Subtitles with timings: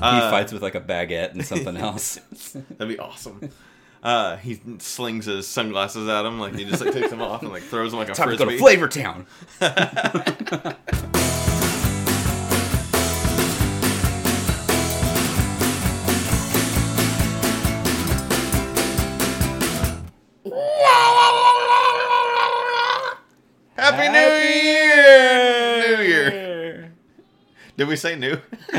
[0.00, 2.18] he fights with like a baguette and something else.
[2.78, 3.50] That'd be awesome.
[4.02, 7.50] Uh, he slings his sunglasses at him, like he just like takes them off and
[7.50, 9.26] like throws them like a Time to go to Flavor Town.
[23.76, 24.59] Happy, New Year!
[27.80, 28.36] Did we say new?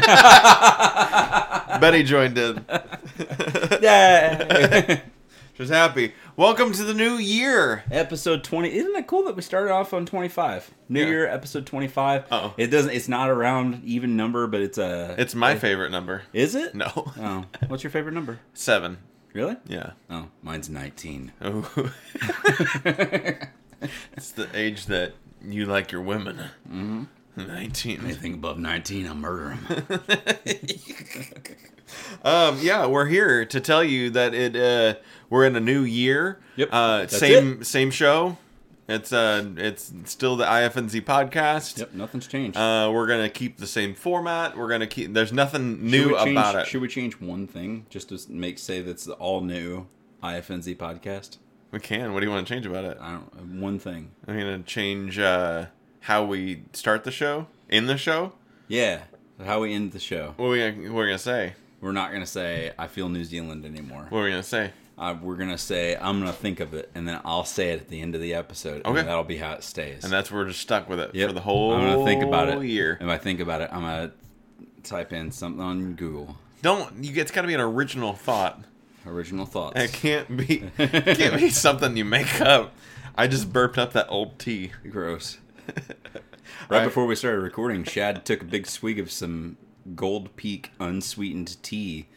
[1.79, 2.63] Betty joined in.
[3.81, 5.01] Yeah.
[5.57, 6.13] She's happy.
[6.37, 7.83] Welcome to the new year.
[7.89, 11.07] episode 20 isn't that cool that we started off on 25 new Yeah.
[11.07, 12.53] year episode 25 Uh-oh.
[12.57, 16.21] it doesn't it's not a round even number but it's a It's my favorite number.
[16.31, 16.91] is it No.
[16.95, 18.99] oh what's your favorite number Seven.
[19.33, 19.93] really Yeah.
[20.11, 21.71] oh mine's 19 Oh.
[24.13, 26.37] it's the age that you like your women.
[26.69, 27.03] Mm-hmm.
[27.37, 28.01] 19.
[28.03, 29.99] anything above 19 i'll murder him
[32.23, 36.39] Um, yeah, we're here to tell you that it uh, we're in a new year.
[36.55, 38.37] Yep, Uh, same same show.
[38.87, 41.79] It's uh it's still the IFNZ podcast.
[41.79, 44.57] yep nothing's changed Uh, we're gonna keep the same format.
[44.57, 45.13] We're gonna keep.
[45.13, 46.67] There's nothing new change- about it.
[46.67, 49.87] should we change one thing just to make say that's the all new
[50.23, 51.37] ifnz podcast
[51.71, 52.13] we can.
[52.13, 52.97] What do you want to change about it?
[53.01, 55.65] i don't one thing I'm gonna change uh,
[56.01, 58.33] how we start the show in the show.
[58.67, 59.01] yeah
[59.45, 61.53] how we end the show What are we gonna, what are we gonna say?
[61.79, 64.71] we're not gonna say i feel new zealand anymore What are we gonna say?
[64.97, 67.87] uh, we're gonna say I'm gonna think of it, and then I'll say it at
[67.87, 68.85] the end of the episode.
[68.85, 68.99] Okay.
[68.99, 70.03] and that'll be how it stays.
[70.03, 71.29] And that's where we're just stuck with it Yep.
[71.29, 72.61] for the whole I'm gonna think about it.
[72.65, 72.99] year.
[73.01, 74.11] If I think about it, I'm gonna
[74.83, 76.37] type in something on Google.
[76.61, 77.19] Don't you?
[77.19, 78.61] It's got to be an original thought.
[79.07, 79.79] Original thoughts.
[79.81, 82.71] It can't be can't be something you make up.
[83.15, 84.71] I just burped up that old tea.
[84.87, 85.39] Gross.
[86.69, 89.57] Right before we started recording, Shad took a big swig of some
[89.95, 92.07] Gold Peak unsweetened tea,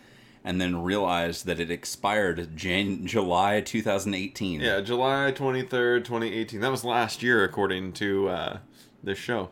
[0.44, 4.60] and then realized that it expired Jan- July 2018.
[4.60, 6.60] Yeah, July twenty third, twenty eighteen.
[6.60, 8.58] That was last year, according to uh,
[9.02, 9.50] this show.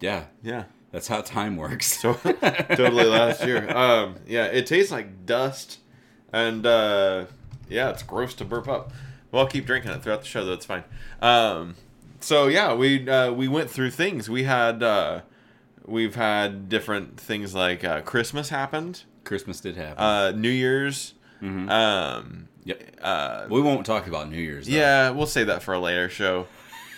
[0.00, 2.00] yeah, Yeah, that's how time works.
[2.00, 3.68] so totally last year.
[3.76, 5.78] Um, yeah, it tastes like dust,
[6.32, 7.26] and uh,
[7.68, 8.92] yeah, it's gross to burp up.
[9.30, 10.52] Well, I'll keep drinking it throughout the show, though.
[10.52, 10.84] It's fine.
[11.22, 11.76] Um,
[12.22, 14.30] so yeah, we uh, we went through things.
[14.30, 15.20] We had uh,
[15.84, 20.02] we've had different things like uh, Christmas happened, Christmas did happen.
[20.02, 21.14] uh, New Year's.
[21.42, 21.68] Mm-hmm.
[21.68, 22.80] Um, yep.
[23.02, 24.66] uh, We won't talk about New Year's.
[24.68, 24.74] Though.
[24.76, 26.46] yeah, we'll save that for a later show.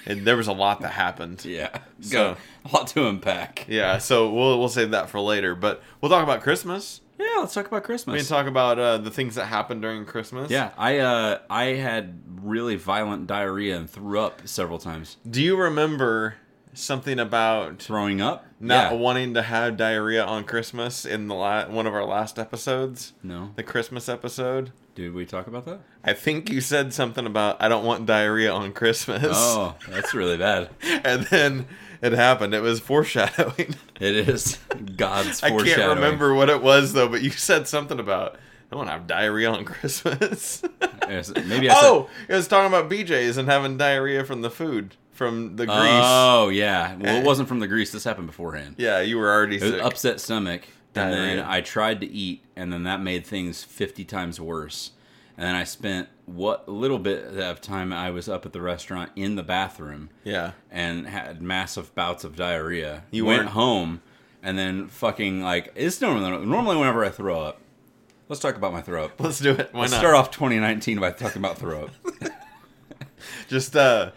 [0.07, 1.43] And there was a lot that happened.
[1.49, 1.71] Yeah.
[2.03, 3.65] So- Got a lot to unpack.
[3.69, 5.55] Yeah, so we'll we'll save that for later.
[5.55, 7.01] But we'll talk about Christmas.
[7.19, 8.13] Yeah, let's talk about Christmas.
[8.13, 8.29] We Christmas.
[8.29, 10.51] can talk about uh, the things that happened during Christmas.
[10.51, 15.17] yeah, I uh I had really violent diarrhea and threw up several times.
[15.29, 16.37] Do you remember
[16.73, 18.45] something about Throwing up?
[18.61, 18.99] not yeah.
[18.99, 23.51] wanting to have diarrhea on Christmas in the la- one of our last episodes, No.
[23.57, 24.73] the Christmas episode?
[24.95, 25.81] Did we talk about that?
[26.03, 29.23] I think you said something about I don't want diarrhea on Christmas.
[29.31, 30.71] Oh, that's really bad.
[30.83, 31.67] and then
[32.05, 32.55] it happened.
[32.55, 33.75] It was foreshadowing.
[34.01, 34.59] It is
[34.97, 35.77] God's I foreshadowing.
[35.89, 38.37] can't remember what it was though, but you said something about
[38.73, 40.63] I want to have diarrhea on Christmas.
[41.07, 41.85] Maybe I said.
[41.85, 45.79] oh, it was talking about BJ's and having diarrhea from the food, from the grease.
[45.79, 46.97] Oh yeah.
[46.97, 47.93] Well, it wasn't from the grease.
[47.93, 48.75] This happened beforehand.
[48.79, 49.83] yeah, you were already It was sick.
[49.83, 50.63] upset stomach,
[50.97, 51.47] and then Diarrhea.
[51.49, 54.91] I tried to eat, and then that made things fifty times worse.
[55.37, 59.11] And then I spent what little bit of time I was up at the restaurant
[59.17, 63.03] in the bathroom yeah, and had massive bouts of diarrhea.
[63.11, 64.01] You went home,
[64.43, 67.61] and then fucking like it's normally normally whenever I throw up.
[68.29, 69.21] Let's talk about my throw up.
[69.21, 69.69] let's do it.
[69.73, 69.99] Why Let's not?
[69.99, 71.91] start off 2019 by talking about throw up.
[73.49, 74.13] Just uh,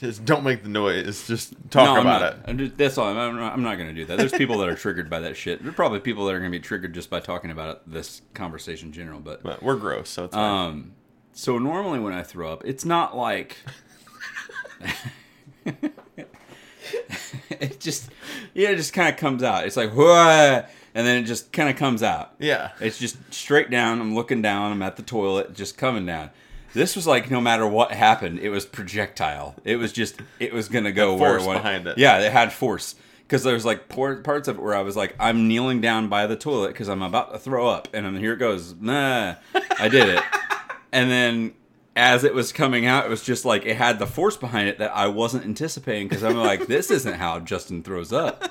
[0.00, 1.26] just don't make the noise.
[1.26, 2.38] Just talk No, I'm about not- it.
[2.46, 3.08] I'm just- That's all.
[3.08, 4.16] I'm, I'm not, not going to do that.
[4.18, 5.60] There's people that are triggered by that shit.
[5.62, 7.82] There are probably people that are going to be triggered just by talking about it,
[7.86, 9.20] this conversation in general.
[9.20, 10.66] But But we're gross, so it's fine.
[10.68, 10.92] um,
[11.32, 13.58] so normally when I throw up, it's not like
[17.50, 18.10] it just
[18.54, 19.66] yeah, it just kind of comes out.
[19.66, 20.64] It's like "Whoa,"
[20.94, 22.34] and then it just kind of comes out.
[22.38, 24.00] yeah, It's just straight down.
[24.00, 24.72] I'm looking down.
[24.72, 26.30] I'm at the toilet, just coming down.
[26.72, 29.54] This was like no matter what happened, it was projectile.
[29.64, 31.62] It was just it was gonna go where it went.
[31.62, 31.98] behind it.
[31.98, 35.14] Yeah, it had force because there's like por- parts of it where I was like
[35.18, 38.34] I'm kneeling down by the toilet because I'm about to throw up, and then here
[38.34, 38.74] it goes.
[38.74, 39.34] Nah,
[39.78, 40.22] I did it,
[40.92, 41.54] and then
[41.96, 44.78] as it was coming out, it was just like it had the force behind it
[44.78, 48.48] that I wasn't anticipating because I'm like this isn't how Justin throws up.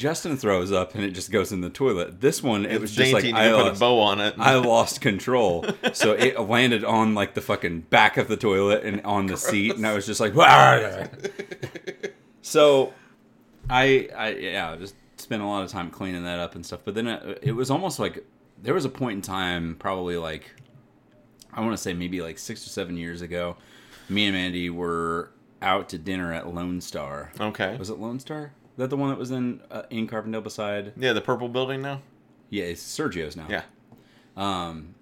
[0.00, 2.22] Justin throws up and it just goes in the toilet.
[2.22, 4.34] This one, it was just like I put a bow on it.
[4.38, 9.02] I lost control, so it landed on like the fucking back of the toilet and
[9.02, 10.32] on the seat, and I was just like,
[12.40, 12.94] so
[13.68, 16.80] I, I, yeah, just spent a lot of time cleaning that up and stuff.
[16.82, 18.24] But then it, it was almost like
[18.62, 20.50] there was a point in time, probably like
[21.52, 23.58] I want to say maybe like six or seven years ago.
[24.08, 25.30] Me and Mandy were
[25.60, 27.32] out to dinner at Lone Star.
[27.38, 27.76] Okay.
[27.76, 28.52] Was it Lone Star?
[28.80, 30.94] That the one that was in uh, in Carbondale beside?
[30.96, 32.00] Yeah, the purple building now.
[32.48, 33.46] Yeah, it's Sergio's now.
[33.50, 33.62] Yeah.
[34.38, 34.94] Um,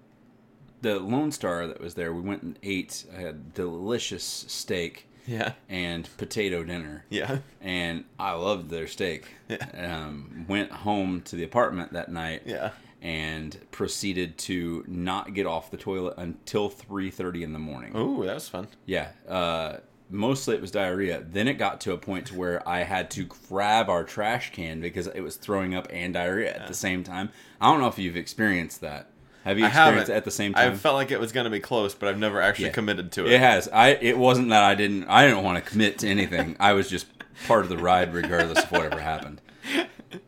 [0.81, 5.53] the Lone Star that was there, we went and ate I had delicious steak Yeah.
[5.69, 7.05] and potato dinner.
[7.09, 7.37] Yeah.
[7.61, 9.27] And I loved their steak.
[9.47, 9.65] Yeah.
[10.07, 12.71] Um, went home to the apartment that night Yeah.
[13.01, 17.95] and proceeded to not get off the toilet until 3.30 in the morning.
[17.95, 18.67] Ooh, that was fun.
[18.85, 19.09] Yeah.
[19.27, 19.77] Uh,
[20.09, 21.23] mostly it was diarrhea.
[21.29, 24.81] Then it got to a point to where I had to grab our trash can
[24.81, 27.29] because it was throwing up and diarrhea at the same time.
[27.61, 29.07] I don't know if you've experienced that.
[29.45, 30.73] Have you experienced it at the same time?
[30.73, 32.71] I felt like it was going to be close, but I've never actually Yeah.
[32.73, 33.31] committed to it.
[33.33, 33.69] It has.
[33.69, 33.89] I.
[34.01, 35.05] It wasn't that I didn't.
[35.05, 36.57] I didn't want to commit to anything.
[36.59, 37.07] I was just
[37.47, 39.41] part of the ride, regardless of whatever happened.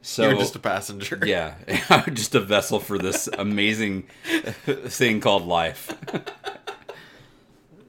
[0.01, 1.19] So You're just a passenger.
[1.25, 1.55] yeah,
[1.89, 4.03] I'm just a vessel for this amazing
[4.65, 5.91] thing called life.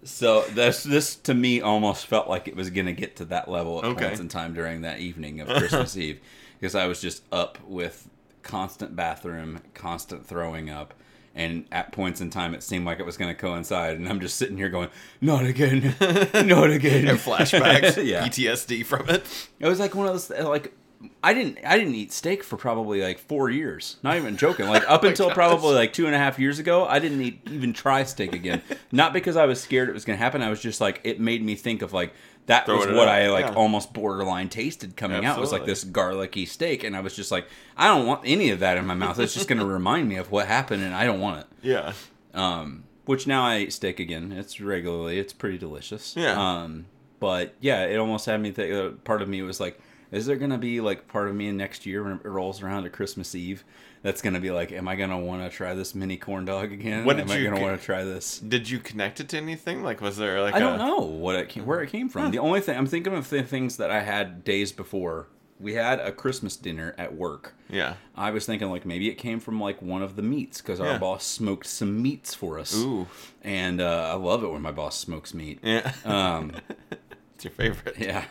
[0.05, 3.49] so this this to me almost felt like it was going to get to that
[3.49, 4.07] level at Okay.
[4.07, 6.21] points in time during that evening of Christmas Eve
[6.59, 8.09] because I was just up with
[8.43, 10.95] constant bathroom, constant throwing up.
[11.35, 14.21] And at points in time, it seemed like it was going to coincide, and I'm
[14.21, 14.91] just sitting here going,
[15.23, 15.95] "Not again,
[16.35, 18.27] not again." And flashbacks, yeah.
[18.27, 19.25] PTSD from it.
[19.59, 20.75] It was like one of those like
[21.23, 23.97] I didn't I didn't eat steak for probably like four years.
[24.03, 24.69] Not even joking.
[24.69, 25.35] Like up until gosh.
[25.35, 28.63] probably like two and a half years ago, I didn't eat, even try steak again.
[28.93, 30.43] Not because I was scared it was going to happen.
[30.43, 32.13] I was just like it made me think of like
[32.47, 33.55] that was what out, I like yeah.
[33.55, 35.39] almost borderline tasted coming out.
[35.39, 37.47] It was like this garlicky steak, and I was just like,
[37.77, 39.19] I don't want any of that in my mouth.
[39.21, 41.47] It's just going to remind me of what happened, and I don't want it.
[41.63, 41.93] Yeah.
[42.35, 44.33] Um, which now I eat steak again.
[44.33, 45.19] It's regularly.
[45.19, 46.17] It's pretty delicious.
[46.17, 46.33] Yeah.
[46.33, 46.87] Um,
[47.21, 48.75] but yeah, it almost had me think.
[48.75, 49.81] Uh, part of me was like,
[50.13, 52.91] is there gonna be like part of me next year when it rolls around to
[52.91, 53.65] Christmas Eve
[54.03, 57.05] that's gonna be like, am I gonna want to try this mini corn dog again?
[57.05, 58.39] What did am did I gonna want to try this?
[58.39, 59.83] Did you connect it to anything?
[59.83, 62.31] Like, was there like I don't know what it came, where it came from.
[62.31, 65.27] The only thing I'm thinking of the things that I had days before.
[65.61, 67.55] We had a Christmas dinner at work.
[67.71, 67.95] Yeah.
[68.17, 70.89] I was thinking like maybe it came from like one of the meats because our
[70.95, 70.99] Yeah.
[70.99, 72.75] boss smoked some meats for us.
[72.77, 73.07] Ooh.
[73.43, 75.61] And uh, I love it when my boss smokes meat.
[75.63, 75.93] Yeah.
[76.05, 76.51] Um,
[77.37, 77.95] it's your favorite.
[77.97, 78.25] yeah.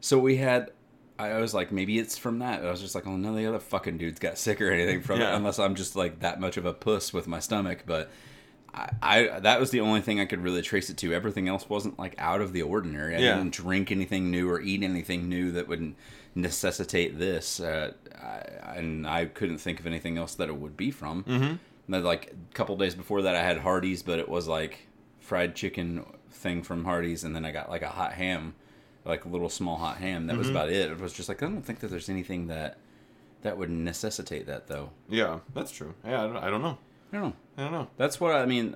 [0.00, 0.72] So we had.
[1.28, 2.64] I was like, maybe it's from that.
[2.64, 5.02] I was just like, oh, none of the other fucking dudes got sick or anything
[5.02, 7.84] from it, unless I'm just like that much of a puss with my stomach.
[7.86, 8.10] But
[8.74, 11.12] I, I, that was the only thing I could really trace it to.
[11.12, 13.16] Everything else wasn't like out of the ordinary.
[13.16, 13.36] I Yeah.
[13.36, 15.94] didn't drink anything new or eat anything new that would
[16.34, 20.90] necessitate this, uh, I, and I couldn't think of anything else that it would be
[20.90, 21.24] from.
[21.24, 22.04] Mm-hmm.
[22.04, 24.86] Like a couple days before that, I had Hardee's, but it was like
[25.18, 28.54] fried chicken thing from Hardee's, and then I got like a hot ham,
[29.04, 30.26] like a little small hot ham.
[30.26, 30.56] That was Mm-hmm.
[30.56, 30.90] about it.
[30.90, 32.78] It was just like I don't think that there's anything that
[33.42, 34.90] that would necessitate that though.
[35.08, 35.94] Yeah, that's true.
[36.04, 36.78] Yeah, I don't, I don't know.
[37.12, 37.34] I don't know.
[37.56, 37.88] I don't know.
[37.96, 38.74] That's what I mean.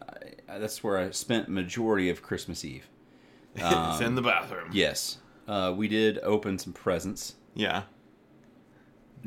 [0.48, 2.86] I, that's where I spent majority of Christmas Eve.
[3.54, 4.70] it's in the bathroom.
[4.72, 7.34] Yes, uh, we did open some presents.
[7.54, 7.82] Yeah.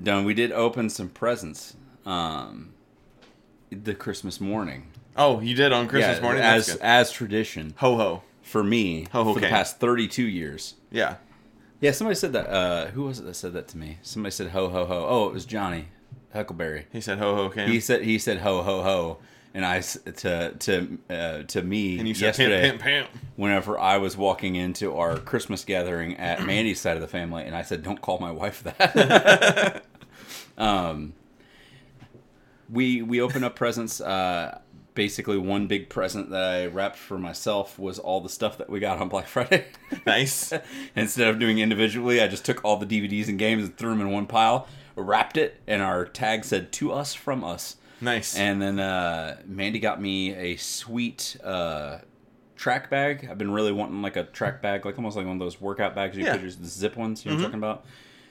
[0.01, 0.25] Done.
[0.25, 1.75] we did open some presents.
[2.05, 2.73] Um,
[3.71, 4.91] the Christmas morning.
[5.15, 6.43] Oh, you did on Christmas Yeah, morning.
[6.43, 6.81] as good.
[6.81, 8.23] as tradition ho ho.
[8.43, 10.75] for me Ho, ho, for the past thirty two years.
[10.91, 11.15] Yeah.
[11.81, 12.47] Yeah, somebody said that.
[12.49, 13.97] Uh, who was it that said that to me?
[14.01, 15.05] Somebody said ho ho ho.
[15.07, 15.89] Oh, it was Johnny
[16.33, 16.87] Huckleberry.
[16.91, 17.69] He said ho ho came.
[17.69, 19.17] He said he said ho ho ho,
[19.53, 23.23] and I s- to to uh, to me and you said yesterday pimp pimp pimp.
[23.35, 27.55] whenever I was walking into our Christmas gathering at Mandy's side of the family, and
[27.55, 29.83] I said, "Don't call my wife that."
[30.57, 31.13] um,
[32.71, 34.01] we we open up presents.
[34.01, 34.59] Uh,
[34.97, 38.81] basically, one big present that I wrapped for myself was all the stuff that we
[38.81, 39.65] got on Black Friday.
[40.05, 40.51] Nice.
[40.97, 44.01] Instead of doing individually, I just took all the DVDs and games and threw them
[44.01, 48.35] in one pile, wrapped it, and our tag said "To us from us." Nice.
[48.35, 51.99] And then uh, Mandy got me a sweet uh,
[52.55, 53.27] track bag.
[53.31, 55.95] I've been really wanting like a track bag, like almost like one of those workout
[55.95, 56.33] bags you Yeah.
[56.33, 57.23] put your the zip ones.
[57.23, 57.85] You know what I'm talking about?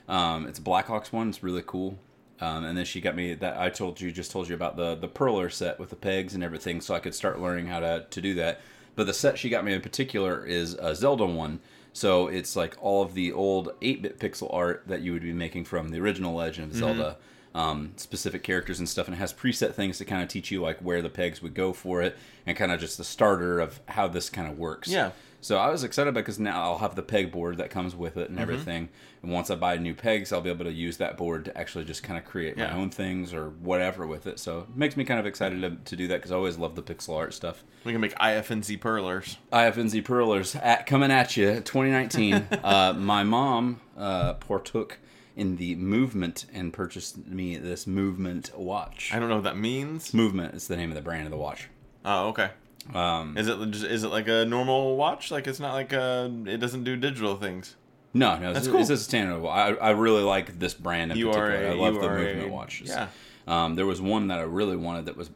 [0.09, 1.29] Um, it's a Blackhawks one.
[1.31, 1.99] It's really cool.
[2.41, 4.95] Um, and then she got me that I told you just told you about the
[4.95, 8.07] the perler set with the pegs and everything, so I could start learning how to
[8.09, 8.61] to do that.
[8.95, 11.61] But the set she got me in particular is a Zelda one.
[11.93, 15.65] So it's like all of the old 8-bit pixel art that you would be making
[15.65, 17.17] from the original Legend of Zelda
[17.55, 20.61] um, specific characters and stuff, and it has preset things to kind of teach you
[20.61, 22.15] like where the pegs would go for it,
[22.45, 24.89] and kind of just the starter of how this kind of works.
[24.89, 25.13] Yeah.
[25.41, 28.21] So I was excited because now I'll have the peg board that comes with Mm-hmm.
[28.21, 28.89] it and everything,
[29.23, 31.85] and once I buy new pegs, I'll be able to use that board to actually
[31.85, 32.73] just kind of create Yeah.
[32.73, 34.39] my own things or whatever with it.
[34.39, 36.75] So it makes me kind of excited to, to do that because I always love
[36.75, 37.63] the pixel art stuff.
[37.85, 39.37] we can make IFNZ perlers.
[39.53, 42.35] IFNZ Perlers at, coming at you 2019.
[42.65, 44.99] uh, my mom uh, partook
[45.37, 49.11] in the movement and purchased me this movement watch.
[49.13, 50.15] I don't know what that means.
[50.15, 51.69] Movement is the name of the brand of the watch.
[52.05, 52.51] Oh, okay.
[52.95, 55.31] Um, Is it just- is it like a normal watch?
[55.31, 57.77] Like it's not like a it doesn't do digital things.
[58.15, 58.81] no, no, That's it's, cool.
[58.81, 59.47] it's a standard.
[59.47, 61.67] I, I really like this brand in You particular.
[61.67, 62.89] a- I love the movement a- watches.
[62.89, 63.09] yeah.
[63.47, 65.31] Um, there was one that I really wanted that was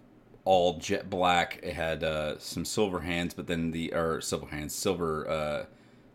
[0.45, 1.61] all jet black.
[1.63, 5.65] It had uh, some silver hands, but then the or silver hands, silver uh,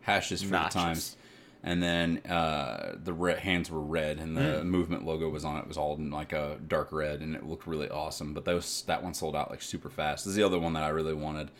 [0.02, 0.74] hashes for Notches.
[0.74, 1.16] the times,
[1.66, 4.68] and then uh, the red hands were red, and the Hmm.
[4.70, 5.60] movement logo was on it.
[5.60, 8.32] It was all in like a dark red, and it looked really awesome.
[8.32, 10.24] But those that one sold out like super fast.
[10.24, 11.50] This is the other one that I really wanted.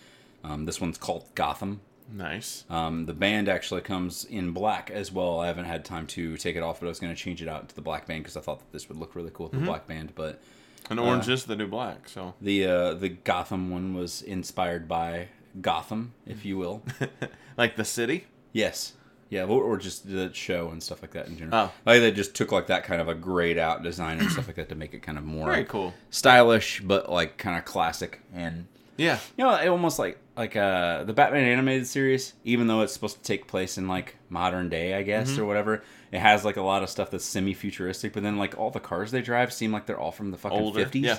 [0.45, 1.81] Um, this one's called Gotham.
[2.13, 2.65] Nice.
[2.71, 5.41] Um, the band actually comes in black as well.
[5.41, 7.49] I haven't had time to take it off, but I was going to change it
[7.49, 9.55] out to the black band because I thought that this would look really cool with
[9.55, 9.65] Mm-hmm.
[9.65, 10.13] the black band.
[10.15, 10.41] But
[10.89, 12.09] And orange is the new black.
[12.09, 16.83] So the uh, the Gotham one was inspired by Gotham, if you will.
[17.57, 18.27] like the city.
[18.53, 18.93] yes.
[19.29, 21.59] Yeah, or, or just the show and stuff like that in general.
[21.59, 21.73] Oh.
[21.85, 24.57] Like they just took like that kind of a grayed out design and stuff like
[24.57, 25.93] that to make it kind of more Very cool.
[26.11, 28.67] stylish, but like kind of classic and
[28.97, 29.19] Yeah.
[29.37, 33.17] you know, it almost like like uh the Batman animated series, even though it's supposed
[33.17, 35.43] to take place in like modern day, I guess, Mm-hmm.
[35.43, 35.83] or whatever.
[36.13, 38.79] It has like a lot of stuff that's semi futuristic, but then like all the
[38.81, 41.05] cars they drive seem like they're all from the fucking fifties.
[41.05, 41.19] yeah.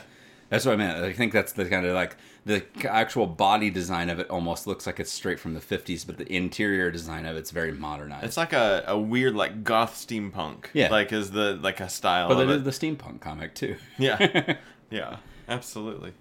[0.49, 1.03] That's what I meant.
[1.03, 4.87] I think that's the kind of like the actual body design of it almost looks
[4.87, 8.23] like it's straight from the fifties, but the interior design of it's very modernized.
[8.25, 10.67] It's like a, a weird like goth steampunk.
[10.73, 10.89] Yeah.
[10.89, 12.53] Like is the like a style but of it.
[12.53, 13.75] did the steampunk comic too.
[13.97, 14.55] Yeah.
[14.89, 15.17] yeah.
[15.49, 16.13] Absolutely.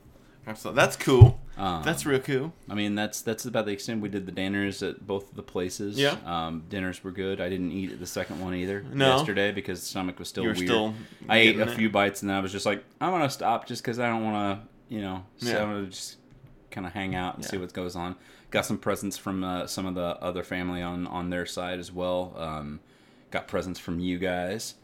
[0.47, 0.76] Absolutely.
[0.81, 1.41] That's cool.
[1.59, 2.53] Um, That's real cool.
[2.69, 5.43] I mean, that's that's about the extent we did the dinners at both of the
[5.43, 5.99] places.
[5.99, 6.17] Yeah.
[6.26, 7.41] um, dinners were good.
[7.41, 9.17] I didn't eat at the second one either No.
[9.17, 10.59] yesterday because the stomach was still You weird.
[10.69, 10.95] still
[11.29, 11.71] I ate a it?
[11.71, 14.23] few bites and then I was just like, I'm gonna stop just because I don't
[14.23, 15.62] want to, you know, so Yeah.
[15.62, 16.17] I'm gonna just
[16.71, 18.17] kind of hang out and see what goes on.
[18.50, 21.91] Got some presents from uh, some of the other family on on their side as
[21.91, 22.35] well.
[22.37, 22.81] Um,
[23.31, 24.75] got presents from you guys.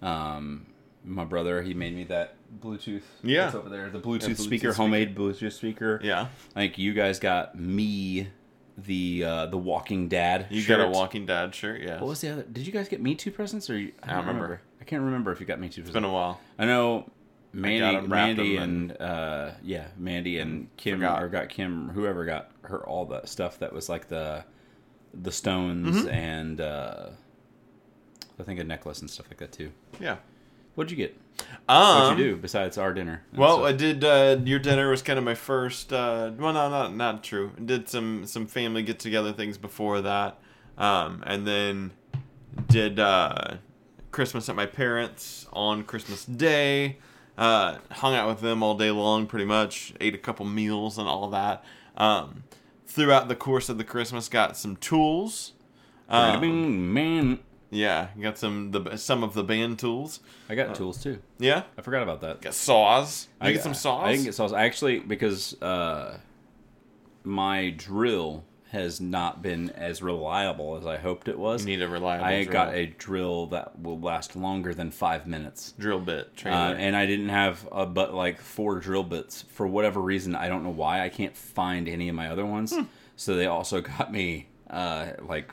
[0.00, 0.66] Um,
[1.04, 3.02] my brother, he made me that Bluetooth.
[3.22, 3.44] Yeah.
[3.44, 3.88] that's over there.
[3.90, 4.72] The Bluetooth, Bluetooth speaker, speaker.
[4.74, 6.00] homemade Bluetooth speaker.
[6.02, 6.28] Yeah.
[6.54, 8.28] I think you guys got me
[8.78, 10.46] the uh the Walking Dad.
[10.50, 10.88] You got a.
[10.88, 12.00] Walking Dad shirt, yes.
[12.00, 12.42] What was the other?
[12.42, 13.78] Did you guys get me two presents or?
[13.78, 14.60] You, I, don't remember.
[14.80, 15.82] I can't remember if you got me two.
[15.82, 16.40] it's been a while.
[16.58, 17.10] I know
[17.52, 21.22] Mandy, wrapped Mandy, and uh, yeah, Mandy and Kim Forgot.
[21.22, 24.44] or got Kim, whoever got her all that stuff that was like the
[25.14, 26.08] the stones Mm-hmm.
[26.08, 27.08] and uh,
[28.40, 29.70] I think a necklace and stuff like that too.
[30.00, 30.16] Yeah.
[30.74, 31.16] What'd you get?
[31.68, 33.22] Um, What'd you do besides our dinner?
[33.34, 33.64] Well?
[33.64, 34.04] I did.
[34.04, 35.92] Uh, your dinner was kind of my first.
[35.92, 37.52] Uh, well, no, not not true.
[37.62, 40.38] Did some some family get together things before that,
[40.78, 41.92] um, and then
[42.68, 43.56] did uh,
[44.10, 46.98] Christmas at my parents on Christmas Day.
[47.36, 49.94] Uh, hung out with them all day long, pretty much.
[50.00, 51.64] Ate a couple meals and all that.
[51.96, 52.44] Um,
[52.86, 55.52] throughout the course of the Christmas, got some tools.
[56.08, 57.38] Um, man,
[57.72, 60.20] yeah, got some the some of the band tools.
[60.48, 61.20] I got tools too.
[61.38, 62.42] Yeah, I forgot about that.
[62.42, 63.28] got saws.
[63.40, 64.04] Did you I get some saws.
[64.04, 64.52] I didn't get saws.
[64.52, 66.18] I actually because uh,
[67.24, 71.62] my drill has not been as reliable as I hoped it was.
[71.62, 72.26] You need a reliable.
[72.26, 72.52] I drill.
[72.52, 75.72] got a drill that will last longer than five minutes.
[75.78, 80.00] drill bit Uh, and I didn't have a but like four drill bits for whatever
[80.00, 80.34] reason.
[80.34, 81.02] I don't know why.
[81.02, 82.74] I can't find any of my other ones.
[82.74, 82.82] Hmm.
[83.16, 85.52] So they also got me uh, like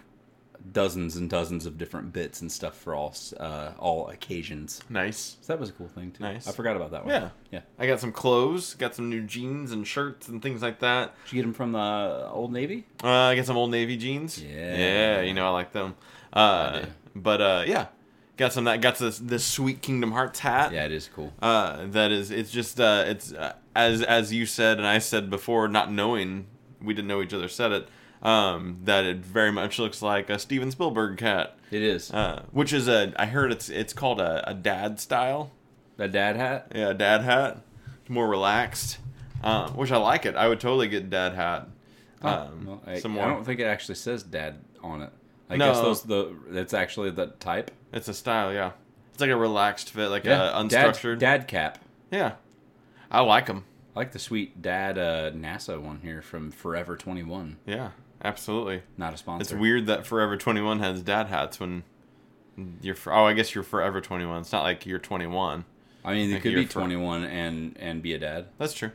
[0.71, 4.81] dozens and dozens of different bits and stuff for all uh, all occasions.
[4.89, 5.37] nice.
[5.41, 6.23] So that was a cool thing too.
[6.23, 6.47] Nice.
[6.47, 7.13] I forgot about that one.
[7.13, 7.29] Yeah.
[7.51, 7.61] yeah.
[7.77, 8.73] I got some clothes.
[8.75, 11.13] Got some new jeans and shirts and things like that.
[11.25, 12.85] Did you get them from the Old Navy?
[13.03, 14.41] Uh, I got some old navy jeans.
[14.41, 14.75] Yeah.
[14.75, 15.95] Yeah, you know I like them.
[16.31, 16.87] Uh, do.
[17.15, 17.87] but uh, yeah,
[18.37, 18.81] got some that.
[18.81, 20.71] Got this this sweet Kingdom Hearts hat.
[20.71, 21.33] Yeah, it is cool.
[21.41, 22.31] Uh, that is.
[22.31, 22.79] It's just.
[22.79, 26.47] Uh, it's uh, as as you said and I said before, not knowing
[26.81, 27.87] we didn't know each other said it.
[28.21, 31.57] Um, that it very much looks like a Steven Spielberg cat.
[31.71, 32.11] It is.
[32.11, 33.13] Uh, which is a.
[33.17, 35.51] I heard it's it's called a, a dad style.
[35.97, 36.71] a dad hat.
[36.75, 37.61] Yeah, dad hat.
[38.09, 38.97] More relaxed,
[39.43, 40.35] um, which I like it.
[40.35, 41.67] I would totally get dad hat.
[42.21, 45.11] Um, Well, I, some I don't think it actually says dad on it.
[45.49, 45.71] I No.
[45.71, 47.71] guess those the that's actually the type.
[47.93, 48.71] It's a style, yeah.
[49.11, 51.19] It's like a relaxed fit, like Yeah, a dad, unstructured.
[51.19, 51.77] dad cap.
[52.11, 52.33] Yeah,
[53.11, 53.63] I like them.
[53.95, 57.57] I like the sweet dad uh, NASA one here from Forever Twenty One.
[57.65, 57.91] Yeah,
[58.23, 58.81] absolutely.
[58.97, 59.41] Not a sponsor.
[59.41, 61.83] It's weird that Forever Twenty One has dad hats when
[62.81, 62.95] you're.
[62.95, 64.41] For, oh, I guess you're Forever Twenty One.
[64.41, 65.65] It's not like you're twenty one.
[66.03, 68.47] I mean, you like could be for- twenty one and and be a dad.
[68.57, 68.91] That's true.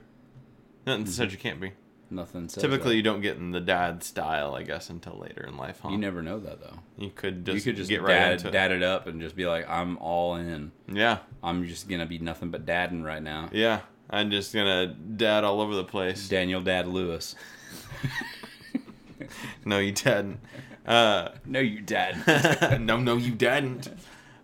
[0.86, 1.32] Nothing said mm-hmm.
[1.32, 1.72] you can't be.
[2.10, 2.48] Nothing.
[2.48, 2.96] Says Typically, that.
[2.96, 5.80] you don't get in the dad style, I guess, until later in life.
[5.82, 5.88] Huh?
[5.88, 6.78] you never know that though.
[6.98, 9.34] You could just you could just get right dad, into dad it up and just
[9.34, 10.72] be like, I'm all in.
[10.86, 13.48] Yeah, I'm just gonna be nothing but dadding right now.
[13.52, 13.80] yeah.
[14.10, 16.28] I'm just gonna dad all over the place.
[16.28, 17.34] Daniel Dad Lewis.
[19.64, 20.40] No, you didn't.
[20.86, 22.80] Uh, no, you dad.
[22.80, 23.88] no, no, you didn't.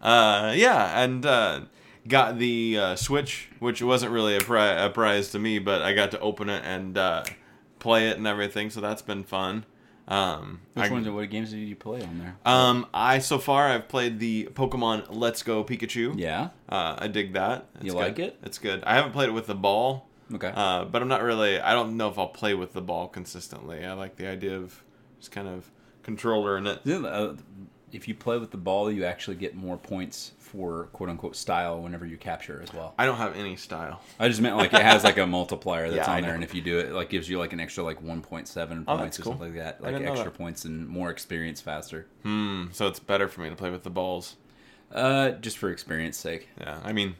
[0.01, 1.61] Uh, yeah, and uh,
[2.09, 5.93] got the uh, Switch, which wasn't really a, pri- a prize to me, but I
[5.93, 7.25] got to open it and uh,
[7.79, 9.67] play it and everything, so that's been fun.
[10.09, 11.09] Um, Which I, ones?
[11.09, 12.37] What games did you play on there?
[12.45, 16.15] Um, I so far I've played the Pokemon Let's Go Pikachu.
[16.19, 16.49] yeah.
[16.69, 17.67] Uh, I dig that.
[17.77, 17.99] It's You good.
[17.99, 18.37] like it?
[18.43, 18.83] It's good.
[18.85, 20.53] I haven't played it with the ball, Okay.
[20.55, 21.61] uh, but I'm not really.
[21.61, 23.85] I don't know if I'll play with the ball consistently.
[23.85, 24.83] I like the idea of
[25.19, 25.71] just kind of
[26.03, 26.81] controller in it.
[26.85, 27.37] Then, uh,
[27.93, 31.81] if you play with the ball, you actually get more points for quote unquote style
[31.83, 32.95] whenever you capture as well.
[32.99, 34.01] I don't have any style.
[34.21, 36.55] I just meant like it has like a multiplier that's Yeah, on there, and if
[36.55, 39.33] you do it, like gives you like an extra like 1.7 Oh, points or cool.
[39.33, 40.39] something like that, like extra that.
[40.39, 42.07] points and more experience faster.
[42.23, 42.67] Hmm.
[42.73, 44.37] So it's better for me to play with the balls.
[44.93, 46.49] Uh, just for experience sake.
[46.61, 46.81] Yeah.
[46.85, 47.15] I mean,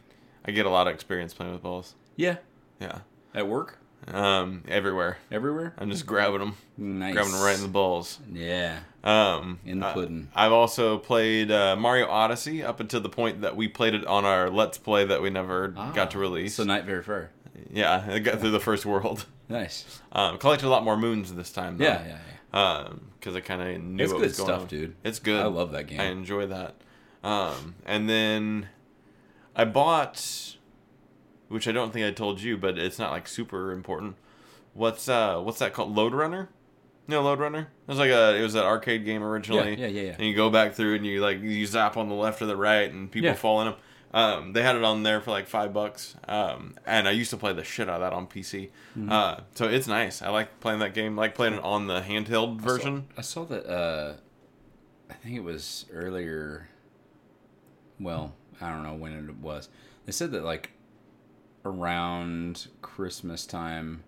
[0.45, 1.95] I get a lot of experience playing with balls.
[2.17, 2.37] Yeah.
[2.81, 2.99] Yeah.
[3.33, 5.17] At work, Um, everywhere.
[5.31, 5.73] everywhere.
[5.77, 7.13] I'm just grabbing them, Nice.
[7.13, 8.19] grabbing them right in the balls.
[8.33, 8.79] Yeah.
[9.03, 10.27] Um, In the uh, pudding.
[10.35, 14.25] I've also played uh, Mario Odyssey up until the point that we played it on
[14.25, 16.55] our Let's Play that we never got to release.
[16.59, 17.31] Ah, So night very fair.
[17.71, 19.25] yeah, I got through the first world.
[19.49, 19.99] Nice.
[20.13, 21.77] Um, collected a lot more moons this time.
[21.77, 21.83] Though.
[21.85, 22.17] Yeah, yeah,
[22.53, 22.87] yeah.
[23.19, 24.67] Because I kind of knew It's what good was going stuff, on.
[24.67, 24.95] dude.
[25.03, 25.41] It's good.
[25.41, 25.99] I love that game.
[25.99, 26.75] I enjoy that.
[27.23, 28.69] Um, and then
[29.55, 30.55] I bought,
[31.51, 34.15] which I don't think I told you, but it's not like super important.
[34.73, 35.95] What's uh, what's that called?
[35.95, 36.49] Lode Runner.
[37.07, 37.59] No, Lode Runner.
[37.87, 39.71] It was like a it was an arcade game originally.
[39.71, 40.15] Yeah, yeah, yeah, yeah.
[40.17, 42.55] And you go back through and you like you zap on the left or the
[42.55, 43.35] right, and people Yeah.
[43.35, 43.75] fall in them.
[44.13, 47.37] Um, they had it on there for like five bucks, um, and I used to
[47.37, 48.69] play the shit out of that on PC.
[48.97, 49.09] Mm-hmm.
[49.11, 50.21] Uh, so it's nice.
[50.21, 51.17] I like playing that game.
[51.17, 53.07] I like playing it on the handheld I saw- version.
[53.17, 53.65] I saw that.
[53.65, 54.13] Uh,
[55.09, 56.67] I think it was earlier.
[57.99, 59.69] Well, I don't know when it was.
[60.05, 60.71] They said that like
[61.65, 64.03] around Christmas time,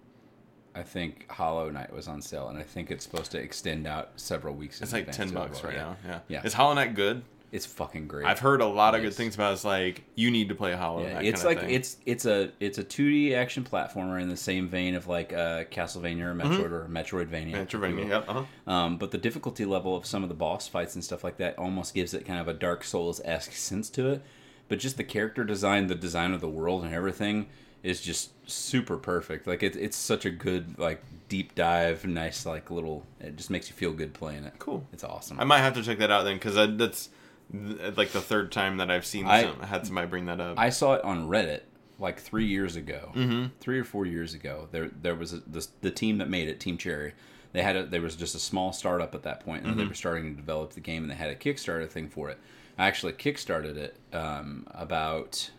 [0.75, 4.11] I think Hollow Knight was on sale, and I think it's supposed to extend out
[4.15, 4.79] several weeks.
[4.79, 5.83] in It's like ten bucks well, right yeah.
[5.83, 5.97] now.
[6.05, 6.19] Yeah.
[6.29, 6.43] Yeah.
[6.43, 7.23] Is Hollow Knight good?
[7.51, 8.25] It's fucking great.
[8.25, 9.51] I've heard a lot of good things about.
[9.51, 9.53] it.
[9.53, 11.25] It's like you need to play Hollow Yeah, Knight.
[11.25, 15.05] it's like it's it's a it's a 2D action platformer in the same vein of
[15.05, 17.53] like uh, Castlevania or Metroid or Metroidvania.
[17.53, 18.07] Metroidvania.
[18.09, 18.25] Yep.
[18.27, 18.71] Uh-huh.
[18.73, 21.59] Um, but the difficulty level of some of the boss fights and stuff like that
[21.59, 24.23] almost gives it kind of a Dark Souls esque sense to it.
[24.69, 27.47] But just the character design, the design of the world, and everything
[27.83, 29.45] is just super perfect.
[29.45, 33.05] Like it, it's such a good like deep dive, nice like little.
[33.19, 34.53] It just makes you feel good playing it.
[34.59, 34.87] Cool.
[34.93, 35.39] It's awesome.
[35.39, 37.09] I might have to check that out then because that's
[37.51, 40.57] th- like the third time that I've seen I- some, had somebody bring that up.
[40.57, 41.61] I saw it on Reddit
[41.99, 43.47] like three years ago, mm-hmm.
[43.59, 44.67] three or four years ago.
[44.71, 47.13] There, there was a, this, the team that made it, Team Cherry.
[47.51, 49.93] They had a, there was just a small startup at that point, and they were
[49.93, 52.39] starting to develop the game, and they had a Kickstarter thing for it.
[52.77, 55.49] I actually kickstarted it um, about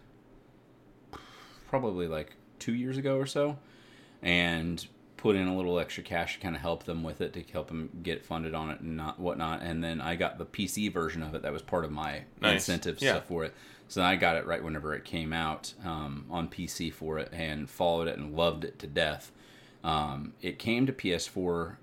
[1.68, 3.59] probably like two years ago or so,
[4.22, 7.42] and put in a little extra cash to kind of help them with it to
[7.53, 9.62] help them get funded on it and not whatnot.
[9.62, 12.68] And then I got the PC version of it that was part of my Nice.
[12.68, 13.12] incentive Yeah.
[13.12, 13.55] stuff for it.
[13.88, 17.70] So I got it right whenever it came out um, on PC for it and
[17.70, 19.31] followed it and loved it to death.
[19.83, 21.77] Um, it came to PS4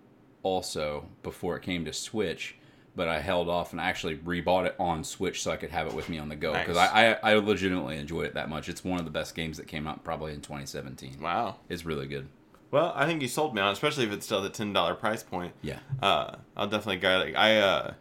[0.43, 2.55] also before it came to Switch,
[2.95, 5.87] but I held off and I actually rebought it on Switch so I could have
[5.87, 6.89] it with me on the go because Nice.
[6.91, 8.67] I, I, I legitimately enjoyed it that much.
[8.69, 11.17] It's one of the best games that came out probably in 2017.
[11.21, 11.55] wow.
[11.69, 12.27] It's really good.
[12.69, 14.95] Well, I think you sold me on, it, especially if it's still the ten dollar
[14.95, 15.53] price point.
[15.61, 15.79] Yeah.
[16.01, 17.35] Uh, I'll definitely get it.
[17.35, 17.93] I uh,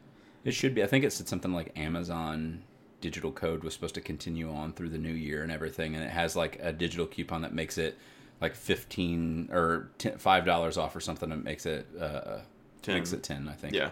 [0.44, 0.82] It should be.
[0.82, 2.62] I think it said something like Amazon
[3.00, 6.10] digital code was supposed to continue on through the new year and everything, and it
[6.10, 7.98] has like a digital coupon that makes it
[8.40, 12.38] like fifteen or 10, five dollars off or something that makes it uh,
[12.82, 12.94] 10.
[12.94, 13.48] makes it ten.
[13.48, 13.74] I think.
[13.74, 13.90] yeah,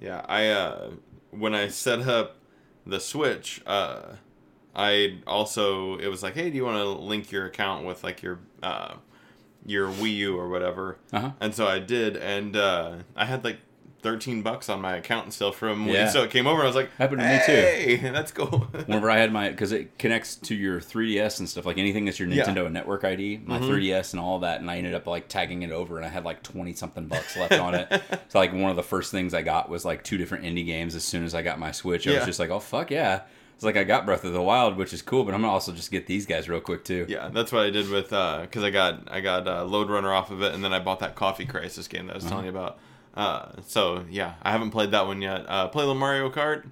[0.00, 0.24] yeah.
[0.28, 0.90] I uh,
[1.30, 2.36] when I set up
[2.86, 4.14] the Switch, uh,
[4.74, 8.22] I also it was like, hey, do you want to link your account with like
[8.22, 8.94] your uh,
[9.66, 10.98] your Wii U or whatever?
[11.12, 11.32] Uh-huh.
[11.40, 13.58] And so I did, and uh, I had like
[14.02, 15.94] thirteen bucks on my account still from Wii.
[15.94, 16.08] Yeah.
[16.08, 17.52] So it came over, and I was like, Happened to me too.
[17.52, 18.66] hey, that's cool.
[18.86, 22.18] Whenever I had my, because it connects to your 3DS and stuff, like anything that's
[22.18, 22.44] your Yeah.
[22.44, 23.70] Nintendo Network ID, my mm-hmm.
[23.70, 26.24] 3DS and all that, and I ended up like tagging it over, and I had
[26.24, 27.88] like 20 something bucks left on it.
[28.28, 30.94] So like one of the first things I got was like two different indie games.
[30.94, 32.16] As soon as I got my Switch, I Yeah.
[32.18, 33.22] was just like, oh fuck yeah!
[33.58, 35.72] It's like I got Breath of the Wild, which is cool, but I'm gonna also
[35.72, 37.06] just get these guys real quick too.
[37.08, 40.12] Yeah, that's what I did with uh, because I got I got uh, Lode Runner
[40.12, 42.30] off of it, and then I bought that Coffee Crisis game that I was mm-hmm.
[42.30, 42.78] telling you about.
[43.18, 45.44] Uh, so yeah, I haven't played that one yet.
[45.48, 46.64] Uh, play little Mario Kart,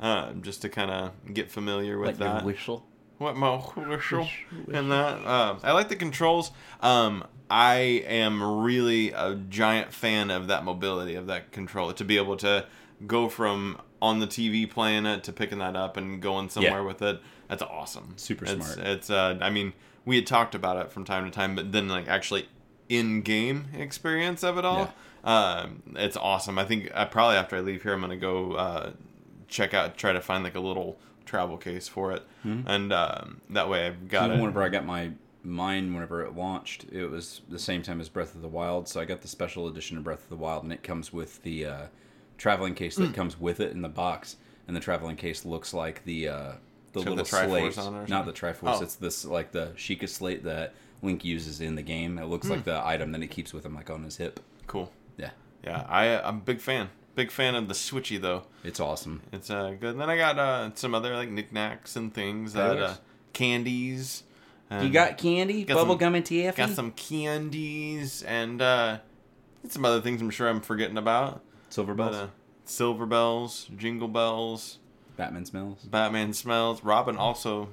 [0.00, 2.44] uh, just to kind of get familiar with Like that.
[2.44, 2.86] whistle.
[3.18, 4.26] What my whistle
[4.72, 5.18] and that.
[5.26, 6.52] Uh, I like the controls.
[6.80, 7.74] Um, I
[8.06, 12.64] am really a giant fan of that mobility of that controller to be able to
[13.06, 16.86] go from on the TV playing it to picking that up and going somewhere Yeah.
[16.86, 17.20] with it.
[17.48, 18.14] That's awesome.
[18.16, 18.78] Super it's, smart.
[18.88, 19.74] It's uh, I mean,
[20.06, 22.48] we had talked about it from time to time, but then like actually
[22.88, 26.58] in game experience of it all, um, it's awesome.
[26.58, 28.90] I think uh, probably after I leave here, I'm gonna go uh,
[29.48, 33.68] check out, try to find like a little travel case for it, and um, that
[33.68, 34.38] way I've got it.
[34.38, 35.10] whenever I got my
[35.42, 38.88] mine, whenever it launched, it was the same time as Breath of the Wild.
[38.88, 41.42] So I got the special edition of Breath of the Wild, and it comes with
[41.42, 41.82] the uh,
[42.38, 44.36] traveling case that comes with it in the box.
[44.66, 46.52] And the traveling case looks like the uh,
[46.92, 48.32] the have little the Triforce slate, on it or not the?
[48.32, 48.78] Triforce.
[48.78, 48.82] Oh.
[48.82, 52.18] It's this like the Sheikah slate that Link uses in the game.
[52.18, 52.52] It looks Hmm.
[52.54, 54.38] like the item that he keeps with him, like on his hip.
[54.66, 54.92] Cool.
[55.20, 55.30] Yeah,
[55.64, 56.88] Yeah, I I'm a big fan.
[57.14, 58.44] Big fan of the Switchy though.
[58.64, 59.22] it's awesome.
[59.32, 59.90] It's uh, good.
[59.92, 62.94] And then I got uh, some other like knickknacks and things that uh,
[63.32, 64.22] candies.
[64.70, 66.56] And You got candy, got some- bubble gum, and taffy.
[66.56, 68.98] got some candies and uh,
[69.68, 70.22] some other things.
[70.22, 71.42] I'm sure I'm forgetting about.
[71.70, 72.22] silver But bells.
[72.22, 72.28] uh,
[72.64, 74.78] silver bells, jingle bells,
[75.16, 75.82] Batman smells.
[75.82, 76.82] Batman smells.
[76.84, 77.68] Robin also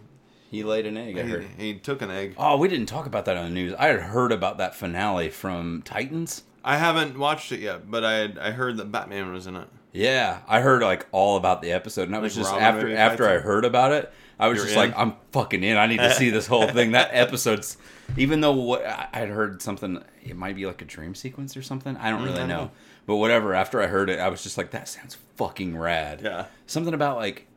[0.49, 1.17] He laid an egg.
[1.17, 1.47] I he, heard.
[1.57, 2.33] he took an egg.
[2.37, 3.73] Oh, we didn't talk about that on the news.
[3.77, 6.43] I had heard about that finale from Titans.
[6.63, 9.67] I haven't watched it yet, but I I heard that Batman was in it.
[9.93, 12.95] Yeah, I heard like all about the episode, and I was Like just Robin after
[12.95, 14.89] after I heard about it, I was You're just in?
[14.89, 15.77] like, I'm fucking in.
[15.77, 16.91] I need to see this whole thing.
[16.91, 17.77] That episode's,
[18.17, 21.63] even though what I had heard something, it might be like a dream sequence or
[21.63, 21.97] something.
[21.97, 22.71] I don't mm, really I know, know.
[23.07, 23.53] but whatever.
[23.55, 26.21] After I heard it, I was just like, that sounds fucking rad.
[26.23, 26.45] Yeah.
[26.67, 27.47] something about like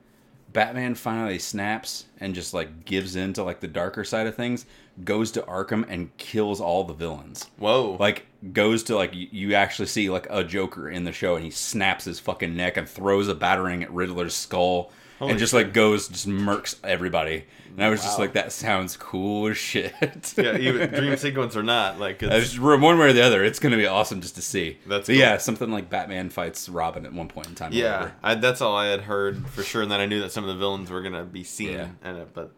[0.52, 4.64] Batman finally snaps and just like gives in to like the darker side of things,
[5.04, 7.46] goes to Arkham and kills all the villains.
[7.58, 7.96] Whoa!
[8.00, 11.50] Like goes to like you, actually see like a Joker in the show and he
[11.50, 15.74] snaps his fucking neck and throws a batarang at Riddler's skull Holy and just like
[15.74, 17.44] goes just murks everybody.
[17.76, 19.92] And I was just like, that sounds cool as shit.
[20.36, 23.58] yeah, even dream sequence or not, like it's, just- one way or the other, it's
[23.58, 24.78] gonna be awesome just to see.
[24.86, 25.16] That's cool.
[25.16, 27.72] yeah, something like Batman fights Robin at one point in time.
[27.74, 28.12] yeah.
[28.22, 29.82] I, that's all I had heard for sure.
[29.82, 31.88] And then I knew that some of the villains were gonna be seen Yeah.
[32.04, 32.52] in it, but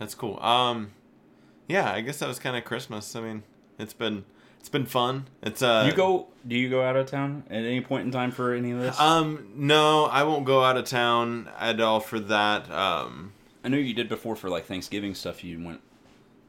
[0.00, 0.38] that's cool.
[0.40, 0.90] Um,
[1.68, 3.14] yeah, I guess that was kind of Christmas.
[3.14, 3.42] I mean,
[3.78, 4.24] it's been
[4.60, 5.26] it's been fun.
[5.42, 6.28] It's uh, you go?
[6.46, 8.98] Do you go out of town at any point in time for any of this?
[8.98, 12.70] Um, no, I won't go out of town at all for that.
[12.70, 13.32] Um,
[13.64, 15.44] I know you did before for like Thanksgiving stuff.
[15.44, 15.80] You went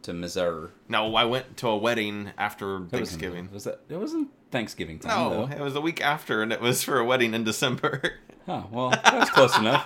[0.03, 0.69] to Missouri.
[0.87, 3.49] no, I went to a wedding after Thanksgiving.
[3.51, 3.81] Was that?
[3.89, 5.17] It wasn't Thanksgiving time.
[5.17, 5.53] No, though.
[5.55, 8.01] it was the week after, and it was for a wedding in December.
[8.51, 9.85] Oh, well, that's close enough.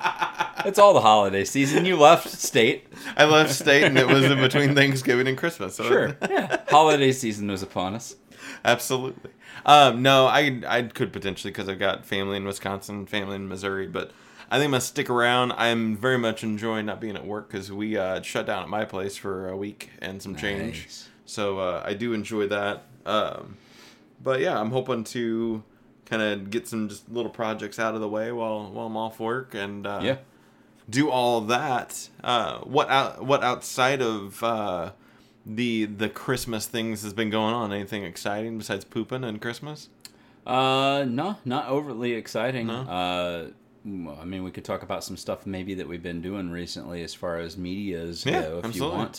[0.66, 1.84] It's all the holiday season.
[1.84, 2.88] You left state.
[3.18, 5.76] I left state, and it was in between Thanksgiving and Christmas.
[5.76, 6.16] So Sure.
[6.30, 6.62] Yeah.
[6.70, 8.16] Holiday season was upon us.
[8.64, 9.32] absolutely.
[9.66, 13.88] Um, no, I I could potentially because I've got family in Wisconsin, family in Missouri,
[13.88, 14.12] but
[14.50, 15.52] I think I'm gonna stick around.
[15.54, 18.86] I'm very much enjoying not being at work because we uh, shut down at my
[18.86, 20.84] place for a week and some change.
[20.84, 21.10] Nice.
[21.26, 22.84] So uh, I do enjoy that.
[23.06, 23.58] Um,
[24.24, 25.64] but yeah, I'm hoping to
[26.06, 29.20] kind of get some just little projects out of the way while while I'm off
[29.20, 30.18] work and uh, Yeah.
[30.90, 32.10] do all that.
[32.24, 34.92] Uh, what out what outside of uh,
[35.46, 37.72] the the Christmas things has been going on?
[37.74, 39.90] Anything exciting besides pooping and Christmas?
[40.46, 42.68] Uh, no, not overly exciting.
[42.68, 42.82] No?
[42.82, 43.48] Uh,
[43.86, 47.14] I mean, we could talk about some stuff maybe that we've been doing recently as
[47.14, 48.80] far as medias Yeah, go, if absolutely.
[48.80, 49.14] you want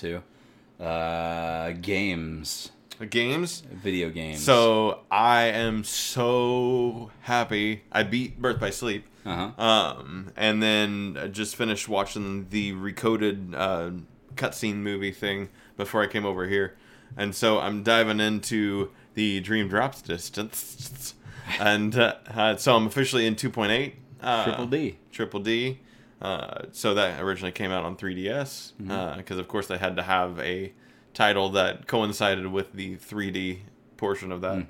[0.81, 0.85] to.
[0.85, 2.71] Uh, games,
[3.11, 3.63] Games.
[3.83, 4.43] video games.
[4.43, 7.83] So I am so happy.
[7.93, 9.05] I beat Birth by Sleep.
[9.27, 9.63] uh huh.
[9.63, 13.91] Um, and then I just finished watching the recoded uh,
[14.37, 16.77] cutscene movie thing before I came over here,
[17.17, 21.15] and so I'm diving into the Dream Drops distance,
[21.59, 23.93] and uh, uh, so I'm officially in 2.8.
[24.23, 24.99] Uh, Triple D.
[25.13, 25.81] Triple D.
[26.23, 29.19] Uh, so that originally came out on 3DS Mm-hmm.
[29.19, 30.73] because, of course, they had to have a
[31.15, 33.61] title that coincided with the 3D
[33.97, 34.67] portion of that.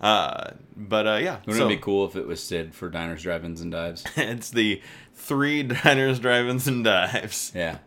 [0.00, 3.22] Uh, but uh, yeah, Wouldn't so it be cool if it was Sid for diners,
[3.22, 4.04] drive-ins, and dives?
[4.16, 4.80] it's the
[5.14, 7.50] three diners, drive-ins, and dives.
[7.54, 7.78] Yeah.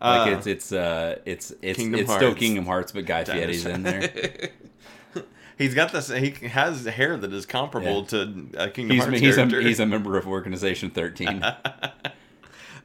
[0.00, 3.64] Like Uh, it's it's uh it's it's Kingdom it's still Kingdom Hearts, but Guy Fieri's
[3.66, 4.50] in there.
[5.58, 6.08] He's got this.
[6.08, 8.06] He has hair that is comparable Yeah.
[8.08, 11.38] to a Kingdom He's Hearts he's a, he's a member of Organization Thirteen.
[11.38, 11.42] he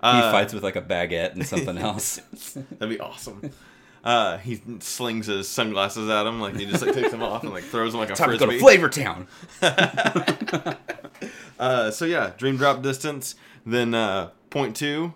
[0.02, 2.22] Uh, fights with like a baguette and something else.
[2.80, 3.52] That'd be awesome.
[4.04, 7.52] Uh, he slings his sunglasses at him, like he just like takes them off and
[7.52, 9.28] like throws them like a Time to go to Flavor Town.
[11.60, 13.36] Uh, so yeah, Dream Drop Distance,
[13.68, 15.14] then uh, Point Two,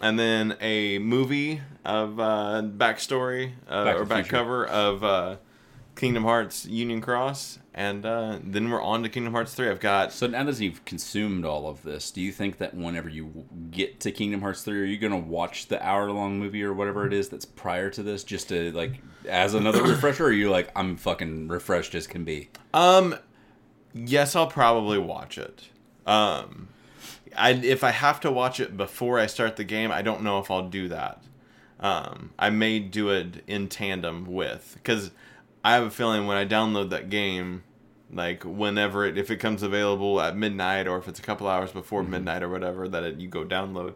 [0.00, 4.36] and then a movie of uh, backstory uh, Back or back Future.
[4.36, 5.36] cover of uh,
[5.96, 9.68] Kingdom Hearts Union Cross, and uh, then we're on to Kingdom Hearts Three.
[9.68, 13.08] I've got So now that you've consumed all of this, do you think that whenever
[13.08, 16.62] you get to Kingdom Hearts 3, are you going to watch the hour long movie
[16.62, 20.28] or whatever it is that's prior to this just to like as another refresher or
[20.28, 22.50] are you like I'm fucking refreshed as can be?
[22.72, 23.16] Um,
[23.94, 25.68] yes, I'll probably watch it.
[26.06, 26.68] Um,
[27.36, 30.40] I if I have to watch it before I start the game, I don't know
[30.40, 31.22] if I'll do that.
[31.80, 35.10] Um, I may do it in tandem with because
[35.64, 37.62] I have a feeling when I download that game,
[38.12, 41.72] like whenever it if it comes available at midnight or if it's a couple hours
[41.72, 43.94] before midnight or whatever that it, you go download.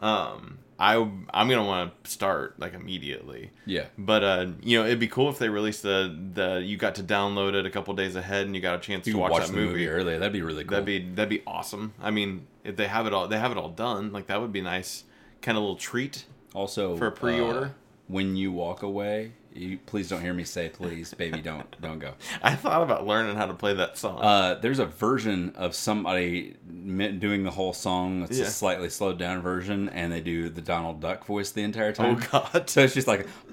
[0.00, 3.50] Um, I I'm gonna want to start like immediately.
[3.66, 3.84] Yeah.
[3.98, 7.02] But uh, you know, it'd be cool if they released the the you got to
[7.02, 9.42] download it a couple days ahead and you got a chance You to watch, watch,
[9.46, 9.72] that the movie.
[9.72, 9.88] movie.
[9.88, 10.16] early.
[10.18, 10.70] That'd be really cool.
[10.70, 11.92] That'd be that'd be awesome.
[12.00, 14.10] I mean, if they have it all, they have it all done.
[14.10, 15.04] Like that would be nice,
[15.42, 16.24] kind of little treat.
[16.54, 17.64] also for a pre-order?
[17.66, 17.68] uh,
[18.08, 22.14] when you walk away, you please don't hear me say please, baby, don't don't go.
[22.42, 24.20] I thought about learning how to play that song.
[24.20, 28.22] Uh, there's a version of somebody doing the whole song.
[28.22, 28.44] It's Yeah.
[28.44, 32.20] a slightly slowed down version, and they do the Donald Duck voice the entire time.
[32.22, 32.28] oh.
[32.52, 32.70] God.
[32.70, 33.26] So it's just like,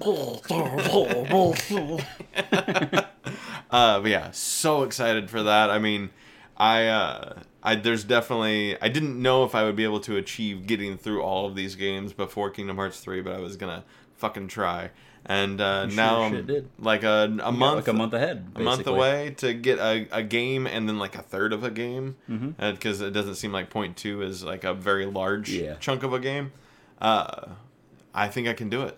[3.70, 5.70] uh, but yeah, so excited for that.
[5.70, 6.10] I mean,
[6.56, 10.66] I, uh, I there's definitely I didn't know if I would be able to achieve
[10.66, 13.84] getting through all of these games before Kingdom Hearts three, but I was gonna
[14.16, 14.90] fucking try.
[15.30, 16.40] And uh, sure now
[16.78, 20.22] like a, a month, like a month ahead, a month away to get a, a
[20.22, 22.16] game and then like a third of a game
[22.58, 25.74] because it doesn't seem like point two is like a very large Yeah.
[25.80, 26.52] chunk of a game.
[27.00, 27.48] Uh,
[28.14, 28.96] I think I can do it.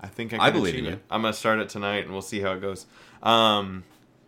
[0.00, 0.90] I think I can I believe in it.
[0.90, 1.00] you.
[1.10, 2.86] I'm gonna start it tonight and we'll see how it goes.
[3.22, 3.84] Um,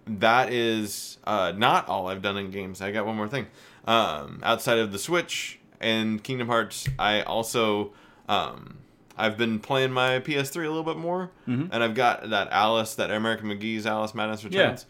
[0.07, 2.83] that is uh, not all I've done in games.
[2.83, 3.47] I got one more thing.
[3.87, 7.93] Um, outside of the Switch and Kingdom Hearts, I also
[8.29, 8.77] um,
[9.17, 11.69] I've been playing my PS3 a little bit more, Mhm.
[11.73, 14.61] and I've got that Alice, that American McGee's Alice Madness Yeah.
[14.61, 14.87] Returns.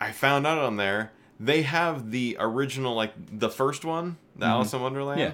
[0.00, 4.72] I found out on there they have the original, like the first one, the Alice
[4.72, 5.32] in Wonderland, Yeah.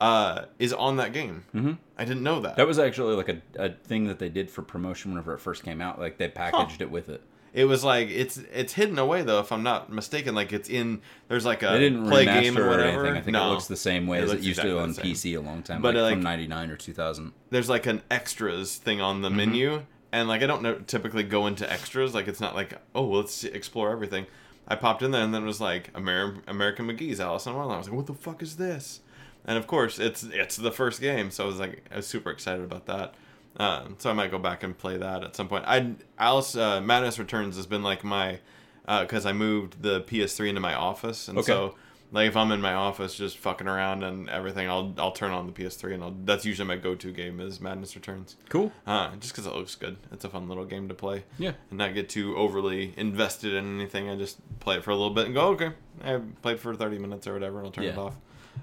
[0.00, 1.44] uh, is on that game.
[1.54, 1.78] Mhm.
[1.98, 2.56] I didn't know that.
[2.56, 5.64] That was actually like a, a thing that they did for promotion whenever it first
[5.64, 5.98] came out.
[5.98, 7.22] Like they packaged it with it.
[7.52, 10.34] It was like it's it's hidden away though, if I'm not mistaken.
[10.34, 13.06] Like it's in there's like a They didn't play game or or whatever.
[13.06, 13.16] anything.
[13.16, 14.94] I think no, it looks the same way It as it used exactly to on.
[14.94, 17.32] PC a long time, But, like, like- from '99 or 2000.
[17.50, 19.36] there's like an extras thing on the Mm-hmm.
[19.36, 19.82] menu,
[20.12, 22.14] and like I don't know, typically go into extras.
[22.14, 24.26] Like it's not like oh well, let's explore everything.
[24.68, 27.76] I popped in there and then it was like Amer- American McGee's Alice in Wonderland.
[27.76, 29.00] I was like, what the fuck is this?
[29.44, 32.30] And of course, it's it's the first game, so I was like, I was super
[32.30, 33.14] excited about that.
[33.60, 35.64] Um, so I might go back and play that at some point.
[35.66, 38.38] I Alice uh, Madness Returns has been like my
[38.86, 41.46] because I moved the PS3 into my office, and Okay.
[41.52, 41.74] so
[42.12, 45.46] like if I'm in my office just fucking around and everything, I'll I'll turn on
[45.46, 48.36] the PS3 and I'll that's usually my go-to game is Madness Returns.
[48.48, 48.72] Cool.
[48.86, 49.96] Uh, just because it looks good.
[50.10, 51.52] It's a fun little game to play Yeah.
[51.68, 54.08] and not get too overly invested in anything.
[54.08, 55.70] I just play it for a little bit and go, okay,
[56.02, 58.14] I played for 30 minutes or whatever, and I'll turn it off.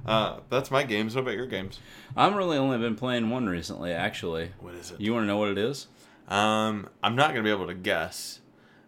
[0.06, 1.16] Uh, that's my games.
[1.16, 1.80] What about your games?
[2.16, 4.52] I'm really only been playing one recently, actually.
[4.60, 5.02] What is it?
[5.02, 5.88] You want to know what it is?
[6.28, 8.40] Um, I'm not gonna be able to guess.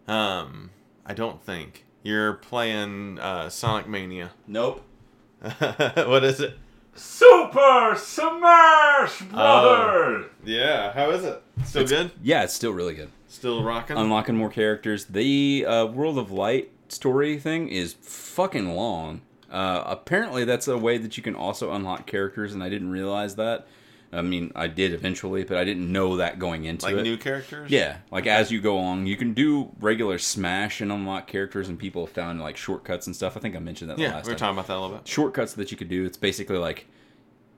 [0.07, 0.71] Um,
[1.05, 4.31] I don't think you're playing uh, Sonic Mania.
[4.47, 4.83] Nope.
[5.59, 6.57] what is it?
[6.95, 10.25] Super Smash Brothers!
[10.43, 11.41] Yeah, how is it?
[11.63, 12.12] Still good?
[12.21, 13.09] Yeah, it's still really good.
[13.29, 13.95] Still rocking?
[13.95, 15.05] Unlocking more characters.
[15.05, 19.21] The uh, World of Light story thing is fucking long.
[19.51, 23.35] Uh, apparently, that's a way that you can also unlock characters, and I didn't realize
[23.35, 23.67] that.
[24.12, 27.03] I mean, I did eventually, but I didn't know that going into like it.
[27.03, 27.69] new characters?
[27.69, 31.77] Yeah, like as you go along, you can do regular Smash and unlock characters, and
[31.77, 33.38] people have found like shortcuts and stuff.
[33.38, 34.55] I think I mentioned that Yeah, last we were time.
[34.55, 35.07] talking about that a little bit.
[35.07, 36.05] Shortcuts that you could do.
[36.05, 36.88] It's basically like,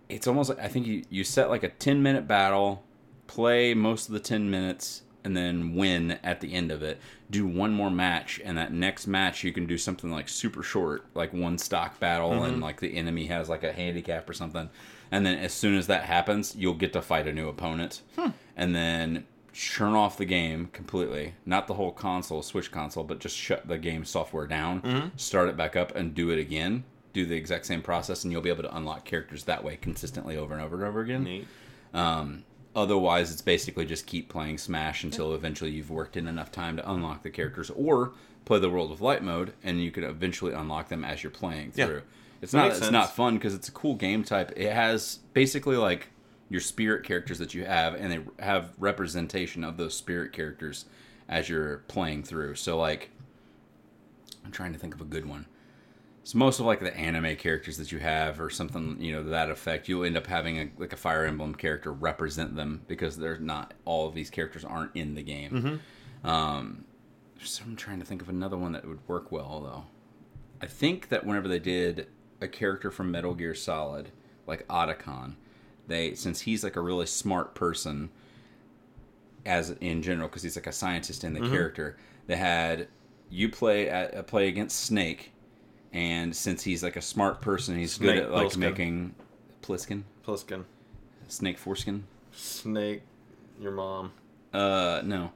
[0.09, 2.83] it's almost like I think you you set like a ten minute battle,
[3.27, 6.99] play most of the ten minutes, and then win at the end of it.
[7.29, 11.05] Do one more match, and that next match you can do something like super short,
[11.13, 14.69] like one stock battle, and like the enemy has like a handicap or something.
[15.11, 18.01] And then as soon as that happens, you'll get to fight a new opponent,
[18.55, 21.33] and then turn off the game completely.
[21.45, 24.81] Not the whole console, Switch console, but just shut the game software down,
[25.17, 26.83] start it back up, and do it again.
[27.13, 30.37] Do the exact same process, and you'll be able to unlock characters that way consistently
[30.37, 31.23] over and over and over again.
[31.93, 32.43] Um,
[32.75, 36.91] otherwise, it's basically just keep playing Smash until eventually you've worked in enough time to
[36.91, 38.13] unlock the characters, or
[38.45, 41.71] play the World of Light mode, and you can eventually unlock them as you're playing
[41.71, 41.99] through Yeah.
[42.41, 42.91] It's That not it's sense.
[42.91, 44.51] not fun because it's a cool game type.
[44.55, 46.07] It has basically like
[46.49, 50.85] your spirit characters that you have, and they have representation of those spirit characters
[51.29, 52.55] as you're playing through.
[52.55, 53.11] So like,
[54.43, 55.45] I'm trying to think of a good one.
[56.23, 59.49] So most of like the anime characters that you have, or something you know that
[59.49, 63.39] effect, you'll end up having a like a Fire Emblem character represent them because they're
[63.39, 65.79] not all of these characters aren't in the game.
[66.23, 66.85] Um,
[67.43, 69.83] so I'm trying to think of another one that would work well though.
[70.61, 72.07] I think that whenever they did
[72.39, 74.09] a character from Metal Gear Solid,
[74.45, 75.33] like Otacon,
[75.87, 78.11] they since he's like a really smart person,
[79.43, 82.87] as in general, because he's like a scientist in the character, they had
[83.31, 85.30] you play at uh, play against Snake,
[85.93, 88.57] and since he's like a smart person, he's good at like Plissken.
[88.57, 89.15] making
[89.61, 90.63] Pliskin, Pliskin.
[91.27, 92.03] Snake Foreskin.
[92.31, 93.01] Snake.
[93.59, 94.11] Your mom.
[94.53, 95.31] Uh, no.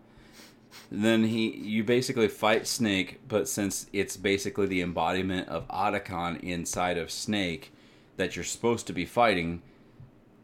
[0.92, 6.98] Then he, you basically fight Snake, but since it's basically the embodiment of Otacon inside
[6.98, 7.72] of Snake
[8.18, 9.62] that you're supposed to be fighting,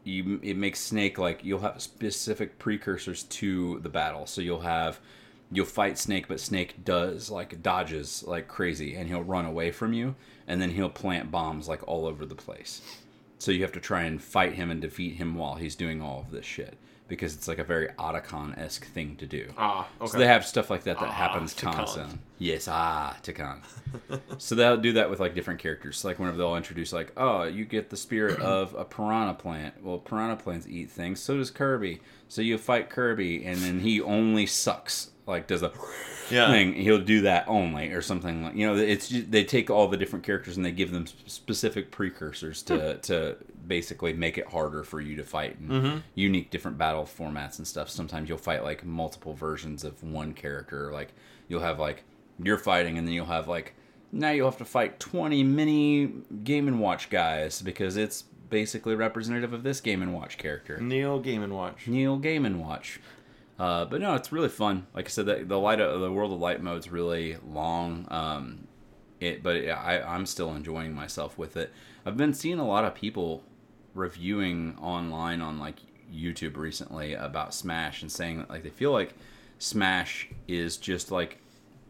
[0.04, 4.26] you it makes Snake like you'll have specific precursors to the battle.
[4.26, 5.00] So you'll have
[5.52, 9.94] you'll fight Snake, but Snake does like dodges like crazy, and he'll run away from
[9.94, 10.16] you,
[10.48, 12.82] and then he'll plant bombs like all over the place.
[13.38, 16.20] So you have to try and fight him and defeat him while he's doing all
[16.20, 16.78] of this shit
[17.12, 19.52] because it's like a very Otacon esque thing to do.
[19.58, 20.12] Ah, okay.
[20.12, 22.20] So they have stuff like that that Ah, happens constantly.
[22.40, 23.60] Yes, ah, Takan.
[24.38, 26.06] so they'll do that with like different characters.
[26.06, 29.84] Like whenever they'll introduce like, oh, you get the spirit of a piranha plant.
[29.84, 31.20] Well, piranha plants eat things.
[31.20, 32.00] So does Kirby.
[32.32, 35.12] So you fight Kirby, and then he only sucks.
[35.28, 35.72] Like does a
[36.30, 36.50] Yeah.
[36.50, 36.74] thing.
[36.76, 38.78] He'll do that only, or something like you know.
[38.78, 42.96] It's just, they take all the different characters and they give them specific precursors to
[43.00, 43.36] to
[43.68, 45.98] basically make it harder for you to fight and mm-hmm.
[46.16, 47.90] unique different battle formats and stuff.
[47.90, 50.90] Sometimes you'll fight like multiple versions of one character.
[50.90, 51.10] Like
[51.50, 52.06] you'll have like
[52.42, 53.74] you're fighting, and then you'll have like
[54.14, 56.14] now you'll have to fight 20 mini
[56.46, 60.78] Game and Watch guys because it's basically representative of this Game and Watch character.
[60.80, 61.88] Neil Game and Watch.
[61.88, 63.00] Neil Game and Watch.
[63.58, 64.86] Uh, but no, it's really fun.
[64.94, 68.08] Like I said, the, the light, the World of Light mode's really long.
[68.12, 68.68] Um,
[69.20, 71.72] it, but yeah, I, I'm still enjoying myself with it.
[72.06, 73.44] I've been seeing a lot of people
[73.94, 75.78] reviewing online on like
[76.14, 79.14] YouTube recently about Smash and saying that like they feel like
[79.60, 81.38] Smash is just like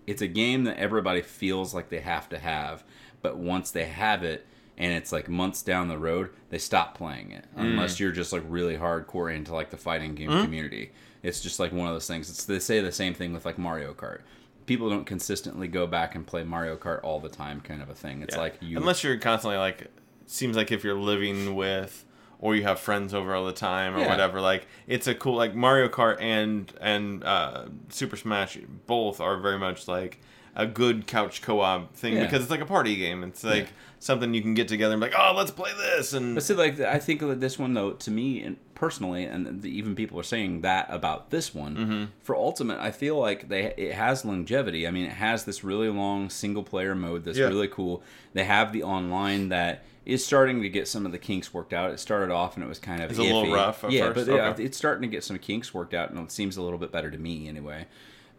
[0.05, 2.83] it's a game that everybody feels like they have to have,
[3.21, 4.45] but once they have it
[4.81, 8.43] and it's like months down the road, they stop playing it unless you're just like
[8.47, 10.91] really hardcore into like the fighting game community.
[11.23, 12.29] It's just like one of those things.
[12.29, 14.21] It's they say the same thing with like Mario Kart.
[14.65, 17.93] People don't consistently go back and play Mario Kart all the time, kind of a
[17.95, 18.21] thing.
[18.23, 18.41] It's Yeah.
[18.41, 19.87] like you unless you're constantly like
[20.25, 22.05] seems like if you're living with
[22.39, 24.09] or you have friends over all the time or Yeah.
[24.09, 29.37] whatever like it's a cool like mario kart and and uh super smash both are
[29.37, 30.19] very much like
[30.55, 32.23] a good couch co-op thing Yeah.
[32.23, 33.69] because it's like a party game it's like Yeah.
[34.01, 36.55] Something you can get together and be like oh let's play this and But see,
[36.55, 40.19] like I think that this one though, to me and personally, and the, even people
[40.19, 41.75] are saying that about this one.
[41.77, 42.03] Mm-hmm.
[42.23, 44.87] For Ultimate, I feel like they it has longevity.
[44.87, 47.45] I mean, it has this really long single player mode that's Yeah.
[47.45, 48.01] really cool.
[48.33, 51.91] They have the online that is starting to get some of the kinks worked out.
[51.91, 54.25] It started off and it was kind of It's a little rough at yeah, first,
[54.27, 56.79] but yeah, it's starting to get some kinks worked out, and it seems a little
[56.79, 57.85] bit better to me anyway.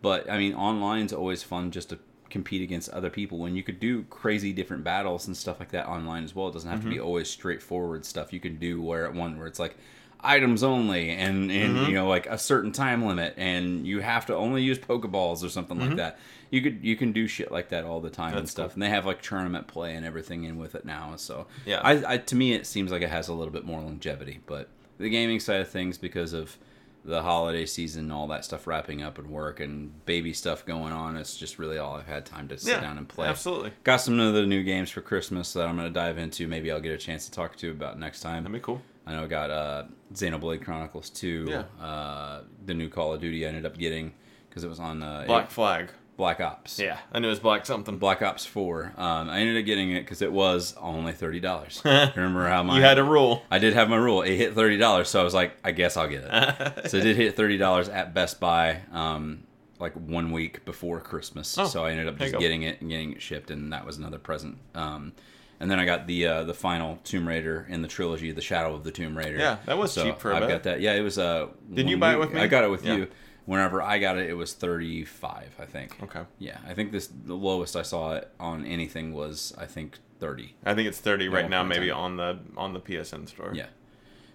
[0.02, 2.00] But I mean, online's always fun just to
[2.32, 5.86] compete against other people when you could do crazy different battles and stuff like that
[5.86, 6.48] online as well.
[6.48, 6.94] It doesn't have to Mm-hmm.
[6.94, 8.32] be always straightforward stuff.
[8.32, 9.76] You can do where at one where it's like
[10.24, 11.86] items only and and Mm-hmm.
[11.90, 15.48] you know like a certain time limit and you have to only use pokeballs or
[15.48, 16.18] something like that
[16.50, 18.46] you could you can do shit like that all the time and Mm-hmm.
[18.46, 18.74] Stuff cool.
[18.74, 21.80] and they have like tournament play and everything in with it now so Yeah.
[21.82, 24.68] I, I to me it seems like it has a little bit more longevity but
[24.98, 26.56] the gaming side of things because of
[27.04, 30.92] the holiday season and all that stuff wrapping up and work and baby stuff going
[30.92, 33.26] on it's just really all i've had time to sit yeah down and play.
[33.26, 33.72] absolutely.
[33.82, 36.70] Got some of the new games for christmas that i'm going to dive into maybe
[36.70, 38.44] i'll get a chance to talk to you about next time.
[38.44, 38.80] That'd be cool.
[39.04, 39.84] I know I got uh,
[40.14, 41.84] Xenoblade Chronicles 2, Yeah.
[41.84, 44.12] uh, the new Call of Duty I ended up getting
[44.48, 45.88] because it was on uh, black flag
[46.22, 46.78] Black Ops.
[46.78, 48.92] yeah i knew it was black something Black Ops 4.
[48.96, 51.84] Um, I ended up getting it because it was only $30.
[52.16, 52.76] Remember how my.
[52.76, 54.22] you had a rule I did have my rule.
[54.22, 56.88] It hit $30, so I was like, I guess I'll get it.
[56.90, 59.42] so it did hit $30 at Best Buy um,
[59.80, 61.58] like one week before Christmas.
[61.58, 63.98] Oh, so I ended up just getting it and getting it shipped, and that was
[63.98, 64.58] another present.
[64.76, 65.12] Um,
[65.58, 68.74] and then I got the uh, the final Tomb Raider in the trilogy, The Shadow
[68.74, 69.38] of the Tomb Raider.
[69.38, 70.48] Yeah, that was So cheap for a I've bit.
[70.50, 70.80] got that.
[70.80, 71.18] Yeah, it was.
[71.18, 72.40] Uh, Didn't you buy it with me?
[72.40, 72.94] I got it with Yeah.
[72.96, 73.08] you.
[73.44, 75.54] Whenever I got it, it was thirty five.
[75.58, 75.96] I think.
[76.02, 79.98] okay Yeah, I think this the lowest I saw it on anything was I think
[80.20, 80.54] thirty.
[80.64, 81.98] i think it's 30 right now maybe time.
[81.98, 83.66] on the on the psn store Yeah.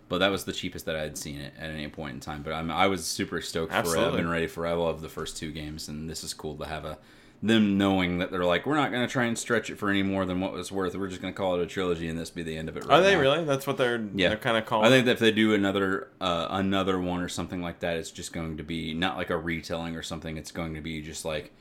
[0.09, 2.41] But that was the cheapest that I had seen it at any point in time.
[2.41, 3.99] But I'm, I was super stoked for it.
[3.99, 4.69] I've been ready for it.
[4.69, 6.97] I love the first two games, and this is cool to have a
[7.41, 10.01] them knowing that they're like, we're not going to try and stretch it for any
[10.01, 10.95] more than what was worth.
[10.95, 12.85] We're just going to call it a trilogy, and this be the end of it.
[12.85, 13.21] Right Are they now.
[13.21, 13.43] really?
[13.43, 14.29] That's what they're Yeah.
[14.29, 14.87] they're kind of calling.
[14.87, 18.09] I think that if they do another uh, another one or something like that, it's
[18.11, 20.35] just going to be not like a retelling or something.
[20.37, 21.51] It's going to be just like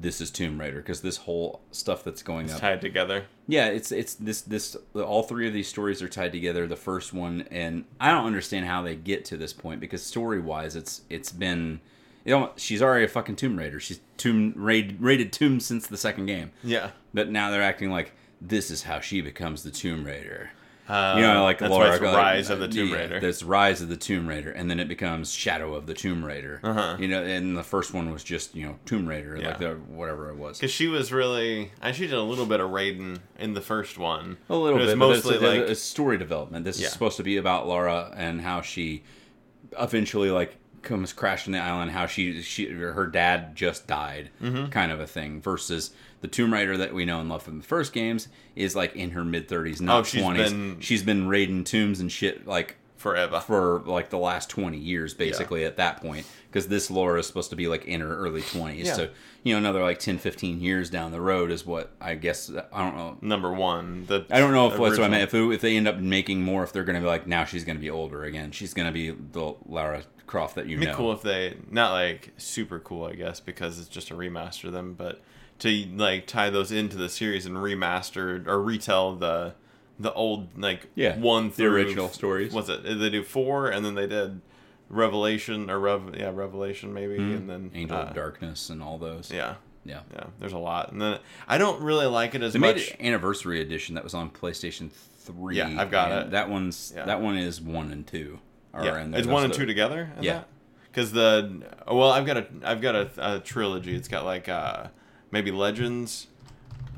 [0.00, 2.60] this is Tomb Raider because this whole stuff that's going it's up.
[2.60, 3.24] tied together.
[3.46, 6.66] Yeah, it's it's this this all three of these stories are tied together.
[6.66, 10.40] The first one, and I don't understand how they get to this point because story
[10.40, 11.80] wise, it's it's been.
[12.24, 13.80] You know, she's already a fucking Tomb Raider.
[13.80, 16.90] She's tomb raid, rated Tomb since the second game, Yeah.
[17.14, 20.50] but now they're acting like this is how she becomes the Tomb Raider.
[20.88, 23.20] Uh, You know, like that's Lara, why it's like, Rise of the Tomb yeah, Raider.
[23.20, 26.58] There's Rise of the Tomb Raider, and then it becomes Shadow of the Tomb Raider.
[26.64, 26.96] Uh-huh.
[26.98, 29.48] You know, and the first one was just you know Tomb Raider, Yeah.
[29.48, 30.58] like the whatever it was.
[30.58, 33.98] Because she was really, I she did a little bit of Raiden in the first
[33.98, 34.36] one.
[34.48, 36.64] A little bit, mostly like it's story development.
[36.64, 36.86] This Yeah.
[36.88, 39.04] is supposed to be about Lara and how she
[39.78, 41.90] eventually like comes crashing the island.
[41.90, 44.66] How she she her dad just died, Mm-hmm.
[44.70, 45.40] kind of a thing.
[45.40, 48.94] Versus the Tomb Raider that we know and love from the first games is like
[48.96, 50.52] in her mid thirties, not Oh, she's twenties.
[50.52, 53.40] been- She's been raiding tombs and shit like forever.
[53.40, 57.50] for like the last 20 years basically at that point because this Laura is supposed
[57.50, 58.92] to be like in her early 20s Yeah.
[58.94, 59.08] so
[59.44, 62.64] you know another like 10 15 years down the road is what i guess uh,
[62.72, 65.22] i don't know Number one, the i don't know if what's what i original- meant
[65.22, 67.44] if, it, if they end up making more if they're going to be like now
[67.44, 70.72] she's going to be older again she's going to be the lara croft that you
[70.76, 74.10] It'd be know cool if they not like super cool, I guess, because it's just
[74.12, 75.20] a remaster of them, but
[75.60, 79.54] to like tie those into the series and remaster or retell the
[79.98, 82.52] the old like Yeah, one the through original stories.
[82.52, 84.40] Was it they do four and then they did
[84.90, 89.30] Revelation or Rev yeah Revelation maybe and then angel uh, of darkness and all those
[89.32, 90.24] Yeah, yeah yeah.
[90.38, 92.76] There's a lot, and then I don't really like it as they much.
[92.76, 96.30] made an anniversary edition that was on playstation 3 Yeah, I've got it.
[96.32, 97.06] that one's Yeah.
[97.06, 98.40] that one is one and two
[98.74, 100.10] are Yeah, it's one and are- two together.
[100.20, 100.42] Yeah.
[100.90, 103.94] because the well, I've got a I've got a, a trilogy.
[103.94, 104.88] It's got like uh
[105.30, 106.26] maybe Legends,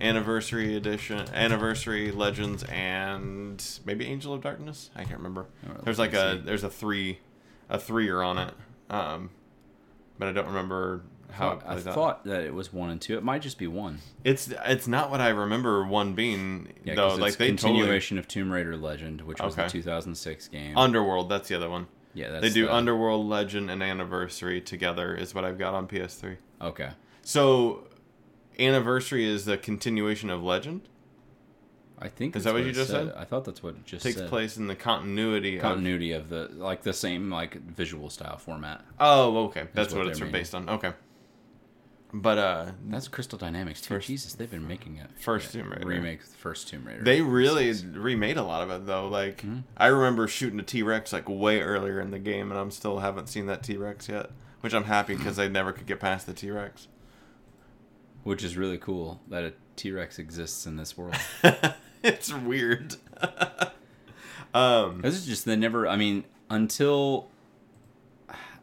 [0.00, 4.90] Anniversary Edition, Anniversary Legends, and maybe Angel of Darkness.
[4.96, 5.46] I can't remember.
[5.84, 7.18] There's like a there's a three
[7.72, 8.54] a threer on it,
[8.90, 9.30] um,
[10.18, 11.80] but I don't remember how it I out.
[11.82, 13.16] thought that it was one and two.
[13.16, 13.98] It might just be one.
[14.22, 17.14] It's it's not what I remember one being Yeah, though.
[17.16, 20.76] Like they totally continuation of Tomb Raider Legend, which was the 2006 game.
[20.76, 21.28] Underworld.
[21.30, 21.86] That's the other one.
[22.14, 25.14] yeah, that's They do the- Underworld, Legend, and Anniversary together.
[25.14, 26.36] Is what I've got on PS3.
[26.60, 26.90] Okay,
[27.22, 27.88] So,
[28.58, 30.82] Anniversary is the continuation of Legend.
[32.02, 33.12] I think Is that what you just said?
[33.16, 34.28] I thought that's what it just Takes said.
[34.28, 35.56] place in the continuity.
[35.56, 38.84] Of, continuity of the like the same like visual style format.
[38.98, 39.68] oh, okay.
[39.72, 40.68] That's, what what, it's they're based on.
[40.68, 40.92] Okay.
[42.14, 43.94] But uh, That's Crystal Dynamics too.
[43.94, 45.08] First- Jesus, they've been making it.
[45.18, 45.86] First Tomb Raider.
[45.86, 47.02] remake, first Tomb Raider.
[47.02, 49.08] they really remade a lot of it though.
[49.08, 49.60] Like Hmm?
[49.78, 52.98] I remember shooting a T Rex like way earlier in the game, and I'm still
[52.98, 54.30] haven't seen that T Rex yet.
[54.60, 56.88] Which I'm happy because I never could get past the T Rex.
[58.24, 61.16] which is really cool that a T Rex exists in this world.
[62.04, 62.96] it's weird.
[64.54, 65.86] um, This is just they never.
[65.86, 67.28] I mean, until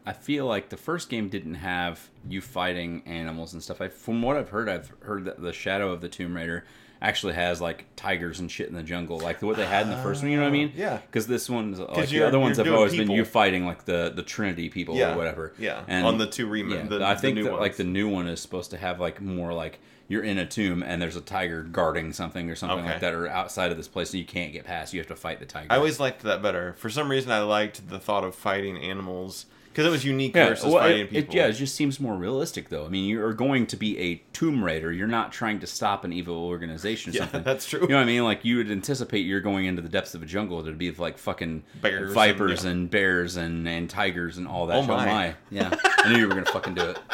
[0.06, 3.80] I feel like the first game didn't have you fighting animals and stuff.
[3.80, 6.64] I, from what I've heard, I've heard that the Shadow of the Tomb Raider
[7.02, 9.96] actually has like tigers and shit in the jungle, like what they had in the
[10.02, 10.30] first one.
[10.30, 10.72] You know what I mean?
[10.76, 10.98] Yeah.
[10.98, 14.22] Because this one's like the other ones have always been you fighting like the the
[14.22, 15.14] Trinity people Yeah.
[15.14, 15.54] or whatever.
[15.58, 15.82] Yeah.
[15.88, 18.08] And On the two rem- Yeah, the- I the think new that like the new
[18.08, 19.78] one is supposed to have like more like.
[20.08, 22.88] You're in a tomb and there's a tiger guarding something or something Okay.
[22.94, 24.92] like that, or outside of this place, and you can't get past.
[24.92, 25.68] You have to fight the tiger.
[25.70, 26.74] I always liked that better.
[26.78, 30.48] For some reason, I liked the thought of fighting animals because it was unique Yeah,
[30.50, 31.32] versus well, fighting it, people.
[31.34, 32.84] It, yeah, it just seems more realistic, though.
[32.84, 34.92] I mean, you're going to be a Tomb Raider.
[34.92, 37.42] You're not trying to stop an evil organization or Yeah, something.
[37.44, 37.82] that's true.
[37.82, 38.24] You know what I mean?
[38.24, 41.18] Like you would anticipate you're going into the depths of a jungle to be like
[41.18, 44.76] fucking Bears vipers, and- and, bears, and, and tigers, and all that.
[44.76, 44.88] Oh shit.
[44.90, 45.34] my.
[45.50, 46.98] Yeah, I knew you were gonna fucking do it.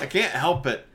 [0.00, 0.86] I can't help it.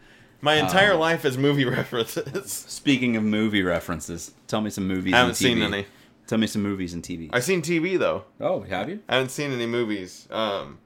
[0.41, 2.51] My Um, entire life is movie references.
[2.51, 5.13] Speaking of movie references, tell me some movies.
[5.13, 5.85] I haven't seen TV.
[6.27, 7.29] Tell me some movies and TV.
[7.33, 8.23] I've seen TV though.
[8.39, 9.01] oh, have you?
[9.09, 10.27] I haven't seen any movies.
[10.31, 10.79] Um,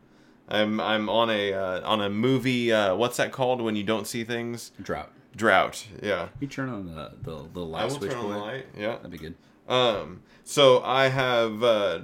[0.49, 2.71] I'm I'm on a uh, on a movie.
[2.71, 4.71] Uh, what's that called when you don't see things?
[4.81, 5.11] Drought.
[5.35, 5.87] Drought.
[6.01, 6.29] Yeah.
[6.39, 8.11] You turn on the the, the I will switch.
[8.11, 8.65] turn on the light.
[8.75, 8.95] Yeah.
[8.95, 9.35] That'd be good.
[9.67, 11.99] Um, so I have uh,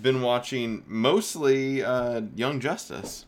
[0.00, 3.24] been watching mostly uh, Young Justice,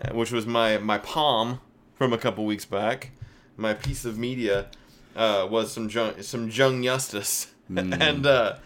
[0.00, 1.60] uh, which was my my palm
[1.94, 3.10] from a couple weeks back.
[3.56, 4.66] My piece of media
[5.16, 8.56] uh, was some Jung, some Young Justice, and uh,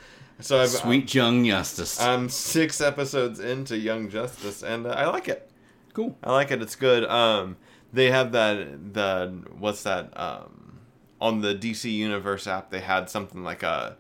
[0.41, 2.01] so I've, Sweet young Justice.
[2.01, 5.51] I'm six episodes into Young Justice, and uh, I like it.
[5.93, 6.17] cool.
[6.23, 6.63] I like it.
[6.63, 7.05] It's good.
[7.05, 7.57] Um,
[7.93, 10.79] they have that the what's that um,
[11.21, 12.71] on the DC Universe app.
[12.71, 13.97] They had something like a,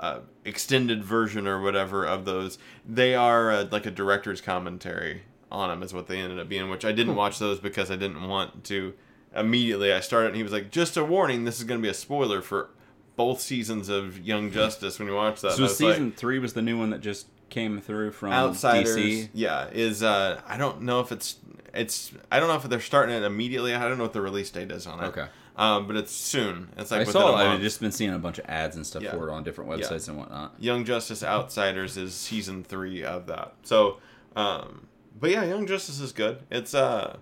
[0.00, 2.58] a extended version or whatever of those.
[2.88, 5.82] They are uh, like a director's commentary on them.
[5.82, 6.70] Is what they ended up being.
[6.70, 8.94] Which I didn't watch those because I didn't want to.
[9.34, 11.44] Immediately, I started, and he was like, "Just a warning.
[11.44, 12.70] This is going to be a spoiler for."
[13.16, 14.98] Both seasons of Young Justice.
[14.98, 17.26] When you watch that, So was like- season three was the new one that just
[17.50, 19.28] came through from outsiders DC.
[19.34, 21.36] yeah is uh i don't know if it's
[21.74, 24.48] it's i don't know if they're starting it immediately i don't know what the release
[24.48, 25.26] date is on it Okay.
[25.56, 27.34] um but it's soon it's like I saw.
[27.36, 29.10] I've just been seeing a bunch of ads and stuff Yeah.
[29.10, 29.84] for it on different Yeah.
[29.86, 30.54] websites and whatnot.
[30.58, 33.98] young justice outsiders is season three of that so
[34.34, 34.86] um
[35.20, 37.18] but yeah young justice is good it's uh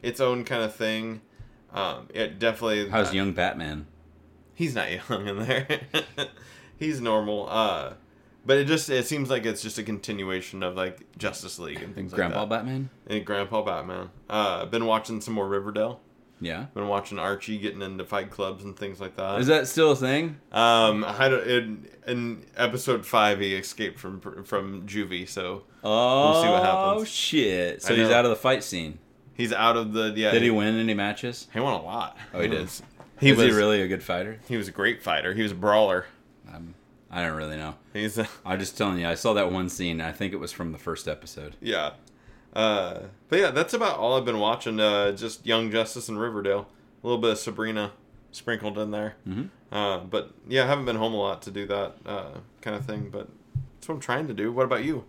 [0.00, 1.22] its own kind of thing
[1.74, 3.86] um it definitely How's young Batman?
[4.62, 5.80] He's not young in there
[6.76, 7.94] he's normal uh
[8.44, 11.94] but it just it seems like it's just a continuation of like justice league and
[11.94, 12.90] things Grandpa like that Batman?
[13.06, 14.10] And Grandpa Batman.
[14.28, 16.00] Uh, been watching some more Riverdale.
[16.40, 16.66] Yeah.
[16.74, 19.40] Been watching Archie getting into fight clubs and things like that.
[19.40, 20.40] Is that still a thing?
[20.50, 26.48] Um, I don't, in, in episode five, he escaped from from juvie, so Oh see
[26.48, 27.02] what happens.
[27.02, 27.80] Oh shit!
[27.80, 28.98] So he's out of the fight scene.
[29.34, 30.32] he's out of the yeah.
[30.32, 31.46] Did he win any matches?
[31.52, 32.18] He won a lot.
[32.34, 32.68] Oh, he did.
[33.30, 34.40] was- He Is was he really a good fighter?
[34.48, 35.32] He was a great fighter.
[35.34, 36.06] He was a brawler.
[36.52, 36.74] I'm
[37.10, 37.74] I don't really know.
[37.92, 40.00] He's uh, I'm just telling you, I saw that one scene.
[40.00, 41.56] I think it was from the first episode.
[41.60, 41.92] yeah.
[42.54, 44.78] Uh, but yeah, that's about all I've been watching.
[44.78, 46.68] Uh, just Young Justice and Riverdale.
[47.02, 47.92] A little bit of Sabrina
[48.30, 49.16] sprinkled in there.
[49.26, 49.48] Mhm.
[49.70, 52.84] Uh, but yeah, I haven't been home a lot to do that uh, kind of
[52.84, 53.08] thing.
[53.10, 53.28] But
[53.74, 54.52] that's what I'm trying to do.
[54.52, 55.04] What about you?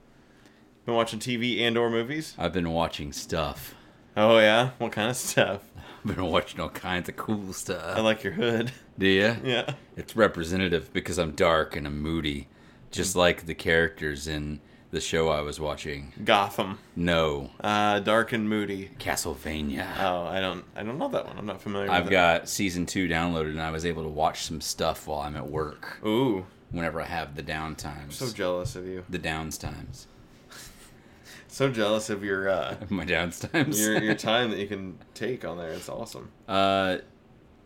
[0.86, 2.34] Been watching TV and or movies?
[2.38, 3.76] I've been watching stuff.
[4.16, 5.62] Oh yeah, what kind of stuff?
[6.06, 7.98] I've been watching all kinds of cool stuff.
[7.98, 8.72] I like your hood.
[9.00, 9.36] Do you?
[9.44, 9.74] Yeah.
[9.96, 12.48] It's representative because I'm dark and I'm moody,
[12.92, 14.60] just like the characters in
[14.92, 16.14] the show I was watching.
[16.24, 16.78] Gotham.
[16.96, 18.92] No, Uh, dark and moody.
[19.00, 19.88] Castlevania.
[20.00, 21.38] Oh, I don't, I don't know that one.
[21.38, 21.90] I'm not familiar.
[21.90, 25.22] I've with got season two downloaded, and I was able to watch some stuff while
[25.22, 26.00] I'm at work.
[26.06, 29.04] Ooh, Whenever I have the down times, so jealous of you.
[29.10, 30.08] the downs times,
[31.54, 33.80] So jealous of your uh, my downs times.
[33.80, 35.70] your your time that you can take on there.
[35.70, 36.32] It's awesome.
[36.48, 36.98] Uh,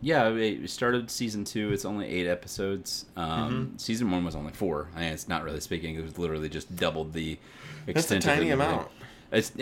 [0.02, 1.72] yeah, we started season two.
[1.72, 3.06] It's only eight episodes.
[3.16, 3.78] Um, Mm-hmm.
[3.78, 4.90] Season one was only four.
[4.94, 5.96] I mean, it's not really speaking.
[5.96, 7.40] It was literally just doubled the
[7.86, 8.26] That's a extent.
[8.26, 8.90] of tiny amount.
[9.32, 9.54] It's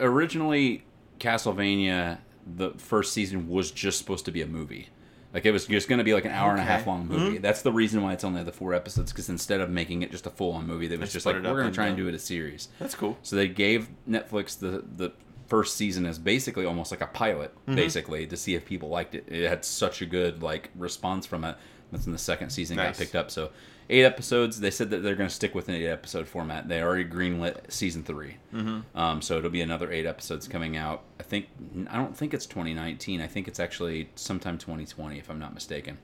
[0.00, 0.84] originally
[1.18, 2.18] Castlevania.
[2.56, 4.90] The first season was just supposed to be a movie.
[5.32, 7.38] Like it was just going to be like an hour and a half long movie.
[7.38, 9.12] That's the reason why it's only the four episodes.
[9.12, 11.36] Because instead of making it just a full on movie, they was They just like
[11.36, 12.68] we're going to into- try and do it a series.
[12.78, 13.16] That's cool.
[13.22, 15.12] So they gave Netflix the the
[15.48, 17.74] first season as basically almost like a pilot, Mm-hmm.
[17.76, 19.24] basically to see if people liked it.
[19.28, 21.56] It had such a good like response from it.
[21.90, 23.30] That's when the second season got picked up.
[23.30, 23.50] So
[23.90, 24.60] eight episodes.
[24.60, 26.68] They said that they're going to stick with an eight episode format.
[26.68, 28.98] They already greenlit season 3 mm-hmm.
[28.98, 31.02] um, so it'll be another eight episodes coming out.
[31.20, 31.46] I think
[31.90, 33.20] I don't think it's 2019.
[33.20, 35.98] I think it's actually sometime 2020 if I'm not mistaken.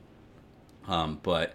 [0.86, 1.54] Um, but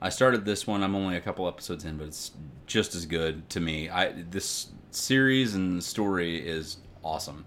[0.00, 0.82] I started this one.
[0.82, 2.32] I'm only a couple episodes in, but it's
[2.66, 3.90] just as good to me.
[3.90, 7.44] I this series and story is awesome.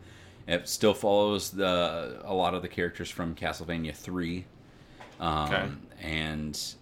[0.48, 4.46] It still follows the a lot of the characters from Castlevania three,
[5.20, 5.70] um, Okay.
[6.02, 6.76] and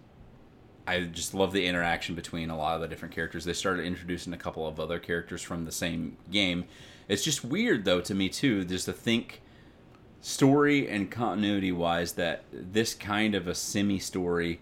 [0.87, 3.45] I just love the interaction between a lot of the different characters.
[3.45, 6.65] They started introducing a couple of other characters from the same game.
[7.07, 9.41] It's just weird though to me too, just to think
[10.21, 14.59] story and continuity wise that this kind of a semi story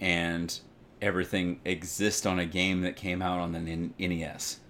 [0.00, 0.60] and
[1.00, 4.60] everything exists on a game that came out on the N- NES.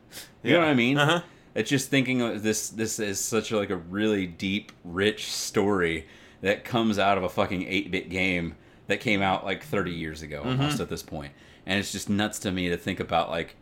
[0.42, 0.98] You know what I mean?
[0.98, 1.20] Uh-huh.
[1.54, 6.06] It's just thinking of this this is such a, like a really deep, rich story
[6.40, 10.40] that comes out of a fucking 8-bit game that came out like 30 years ago
[10.40, 10.60] mm-hmm.
[10.60, 11.32] almost at this point.
[11.66, 13.56] And it's just nuts to me to think about like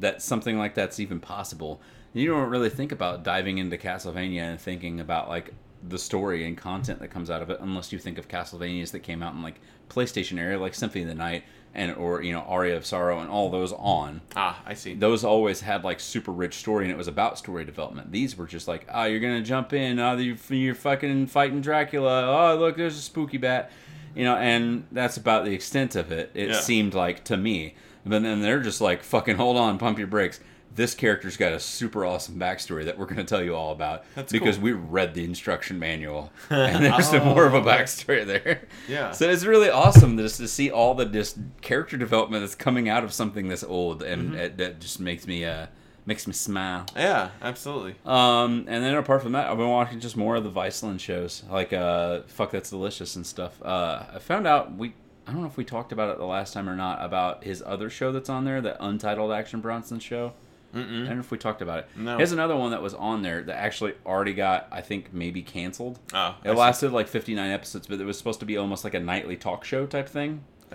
[0.00, 1.80] that something like that's even possible.
[2.14, 5.54] You don't really think about diving into Castlevania and thinking about like
[5.88, 9.00] the story and content that comes out of it unless you think of Castlevanias that
[9.00, 11.44] came out in like PlayStation era like Symphony of the Night
[11.74, 14.94] and or you know Aria of Sorrow and all those on Ah, I see.
[14.94, 18.12] those always had like super rich story and it was about story development.
[18.12, 21.60] These were just like, oh, you're gonna jump in, ah, oh, you're, you're fucking fighting
[21.60, 22.26] Dracula.
[22.26, 23.72] Oh, look, there's a spooky bat,
[24.14, 26.30] you know, and that's about the extent of it.
[26.34, 26.60] It Yeah.
[26.60, 30.40] seemed like to me, but then they're just like, fucking hold on, pump your brakes.
[30.74, 34.04] This character's got a super awesome backstory that we're going to tell you all about
[34.14, 34.64] That's because cool.
[34.64, 38.62] we read the instruction manual and there's some more of a Oh, backstory there.
[38.88, 39.10] Yeah.
[39.10, 43.04] So it's really awesome just to see all the just character development that's coming out
[43.04, 44.34] of something this old, and Mm-hmm.
[44.36, 45.66] it, that just makes me uh
[46.06, 46.86] makes me smile.
[46.96, 47.94] Yeah, absolutely.
[48.04, 51.42] Um, and then apart from that, I've been watching just more of the Viceland shows,
[51.50, 53.60] like uh, Fuck That's Delicious and stuff.
[53.62, 54.94] Uh, I found out we.
[55.26, 57.62] I don't know if we talked about it the last time or not about his
[57.64, 60.32] other show that's on there, the Untitled Action Bronson show.
[60.74, 61.88] I don't know if we talked about it.
[61.94, 62.16] No.
[62.16, 65.42] He has another one that was on there that actually already got, I think, maybe
[65.42, 65.98] canceled.
[66.14, 68.98] Oh, It lasted like 59 episodes, but it was supposed to be almost like a
[69.00, 70.42] nightly talk show type thing.
[70.72, 70.74] Uh,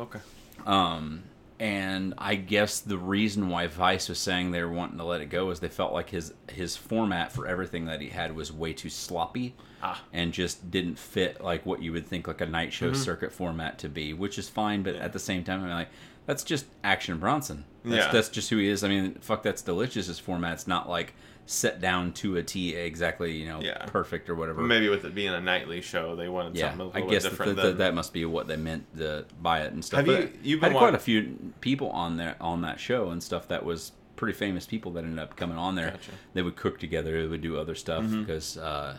[0.00, 0.18] okay.
[0.66, 1.22] Um,
[1.60, 5.26] and I guess the reason why Vice was saying they were wanting to let it
[5.26, 8.72] go is they felt like his his format for everything that he had was way
[8.72, 10.02] too sloppy Ah.
[10.12, 13.00] and just didn't fit like what you would think like a night show Mm-hmm.
[13.02, 14.82] circuit format to be, which is fine.
[14.82, 15.88] But at the same time, I'm like,
[16.26, 17.64] that's just Action Bronson.
[17.84, 18.12] That's, Yeah.
[18.12, 18.82] that's just who he is.
[18.84, 20.06] I mean, fuck, that's delicious.
[20.08, 21.14] His format's not like
[21.50, 23.84] set down to a T exactly, you know, Yeah.
[23.86, 24.62] perfect or whatever.
[24.62, 27.22] Maybe with it being a nightly show, they wanted Yeah, something a I little guess
[27.24, 27.56] bit that, different.
[27.56, 29.98] that, than, that must be what they meant to buy it and stuff.
[29.98, 33.20] Have But you- you've had quite a few people on there on that show and
[33.20, 35.90] stuff that was pretty famous people that ended up coming on there.
[35.90, 36.12] Gotcha.
[36.34, 37.20] They would cook together.
[37.22, 38.20] They would do other stuff Mm-hmm.
[38.20, 38.98] because uh,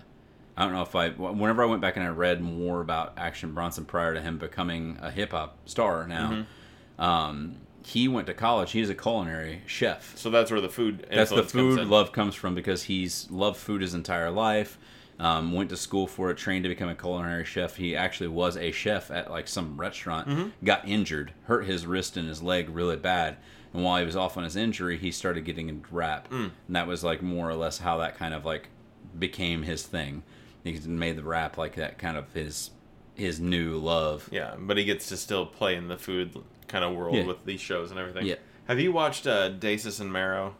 [0.57, 3.53] I don't know if I whenever I went back and I read more about Action
[3.53, 6.31] Bronson prior to him becoming a hip hop star now.
[6.99, 7.01] Mm-hmm.
[7.01, 8.71] Um, he went to college.
[8.71, 10.15] He's a culinary chef.
[10.17, 11.05] so that's where the food.
[11.11, 11.89] That's the comes food in.
[11.89, 14.77] love comes from because he's loved food his entire life.
[15.19, 17.75] Um, went to school for it, trained to become a culinary chef.
[17.75, 20.27] He actually was a chef at like some restaurant.
[20.27, 20.65] Mm-hmm.
[20.65, 23.37] Got injured, hurt his wrist and his leg really bad.
[23.73, 26.51] And while he was off on his injury, he started getting into rap, Mm.
[26.67, 28.69] and that was like more or less how that kind of like
[29.17, 30.23] became his thing.
[30.63, 32.71] He made the rap like that kind of his
[33.13, 34.27] his new love.
[34.31, 36.35] Yeah, but he gets to still play in the food
[36.71, 37.25] kind of world Yeah.
[37.25, 38.25] with these shows and everything.
[38.25, 38.35] Yeah.
[38.67, 40.55] Have you watched uh, Desus and Mero?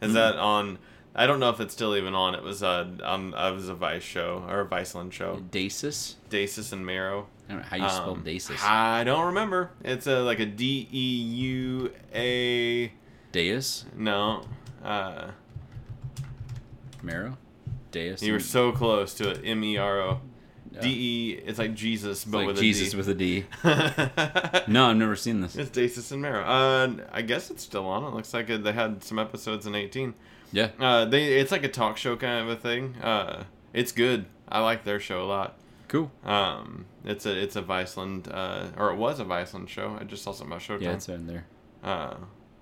[0.00, 0.78] Is that on?
[1.14, 2.34] I don't know if it's still even on.
[2.36, 3.34] It was uh, on.
[3.34, 5.42] Uh, it was a Vice show or a Viceland show.
[5.50, 6.14] Desus.
[6.30, 7.26] Desus and Mero.
[7.48, 8.62] I don't know how you spell Um, Desus.
[8.62, 9.70] I don't remember.
[9.82, 12.92] It's a like a D E U A.
[13.32, 13.84] Deus.
[13.96, 14.44] No.
[14.84, 15.30] Uh,
[17.02, 17.36] Mero.
[17.90, 18.22] Deus.
[18.22, 19.40] you were so close to it.
[19.44, 20.20] M E R O.
[20.78, 20.82] Yeah.
[20.82, 21.32] D E.
[21.46, 22.96] It's like Jesus, but like with Jesus a D.
[22.96, 23.44] with a D.
[24.72, 25.56] No, I've never seen this.
[25.56, 26.42] It's Desus and Mero.
[26.42, 28.04] Uh, I guess it's still on.
[28.04, 30.14] It looks like it, they had some episodes in 18.
[30.52, 30.70] Yeah.
[30.78, 32.94] Uh, they it's like a talk show kind of a thing.
[33.02, 34.26] Uh, it's good.
[34.48, 35.58] I like their show a lot.
[35.88, 36.10] Cool.
[36.24, 39.96] Um, it's a it's a Viceland uh, or it was a Viceland show.
[40.00, 40.82] I just saw something about Showtime.
[40.82, 41.46] Yeah, it's in there.
[41.82, 42.14] uh,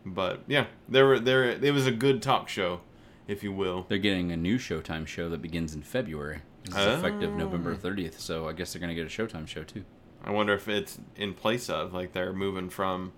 [0.05, 2.81] but yeah, there were there it was a good talk show,
[3.27, 3.87] if you will.
[3.89, 6.43] They're getting a new Showtime show that begins in February.
[6.67, 7.37] This is effective Oh.
[7.39, 9.85] November 30th, so I guess they're going to get a Showtime show too.
[10.25, 13.13] I wonder if it's in place of like they're moving from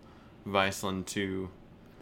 [0.47, 1.51] Viceland to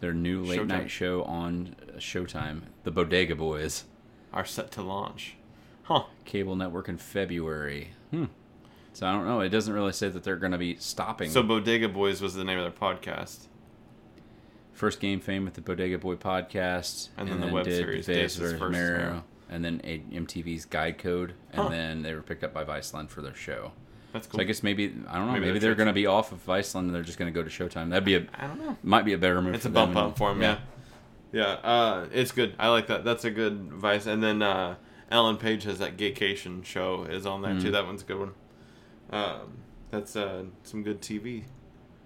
[0.01, 0.67] Their new late Showtime.
[0.67, 3.85] night show on Showtime, The Bodega Boys.
[4.33, 5.35] are set to launch.
[5.83, 6.03] Huh.
[6.25, 7.91] Cable network in February.
[8.11, 8.25] Hmm.
[8.93, 9.39] So I don't know.
[9.39, 11.29] It doesn't really say that they're going to be stopping.
[11.29, 13.45] So Bodega Boys was the name of their podcast.
[14.73, 18.69] First game fame with the Bodega Boy podcast, And then the web series, Days Mero,
[18.69, 19.23] Mero.
[19.49, 21.69] And then a- MTV's Guy Code, and Huh.
[21.69, 23.71] then they were picked up by Viceland for their show.
[24.13, 24.41] That's So cool.
[24.41, 25.33] I guess maybe I don't know.
[25.33, 27.37] Maybe Maybe, they're they're going to be off of Viceland and they're just going to
[27.43, 27.89] go to Showtime.
[27.89, 28.77] That'd be a I don't know.
[28.83, 29.55] might be a better move.
[29.55, 30.03] It's for a bump them.
[30.07, 30.41] up for them.
[30.41, 30.57] yeah.
[31.33, 32.53] Yeah, uh, it's good.
[32.57, 33.03] I like that.
[33.03, 34.05] That's a good vice.
[34.05, 34.75] And then uh,
[35.11, 37.61] Ellen Page has that Gaycation show is on there Mm.
[37.61, 37.71] too.
[37.71, 38.31] That one's a good one.
[39.11, 39.57] Um,
[39.91, 41.43] that's uh, some good TV.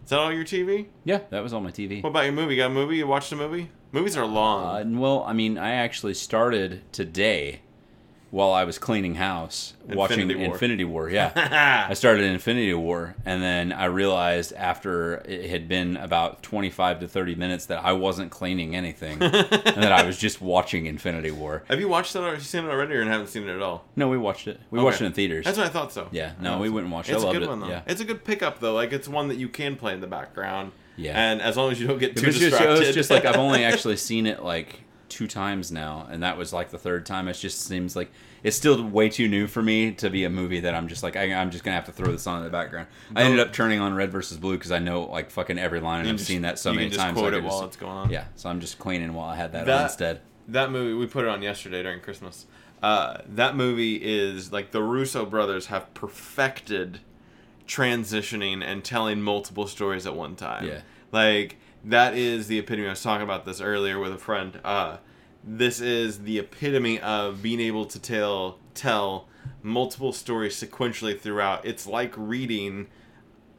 [0.04, 0.88] Is that all your TV?
[1.06, 1.20] yeah.
[1.30, 2.02] That was on my TV.
[2.04, 2.56] What about your movie?
[2.56, 2.98] You got a movie?
[2.98, 3.70] You watched a movie?
[3.92, 5.00] Movies are Uh, long.
[5.00, 7.60] well, I mean, I actually started today
[8.30, 10.54] while I was cleaning house watching Infinity War.
[10.54, 11.10] Infinity War.
[11.10, 11.88] Yeah.
[11.90, 17.10] I started Infinity War, and then I realized after it had been about 25 to
[17.10, 19.34] 30 minutes that I wasn't cleaning anything, and
[19.84, 21.64] that I was just watching Infinity War.
[21.68, 22.20] Have you watched it?
[22.20, 23.84] Or seen it already, or haven't seen it at all?
[23.98, 24.62] No, we watched it.
[24.72, 24.86] We Okay.
[24.86, 25.44] watched it in theaters.
[25.44, 26.08] That's what I thought so.
[26.14, 27.14] Yeah, no, we went and watched it.
[27.14, 27.50] I It's a good it.
[27.50, 27.68] one though.
[27.68, 27.82] Yeah.
[27.86, 28.74] It's a good pickup though.
[28.76, 30.72] Like it's one that you can play in the background.
[31.02, 31.20] Yeah.
[31.32, 32.76] And as long as you don't get It too was just, distracted.
[32.84, 36.38] it was just like I've only actually seen it like two times now, and that
[36.38, 37.28] was like the third time.
[37.28, 38.12] It just seems like
[38.44, 41.16] it's still way too new for me to be a movie that I'm just like
[41.16, 42.88] I, I'm just gonna have to throw this on in the background.
[43.16, 46.02] I ended up turning on Red versus Blue because I know like fucking every line,
[46.02, 47.18] and I've just- seen that so many just times.
[47.18, 48.10] Quote I it could while just- it's going on.
[48.10, 50.22] yeah, so I'm just cleaning while I had that, That- on instead.
[50.48, 52.46] That movie we put it on yesterday during Christmas.
[52.82, 57.00] Uh, that movie is like the Russo brothers have perfected
[57.68, 60.68] transitioning and telling multiple stories at one time.
[60.68, 60.82] Yeah.
[61.12, 62.88] Like that is the epitome.
[62.88, 64.60] I was talking about this earlier with a friend.
[64.64, 64.98] Uh,
[65.44, 69.28] this is the epitome of being able to tell tell
[69.64, 71.66] multiple stories sequentially throughout.
[71.66, 72.88] It's like reading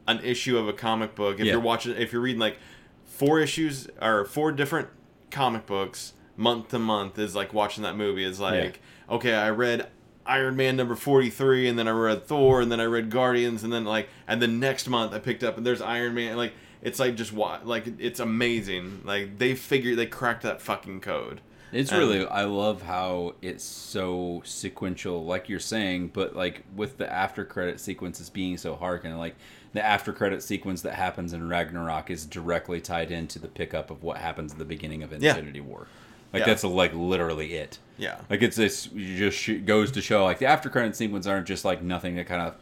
[0.07, 1.39] an issue of a comic book.
[1.39, 1.53] If Yeah.
[1.53, 2.57] you're watching, if you're reading like
[3.05, 4.89] four issues or four different
[5.31, 8.23] comic books month to month, is like watching that movie.
[8.23, 8.79] Is like,
[9.09, 9.87] okay, I read
[10.25, 13.73] Iron Man number 43 and then I read Thor and then I read Guardians and
[13.73, 16.53] then like and then next month I picked up and there's Iron Man like
[16.83, 21.41] it's like just what like it's amazing like they figured they cracked that fucking code
[21.71, 26.97] It's And- really I love how it's so sequential, like you're saying, but like with
[26.99, 29.35] the after credit sequences being so hard, and like
[29.73, 34.03] the after credit sequence that happens in Ragnarok is directly tied into the pickup of
[34.03, 35.31] what happens at the beginning of Yeah.
[35.31, 35.87] Infinity War.
[36.31, 36.45] Like Yeah.
[36.45, 37.79] that's like literally it.
[37.97, 41.47] yeah Like it's this just sh- goes to show like the after credit sequence aren't
[41.47, 42.53] just like nothing to kind of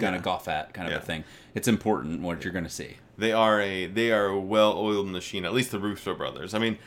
[0.00, 0.16] kind Yeah.
[0.16, 0.98] of golf at kind of Yeah.
[0.98, 1.22] a thing.
[1.54, 2.96] It's important what you're gonna see.
[3.18, 6.78] They are a they are a well-oiled machine at least the Russo brothers I mean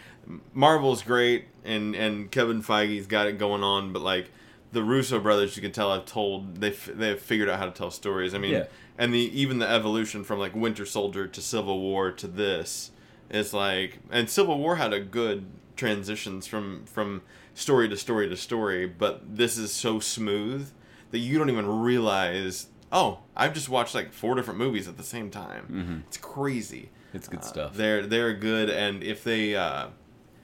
[0.53, 4.31] Marvel's great and and Kevin Feige's got it going on but like
[4.71, 7.71] the Russo brothers you can tell I've told they f- they've figured out how to
[7.71, 8.65] tell stories I mean Yeah.
[8.97, 12.91] and the even the evolution from like Winter Soldier to Civil War to this
[13.29, 17.21] is like and Civil War had a good transitions from from
[17.53, 20.69] story to story to story but this is so smooth
[21.11, 25.03] that you don't even realize oh I've just watched like four different movies at the
[25.03, 26.07] same time Mhm.
[26.07, 27.73] it's crazy It's good Uh, stuff.
[27.75, 29.87] they're they're good and if they uh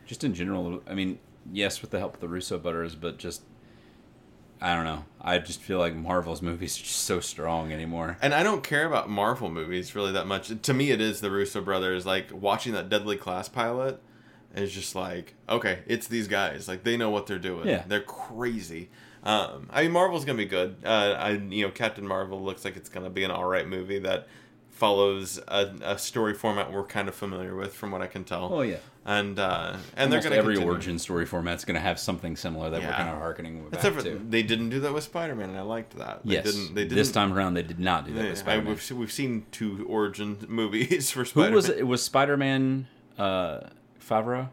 [0.06, 1.20] just in general, I mean,
[1.52, 3.42] yes, with the help of the Russo brothers, but just
[4.60, 5.04] I don't know.
[5.22, 8.18] I just feel like Marvel's movies are just so strong anymore.
[8.22, 10.52] and I don't care about Marvel movies really that much.
[10.62, 12.06] To me, it is the Russo brothers.
[12.06, 14.02] Like watching that Deadly Class pilot
[14.56, 16.68] is just like, okay, it's these guys.
[16.68, 17.68] Like they know what they're doing.
[17.68, 17.84] Yeah.
[17.88, 18.90] they're crazy.
[19.28, 20.78] Um, I mean, Marvel's gonna be good.
[20.86, 24.00] Uh, I you know, Captain Marvel looks like it's gonna be an all right movie
[24.00, 24.28] that
[24.72, 28.54] follows a, a story format we're kind of familiar with, from what I can tell.
[28.54, 28.78] Oh yeah.
[29.06, 30.72] and uh, and And they're to every continue.
[30.72, 34.22] origin story format's to have something similar that we're kind of harkening back Except to.
[34.30, 36.22] they didn't do that with Spider-Man, and I liked that.
[36.24, 36.46] They yes.
[36.46, 36.76] didn't.
[36.76, 36.96] They didn't.
[36.96, 38.70] This time around, they did not do that they- with I- Spider-Man.
[38.70, 41.50] we've, we've seen two origin movies for Spider-Man.
[41.52, 41.86] Who was it?
[41.88, 43.62] Was Spider-Man uh,
[44.00, 44.50] Favreau?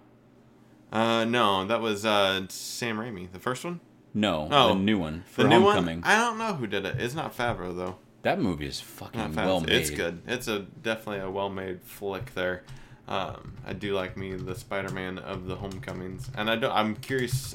[0.93, 3.81] Uh, no, that was uh, Sam Raimi, the first one.
[4.15, 4.69] No, Oh.
[4.69, 6.01] the new one for The new Homecoming.
[6.03, 6.11] one.
[6.11, 7.01] I don't know who did it.
[7.01, 7.97] It's not Favreau though.
[8.23, 9.71] That movie is fucking well made.
[9.73, 10.23] It's good.
[10.27, 12.63] It's a definitely a well-made flick there.
[13.07, 16.73] Um, I do like me the Spider-Man of the Homecomings, and I don't.
[16.73, 17.55] I'm curious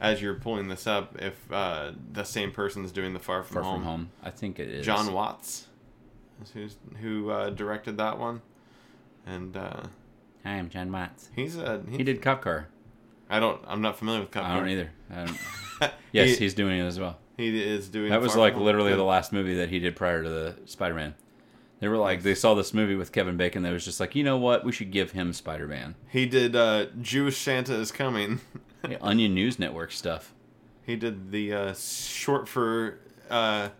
[0.00, 3.62] as you're pulling this up if uh, the same person's doing the Far From Far
[3.62, 3.74] Home.
[3.74, 4.10] from home.
[4.24, 4.84] I think it is.
[4.84, 5.66] Jon Watts,
[6.42, 8.40] is who's, who uh, directed that one,
[9.24, 9.82] and uh,
[10.44, 11.30] I am Jon Watts.
[11.36, 12.66] he's a he, He did Cop Car.
[13.30, 13.60] I don't.
[13.66, 14.36] I'm not familiar with.
[14.36, 14.90] I don't either.
[15.10, 17.18] I don't, yes, he, he's doing it as well.
[17.36, 18.10] he is doing.
[18.10, 21.14] That was like literally the last movie that he did prior to the Spider-Man.
[21.80, 23.62] They were like, they saw this movie with Kevin Bacon.
[23.62, 24.64] They was just like, you know what?
[24.64, 25.94] We should give him Spider-Man.
[26.08, 28.40] He did uh, Jewish Santa is coming.
[28.80, 30.32] The Onion News Network stuff.
[30.86, 33.70] He did the uh, short for uh,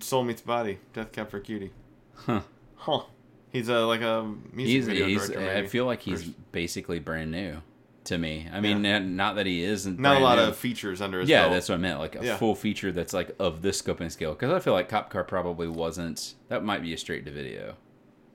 [0.00, 1.72] Soul Meets Body, Death Cab for Cutie.
[2.14, 2.42] Huh.
[2.76, 3.04] Huh.
[3.50, 5.56] He's a like a music He's, video he's director.
[5.56, 6.52] I feel like he's First.
[6.52, 7.62] basically brand new
[8.04, 8.48] to me.
[8.52, 9.98] I mean, not- not that he isn't.
[9.98, 10.44] not a lot new.
[10.44, 11.52] of features under his Yeah, belt.
[11.52, 11.98] that's what I meant.
[12.00, 12.36] Like a Yeah.
[12.36, 14.32] full feature that's like of this scope and scale.
[14.32, 16.34] Because I feel like Cop Car probably wasn't.
[16.48, 17.76] That might be a straight to video.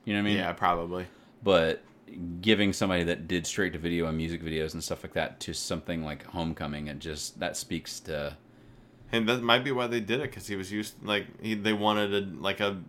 [0.06, 0.38] You know what I mean?
[0.38, 1.06] yeah, probably.
[1.44, 1.84] But
[2.42, 5.54] giving somebody that did straight to video and music videos and stuff like that to
[5.54, 8.38] something like Homecoming, it just that speaks to.
[9.12, 11.74] And that might be why they did it because he was used like he, they
[11.74, 12.82] wanted a like a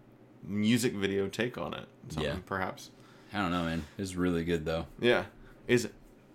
[0.45, 1.87] music video take on it.
[2.09, 2.39] Something, Yeah.
[2.47, 2.91] perhaps.
[3.33, 3.85] I don't know, man.
[3.99, 4.87] It's really good though.
[5.01, 5.25] Yeah,
[5.67, 5.89] is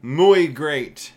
[0.03, 1.13] muy great.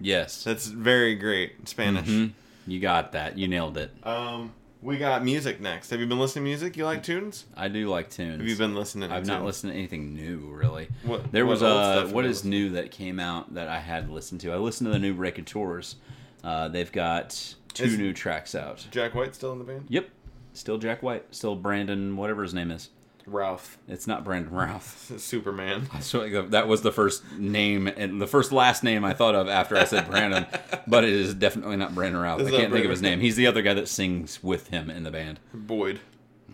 [0.00, 0.42] Yes.
[0.44, 2.08] That's very great Spanish.
[2.08, 2.32] Mhm.
[2.66, 3.36] You got that.
[3.36, 3.90] You nailed it.
[4.04, 5.90] Um, we got music next.
[5.90, 6.76] Have you been listening to music?
[6.76, 7.44] You like tunes?
[7.56, 8.38] I do like tunes.
[8.38, 9.10] Have you been listening?
[9.10, 10.88] to I've not listened to anything new really.
[11.04, 14.10] What- there what was uh have what is new that came out that I had
[14.10, 14.52] listened to.
[14.52, 15.14] I listened to the new
[15.44, 15.96] Tours.
[16.42, 18.86] Uh, they've got two Is- new tracks out.
[18.90, 19.86] Jack White still in the band?
[19.88, 20.08] Yep,
[20.52, 22.88] still Jack White, still Brandon, whatever his name is.
[23.26, 25.12] Ralph, It's not Brandon Routh.
[25.20, 25.88] Superman.
[26.00, 29.76] So that was the first name and the first last name I thought of after
[29.76, 30.46] I said Brandon,
[30.86, 32.40] but it is definitely not Brandon Routh.
[32.46, 33.20] I can't think of his name.
[33.20, 35.40] He's the other guy that sings with him in the band.
[35.54, 36.00] Boyd.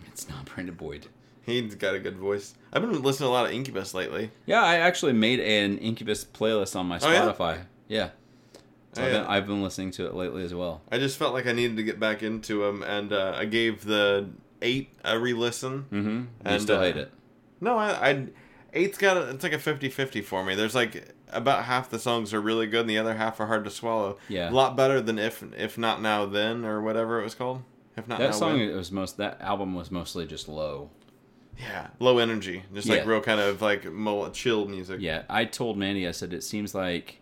[0.07, 1.07] It's not Brandon Boyd.
[1.45, 2.53] He's got a good voice.
[2.71, 4.29] I've been listening to a lot of Incubus lately.
[4.45, 7.21] Yeah, I actually made an Incubus playlist on my Oh, yeah?
[7.23, 7.59] Spotify.
[7.87, 8.09] yeah.
[8.93, 10.81] So Oh, I've, been, I've been listening to it lately as well.
[10.91, 13.83] I just felt like I needed to get back into them, and uh, I gave
[13.85, 14.29] the
[14.61, 15.85] eight a re-listen.
[15.91, 16.09] Mm-hmm.
[16.09, 17.11] You And, still uh, hate it.
[17.61, 18.27] No, I, I
[18.73, 20.55] eight's got a, it's like a 50-50 for me.
[20.55, 23.63] There's like about half the songs are really good, and the other half are hard
[23.65, 24.17] to swallow.
[24.29, 24.49] Yeah.
[24.49, 27.63] a lot better than if if not now then or whatever it was called.
[27.97, 28.75] If not That now song when.
[28.75, 29.17] was most.
[29.17, 30.89] That album was mostly just low.
[31.57, 33.83] Yeah, low energy, just like real kind of like
[34.33, 35.01] chill music.
[35.01, 36.07] Yeah, I told Mandy.
[36.07, 37.19] I said it seems like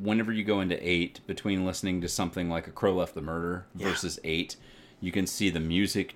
[0.00, 3.66] whenever you go into eight, between listening to something like A Crow Left the Murder
[3.76, 3.88] Yeah.
[3.88, 4.56] versus eight,
[5.00, 6.14] you can see the music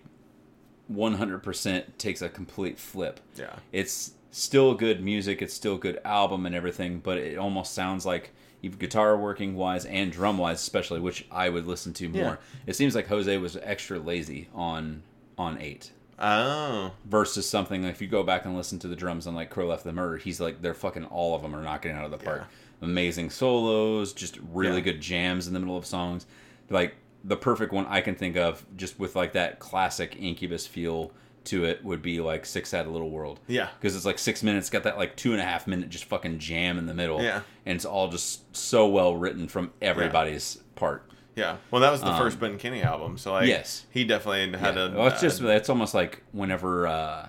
[0.92, 3.20] 100% takes a complete flip.
[3.36, 3.56] yeah.
[3.72, 8.30] It's still good music, it's still good album and everything, but it almost sounds like
[8.62, 12.22] even guitar working wise and drum wise especially, which I would listen to more.
[12.22, 12.36] Yeah.
[12.66, 15.02] It seems like Jose was extra lazy on
[15.38, 19.28] on 8 Oh, versus something like if you go back and listen to the drums
[19.28, 21.92] on like Crow Left the Murder, he's like they're fucking all of them are knocking
[21.92, 22.44] out of the park.
[22.82, 24.82] Amazing solos, just really Yeah.
[24.84, 26.26] good jams in the middle of songs.
[26.70, 31.12] Like the perfect one I can think of, just with like that classic Incubus feel
[31.44, 33.40] to it, would be like Sick Sad of Little World.
[33.46, 33.68] yeah.
[33.80, 36.38] Because it's like six minutes, got that like two and a half minute just fucking
[36.38, 37.22] jam in the middle.
[37.22, 37.40] Yeah.
[37.64, 41.04] And it's all just so well written from everybody's part.
[41.36, 41.56] Yeah.
[41.70, 43.86] Well, that was the Um, first Ben Kenney album, so like, yes.
[43.90, 44.86] he definitely had Yeah.
[44.88, 44.90] a.
[44.96, 47.28] Well, it's just it's almost like whenever uh,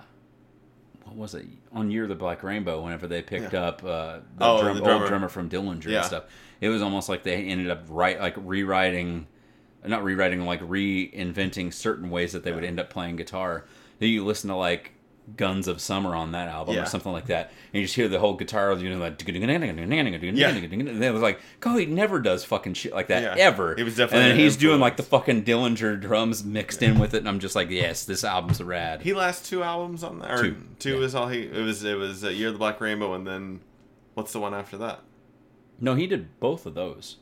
[1.04, 2.82] what was it on Year of the Black Rainbow?
[2.82, 3.62] Whenever they picked Yeah.
[3.68, 5.06] up uh, the, Oh, drum, the old drummer.
[5.08, 5.98] drummer from Dillinger Yeah.
[5.98, 6.24] and stuff,
[6.60, 9.26] it was almost like they ended up right like rewriting,
[9.86, 13.64] not rewriting, like reinventing certain ways that they would end up playing guitar.
[13.98, 14.92] Then you listen to like.
[15.36, 16.82] Guns of Summer on that album Yeah.
[16.82, 20.50] or something like that, and you just hear the whole guitar, you know, like yeah.
[20.50, 23.44] They was like, Coheed never does fucking shit like that Yeah.
[23.44, 23.78] ever.
[23.78, 27.14] It was definitely and then he's doing like the fucking Dillinger drums mixed in with
[27.14, 29.02] it, and I'm just like, yes, this album's rad.
[29.02, 30.32] He last two albums on that.
[30.32, 31.04] Or Two, two yeah.
[31.04, 31.42] is all he.
[31.42, 31.84] It was.
[31.84, 33.60] It was uh, Year of the Black Rainbow, and then
[34.14, 35.00] what's the one after that?
[35.78, 37.18] no, he did both of those,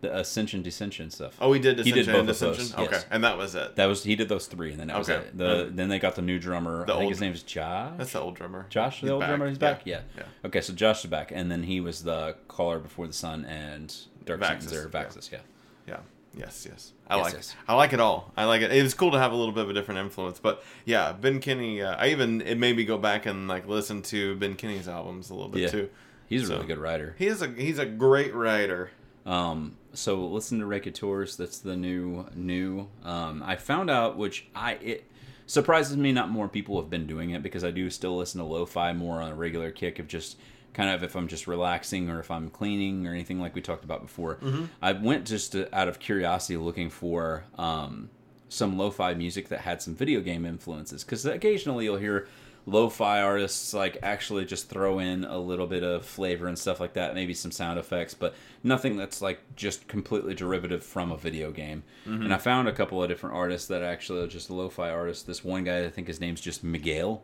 [0.00, 1.36] the Ascension Descension stuff.
[1.40, 3.06] Oh, he did He Ascension did and both of those, Okay, yes.
[3.10, 3.74] and that was it.
[3.76, 5.26] That was he did those three, and then that was Okay.
[5.26, 5.36] it.
[5.36, 6.86] The then they got the new drummer.
[6.86, 7.92] the I think old- his is Josh.
[7.98, 8.66] That's the old drummer.
[8.70, 9.28] Josh, the old back.
[9.30, 9.48] drummer.
[9.48, 9.72] He's Yeah.
[9.72, 9.82] back.
[9.84, 10.00] Yeah.
[10.16, 10.22] Yeah.
[10.44, 13.94] Okay, so Josh is back, and then he was the Color Before the Sun and
[14.24, 15.02] Dark Vaxis, or yeah.
[15.04, 15.30] Vaxis.
[15.32, 15.38] Yeah.
[15.86, 15.96] Yeah.
[16.36, 16.92] Yes, yes.
[17.08, 17.56] I Yes, like yes.
[17.66, 18.32] I like it all.
[18.36, 18.70] I like it.
[18.70, 21.40] It was cool to have a little bit of a different influence, but yeah, Ben
[21.40, 21.82] Kenney.
[21.82, 25.30] Uh, I even it made me go back and like listen to Ben Kenney's albums
[25.30, 25.68] a little bit Yeah.
[25.70, 25.90] too.
[26.26, 27.16] He's a So- really good writer.
[27.18, 28.90] He is a he's a great writer.
[29.24, 31.36] Um, so listen to Raconteurs.
[31.36, 32.88] That's the new new.
[33.04, 35.10] Um, I found out which I it
[35.46, 38.46] surprises me not more people have been doing it because I do still listen to
[38.46, 40.36] lo-fi more on a regular kick of just
[40.74, 43.82] kind of if I'm just relaxing or if I'm cleaning or anything like we talked
[43.84, 44.38] about before.
[44.82, 48.10] I went just to, out of curiosity looking for um,
[48.50, 52.28] some lo-fi music that had some video game influences because occasionally you'll hear
[52.68, 56.92] lo-fi artists like actually just throw in a little bit of flavor and stuff like
[56.92, 61.50] that maybe some sound effects but nothing that's like just completely derivative from a video
[61.50, 61.82] game.
[62.04, 65.22] And i found a couple of different artists that actually are just lo-fi artists.
[65.24, 67.22] This one guy i think his name's just miguel.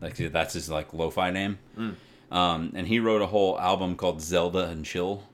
[0.00, 1.58] Like that's his like lo-fi name.
[2.30, 5.24] Um, and he wrote a whole album called zelda and chill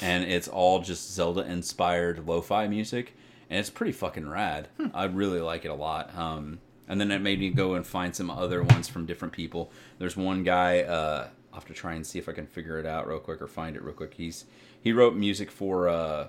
[0.00, 3.14] and it's all just zelda inspired lo-fi music
[3.50, 4.68] and it's pretty fucking rad.
[4.94, 6.16] I really like it a lot.
[6.16, 6.58] Um,
[6.88, 10.16] and then it made me go and find some other ones from different people there's
[10.16, 13.06] one guy uh, i'll have to try and see if i can figure it out
[13.06, 14.44] real quick or find it real quick he's
[14.84, 16.26] he wrote music for uh,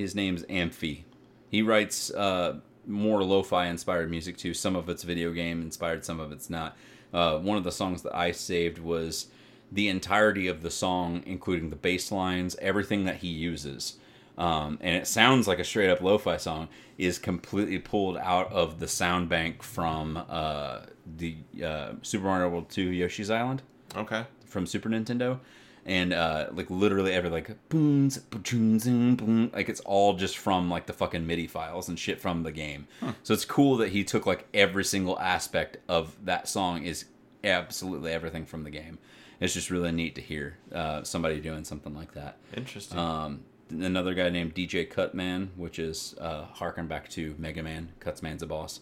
[0.00, 1.04] his name's Amphi.
[1.48, 4.54] He writes uh, more lo-fi inspired music too.
[4.54, 6.76] Some of it's video game inspired, some of it's not.
[7.12, 9.28] Uh, one of the songs that I saved was
[9.72, 13.96] the entirety of the song, including the bass lines, everything that he uses.
[14.40, 18.80] Um, and it sounds like a straight up lo-fi song is completely pulled out of
[18.80, 20.80] the sound bank from uh,
[21.18, 23.62] the uh, Super Mario World 2 Yoshi's Island
[23.96, 24.24] Okay.
[24.46, 25.40] from Super Nintendo,
[25.84, 30.86] and uh, like literally every like boom, boom, boom, like it's all just from like
[30.86, 32.86] the fucking MIDI files and shit from the game.
[33.22, 37.04] So it's cool that he took like every single aspect of that song is
[37.44, 38.98] absolutely everything from the game.
[39.40, 42.36] It's just really neat to hear uh, somebody doing something like that.
[42.54, 42.98] Interesting.
[42.98, 43.40] Um,
[43.70, 47.90] another guy named DJ Cutman, which is uh, harken back to Mega Man.
[48.00, 48.80] Cutsman's a boss.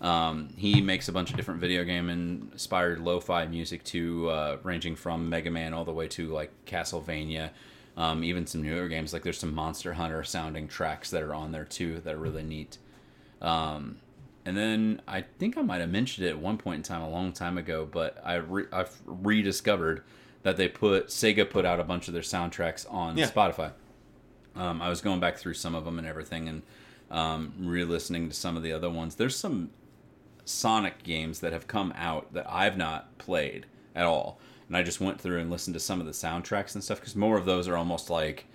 [0.00, 4.96] Um, he makes a bunch of different video game inspired lo-fi music to uh, ranging
[4.96, 7.50] from Mega Man all the way to like Castlevania,
[7.98, 9.12] um, even some newer games.
[9.12, 12.42] Like there's some Monster Hunter sounding tracks that are on there too that are really
[12.42, 12.78] neat.
[13.42, 13.98] Um,
[14.46, 17.10] and then I think I might have mentioned it at one point in time a
[17.10, 20.02] long time ago, but I re- I've rediscovered
[20.44, 23.28] that they put Sega put out a bunch of their soundtracks on Yeah.
[23.28, 23.72] Spotify.
[24.56, 26.62] Um, I was going back through some of them and everything, and
[27.10, 29.14] um, re-listening to some of the other ones.
[29.14, 29.70] There's some
[30.44, 34.38] Sonic games that have come out that I've not played at all,
[34.68, 37.14] and I just went through and listened to some of the soundtracks and stuff because
[37.16, 38.46] more of those are almost like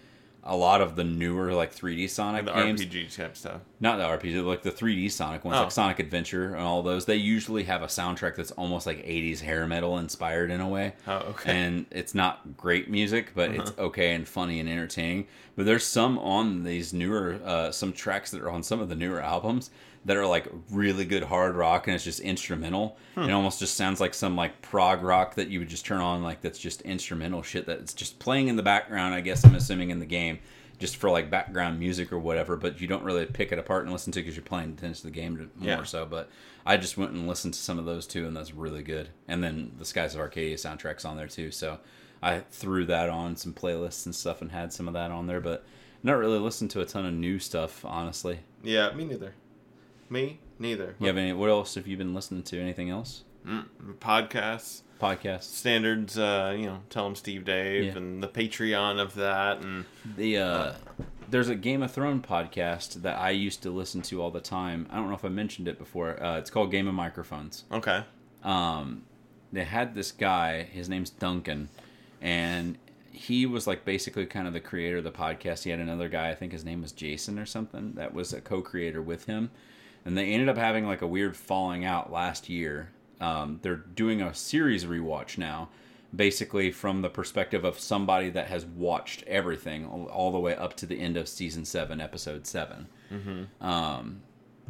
[0.47, 3.61] a lot of the newer like 3D Sonic the games RPG type stuff.
[3.79, 5.63] not the RPG, like the 3D Sonic ones, Oh.
[5.63, 7.05] like Sonic Adventure and all those.
[7.05, 10.93] They usually have a soundtrack that's almost like 80s hair metal inspired in a way.
[11.07, 11.51] Oh, okay.
[11.51, 15.25] And it's not great music, but it's okay and funny and entertaining.
[15.55, 18.95] But there's some on these newer, uh, some tracks that are on some of the
[18.95, 19.71] newer albums
[20.05, 22.97] that are like really good hard rock and it's just instrumental.
[23.15, 23.21] Hmm.
[23.23, 26.21] It almost just sounds like some like prog rock that you would just turn on,
[26.23, 29.89] like that's just instrumental shit that's just playing in the background, I guess I'm assuming
[29.89, 30.39] in the game
[30.77, 33.91] just for like background music or whatever, but you don't really pick it apart and
[33.93, 35.83] listen to because you're playing attention to the game more Yeah.
[35.83, 36.05] so.
[36.05, 36.29] But
[36.65, 39.09] I just went and listened to some of those too, and that's really good.
[39.27, 41.79] And then the Skies of Arcadia soundtrack's on there too, so
[42.21, 45.39] I threw that on some playlists and stuff and had some of that on there,
[45.41, 45.65] but
[46.03, 48.39] not really listened to a ton of new stuff, honestly.
[48.61, 49.33] Yeah, me neither.
[50.09, 50.95] Me neither.
[50.99, 51.33] You have any?
[51.33, 52.59] What else have you been listening to?
[52.59, 53.23] Anything else?
[53.45, 53.65] Mm,
[53.99, 55.43] podcasts, Podcasts?
[55.43, 56.17] standards.
[56.17, 57.97] Uh, you know, tell them Steve Dave Yeah.
[57.97, 59.85] and the Patreon of that, and
[60.17, 60.73] The uh,
[61.29, 64.87] there's a Game of Thrones podcast that I used to listen to all the time.
[64.91, 66.21] I don't know if I mentioned it before.
[66.23, 67.65] Uh, it's called Game of Microphones.
[67.71, 68.03] okay,
[68.43, 69.03] um,
[69.51, 70.63] they had this guy.
[70.63, 71.69] His name's Duncan,
[72.21, 72.77] and
[73.11, 75.63] he was like basically kind of the creator of the podcast.
[75.63, 78.41] He had another guy, I think his name was Jason or something, that was a
[78.41, 79.51] co-creator with him,
[80.05, 82.89] and they ended up having like a weird falling out last year.
[83.19, 85.69] Um, they're doing a series rewatch now,
[86.15, 90.75] basically from the perspective of somebody that has watched everything all, all the way up
[90.77, 92.87] to the end of season seven, episode 7
[93.61, 94.21] Um,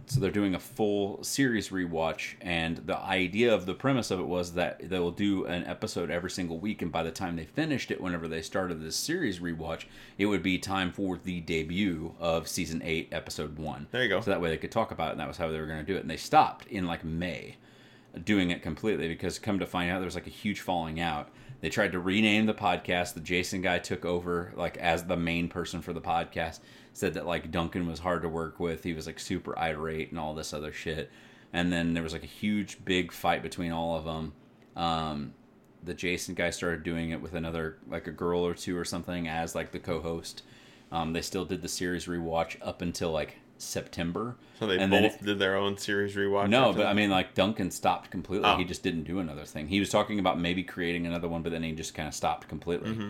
[0.07, 4.27] so they're doing a full series rewatch, and the idea of the premise of it
[4.27, 7.45] was that they will do an episode every single week, and by the time they
[7.45, 9.85] finished it, whenever they started this series rewatch,
[10.17, 13.87] it would be time for the debut of season eight, episode one.
[13.91, 14.21] There you go.
[14.21, 15.83] So that way they could talk about it, and that was how they were going
[15.83, 16.01] to do it.
[16.01, 17.55] And they stopped in like May,
[18.23, 21.29] doing it completely because come to find out there was like a huge falling out.
[21.61, 23.13] They tried to rename the podcast.
[23.13, 26.59] The Jason guy took over like as the main person for the podcast.
[26.95, 28.83] Said that like Duncan was hard to work with.
[28.83, 31.11] He was like super irate and all this other shit.
[31.53, 34.33] And then there was like a huge big fight between all of them.
[34.75, 35.33] Um,
[35.83, 39.27] the Jason guy started doing it with another like a girl or two or something
[39.27, 40.41] as like the co-host.
[40.91, 44.35] Um, they still did the series rewatch up until like September.
[44.59, 46.49] So they and both did their own series rewatch.
[46.49, 46.85] no, but?
[46.85, 48.47] I mean, like Duncan stopped completely.
[48.47, 48.57] Oh.
[48.57, 49.67] He just didn't do another thing.
[49.67, 52.47] He was talking about maybe creating another one, but then he just kind of stopped
[52.47, 52.91] completely.
[52.91, 53.09] Mm-hmm.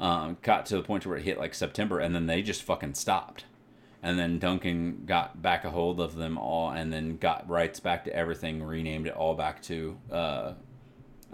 [0.00, 2.94] Um, got to the point where it hit like September, and then they just fucking
[2.94, 3.44] stopped.
[4.00, 8.04] And then Duncan got back a hold of them all, and then got rights back
[8.04, 10.52] to everything, renamed it all back to uh,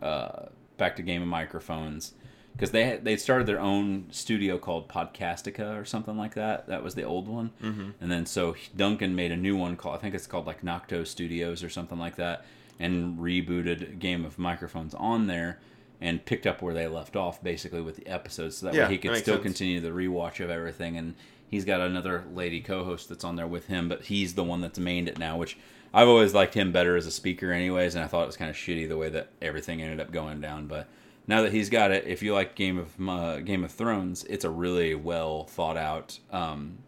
[0.00, 0.46] uh,
[0.78, 2.14] back to Game of Microphones
[2.54, 6.68] because they had, they started their own studio called Podcastica or something like that.
[6.68, 7.90] That was the old one, mm-hmm.
[8.00, 11.06] and then so Duncan made a new one called I think it's called like Nocto
[11.06, 12.44] Studios or something like that,
[12.78, 15.58] and rebooted Game of Microphones on there.
[16.04, 18.92] And picked up where they left off, basically with the episodes, so that Yeah, way
[18.92, 19.42] he could still sense.
[19.42, 20.98] continue the rewatch of everything.
[20.98, 21.14] And
[21.48, 24.78] he's got another lady co-host that's on there with him, but he's the one that's
[24.78, 25.56] mained it now, which
[25.94, 27.94] I've always liked him better as a speaker, anyways.
[27.94, 30.42] And I thought it was kind of shitty the way that everything ended up going
[30.42, 30.66] down.
[30.66, 30.88] But
[31.26, 34.44] now that he's got it, if you like Game of uh, Game of Thrones, it's
[34.44, 36.78] a really well thought out um,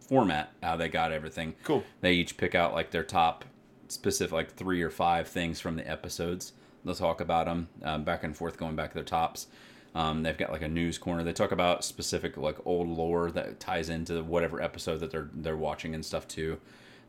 [0.00, 0.52] format.
[0.62, 1.54] How they got everything.
[1.64, 1.82] Cool.
[2.00, 3.44] They each pick out like their top
[3.88, 6.52] specific, like three or five things from the episodes.
[6.84, 9.46] They'll talk about them um, back and forth, going back to their tops.
[9.94, 11.24] Um, they've got like a news corner.
[11.24, 15.56] They talk about specific like old lore that ties into whatever episode that they're they're
[15.56, 16.58] watching and stuff too.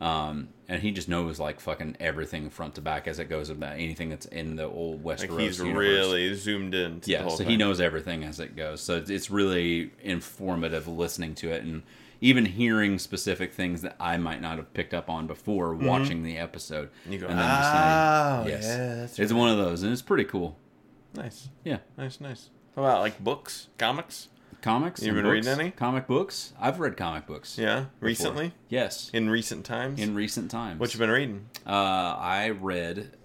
[0.02, 3.74] Um, and he just knows like fucking everything front to back as it goes about
[3.74, 5.30] anything that's in the old Westeros.
[5.30, 5.76] like he's universe.
[5.78, 7.02] really zoomed in.
[7.06, 8.82] Yeah, so he knows everything as it goes.
[8.82, 11.84] So it's really informative listening to it and
[12.22, 16.38] even hearing specific things that I might not have picked up on before watching the
[16.38, 16.90] episode.
[17.06, 18.64] And you go, and then oh, yes.
[18.64, 20.58] yeah, that's It's one of those, and it's pretty cool.
[21.16, 21.80] nice, Yeah.
[21.98, 22.50] nice, nice.
[22.76, 24.30] How about like books, comics?
[24.62, 25.02] Comics.
[25.02, 25.34] You been books?
[25.34, 25.72] reading any?
[25.72, 26.54] Comic books?
[26.60, 27.58] I've read comic books.
[27.58, 28.08] Yeah, before.
[28.08, 29.10] recently, Yes.
[29.12, 30.00] in recent times.
[30.00, 30.80] In recent times.
[30.80, 31.48] what you been reading?
[31.66, 33.18] Uh, I read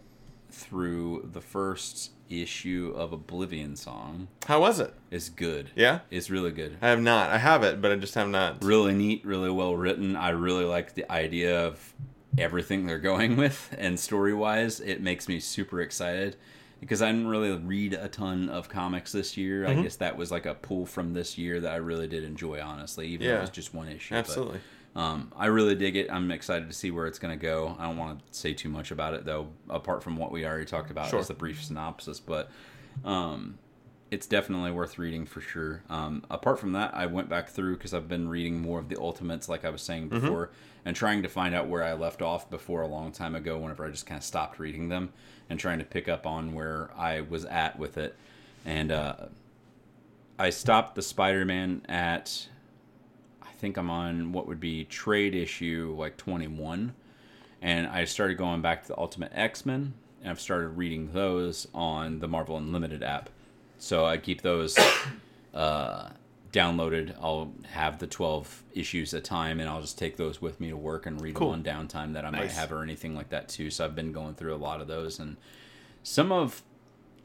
[0.50, 4.28] through the first issue of Oblivion Song.
[4.46, 4.94] How was it?
[5.10, 5.70] It's good.
[5.74, 6.76] Yeah, It's really good.
[6.82, 7.30] I have not.
[7.30, 8.62] I have it, but I just have not.
[8.64, 10.16] really neat, really well written.
[10.16, 11.94] I really like the idea of
[12.38, 16.36] everything they're going with, and story wise, it makes me super excited
[16.80, 19.64] because I didn't really read a ton of comics this year.
[19.64, 19.80] Mm-hmm.
[19.80, 22.60] I guess that was like a pull from this year that I really did enjoy,
[22.60, 24.14] honestly, even though it was just one issue.
[24.14, 24.60] but, Absolutely.
[24.96, 26.10] Um, I really dig it.
[26.10, 27.76] I'm excited to see where it's going to go.
[27.78, 30.64] I don't want to say too much about it though, apart from what we already
[30.64, 31.20] talked about Sure.
[31.20, 32.18] as the brief synopsis.
[32.18, 32.50] But
[33.04, 33.58] um,
[34.10, 35.82] it's definitely worth reading for sure.
[35.90, 38.96] Um, apart from that, I went back through because I've been reading more of the
[38.98, 40.20] Ultimates, like I was saying Mm-hmm.
[40.20, 40.50] before,
[40.84, 43.58] and trying to find out where I left off before a long time ago.
[43.58, 45.12] Whenever I just kind of stopped reading them
[45.50, 48.16] and trying to pick up on where I was at with it,
[48.64, 49.16] and uh,
[50.38, 52.48] I stopped the Spider-Man at
[53.58, 56.94] think I'm on what would be trade issue like 21.
[57.62, 61.66] And I started going back to the Ultimate X Men, and I've started reading those
[61.74, 63.30] on the Marvel Unlimited app.
[63.78, 64.78] So I keep those
[65.54, 66.10] uh,
[66.52, 67.14] downloaded.
[67.20, 70.76] I'll have the 12 issues a time, and I'll just take those with me to
[70.76, 71.52] work and read Cool.
[71.52, 73.70] them on downtime that I might have or anything like that too.
[73.70, 75.36] So I've been going through a lot of those, and
[76.02, 76.62] some of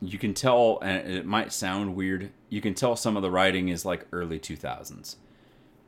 [0.02, 2.32] you can tell, and it might sound weird.
[2.50, 5.16] You can tell some of the writing is like early 2000s.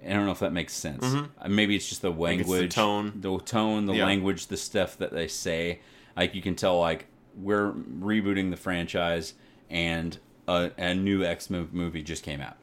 [0.06, 1.04] I don't know if that makes sense.
[1.04, 3.14] Uh, Maybe it's just the it's the language, tone.
[3.16, 4.06] the tone, the Yeah.
[4.06, 5.80] language, the stuff that they say.
[6.16, 9.34] Like you can tell, like we're rebooting the franchise,
[9.70, 12.58] and a, a new X Men movie just came out,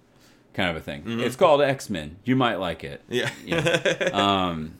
[0.54, 1.02] kind of a thing.
[1.20, 2.16] It's called X Men.
[2.24, 3.02] You might like it.
[3.08, 3.30] Yeah.
[4.12, 4.78] Um,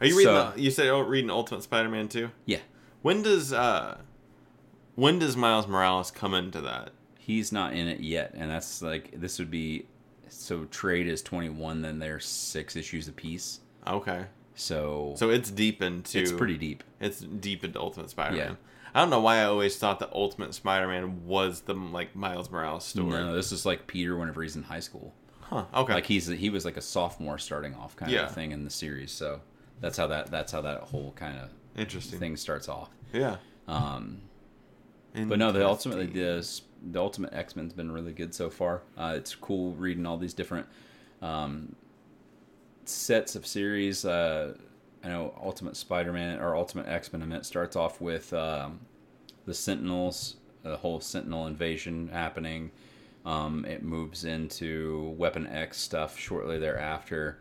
[0.00, 0.32] Are you reading?
[0.34, 2.30] so- the, you said oh, reading Ultimate Spider-Man too.
[2.44, 2.58] yeah,
[3.02, 3.98] When does uh,
[4.94, 6.90] when does Miles Morales come into that?
[7.18, 9.84] he's not in it yet, and that's like this would be.
[10.38, 11.82] So trade is twenty one.
[11.82, 13.60] Then there's six issues apiece.
[13.86, 14.24] Okay,
[14.56, 16.18] So, so it's deep into.
[16.18, 16.82] it's pretty deep.
[17.00, 18.48] It's deep into Ultimate Spider-Man.
[18.50, 18.54] Yeah.
[18.94, 22.84] I don't know why I always thought that Ultimate Spider-Man was the like Miles Morales
[22.84, 23.10] story.
[23.10, 25.14] No, this is like Peter whenever he's in high school.
[25.42, 25.66] Huh.
[25.74, 25.94] Okay.
[25.94, 28.24] Like he's he was like a sophomore starting off kind Yeah.
[28.26, 29.12] of thing in the series.
[29.12, 29.40] So
[29.80, 32.18] that's how that that's how that whole kind of Interesting.
[32.18, 32.88] thing starts off.
[33.12, 33.36] Yeah.
[33.68, 34.22] Um,
[35.14, 36.42] but no, the ultimately the
[36.90, 38.82] the Ultimate X Men's been really good so far.
[38.96, 40.66] Uh, it's cool reading all these different
[41.22, 41.74] um,
[42.84, 44.04] sets of series.
[44.04, 44.54] Uh,
[45.04, 47.22] I know Ultimate Spider Man or Ultimate X Men.
[47.22, 48.80] I meant starts off with um,
[49.44, 52.70] the Sentinels, the whole Sentinel invasion happening.
[53.24, 57.38] Um, it moves into Weapon X stuff shortly thereafter,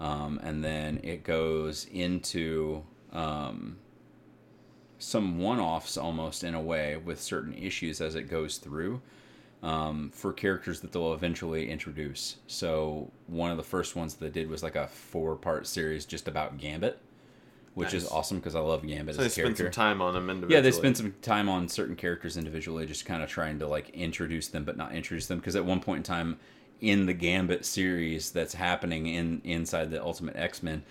[0.00, 2.82] um, and then it goes into
[3.12, 3.76] um,
[5.00, 9.00] some one-offs almost in a way with certain issues as it goes through
[9.62, 12.36] um, for characters that they'll eventually introduce.
[12.46, 16.58] So one of the first ones they did was like a four-part series just about
[16.58, 16.98] Gambit,
[17.74, 20.14] which is awesome because I love Gambit So they as a spend some time on
[20.14, 20.54] them individually.
[20.54, 23.88] Yeah, they spend some time on certain characters individually, just kind of trying to like
[23.90, 25.38] introduce them, but not introduce them.
[25.38, 26.38] Because at one point in time,
[26.80, 30.82] in the Gambit series that's happening in inside the Ultimate X Men,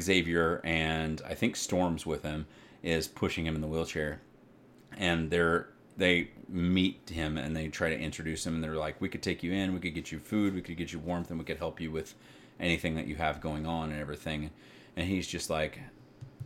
[0.00, 2.46] Xavier and I think Storm's with him
[2.84, 4.20] is pushing him in the wheelchair,
[4.96, 9.08] and they're they meet him and they try to introduce him and they're like, we
[9.08, 11.38] could take you in, we could get you food, we could get you warmth, and
[11.38, 12.14] we could help you with
[12.58, 14.50] anything that you have going on and everything.
[14.96, 15.78] And he's just like,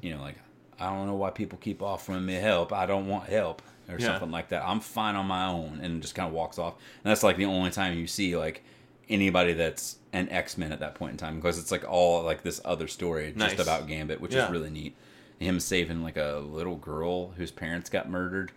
[0.03, 0.37] you know, like
[0.79, 2.73] I don't know why people keep offering me help.
[2.75, 4.07] I don't want help or Yeah.
[4.09, 4.63] something like that.
[4.67, 6.75] I'm fine on my own, and just kind of walks off.
[7.03, 8.63] And that's like the only time you see like
[9.09, 12.43] anybody that's an X Men at that point in time because it's like all like
[12.43, 13.53] this other story Nice.
[13.55, 14.45] just about Gambit, which Yeah.
[14.45, 14.95] is really neat.
[15.39, 18.51] Him saving like a little girl whose parents got murdered,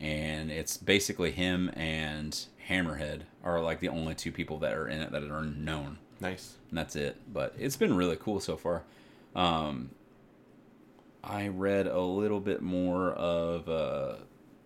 [0.00, 5.00] and it's basically him and Hammerhead are like the only two people that are in
[5.00, 6.54] it that are known Nice.
[6.70, 7.16] and that's it.
[7.32, 8.82] But it's been really cool so far.
[9.36, 9.90] Um,
[11.22, 14.16] I read a little bit more of uh,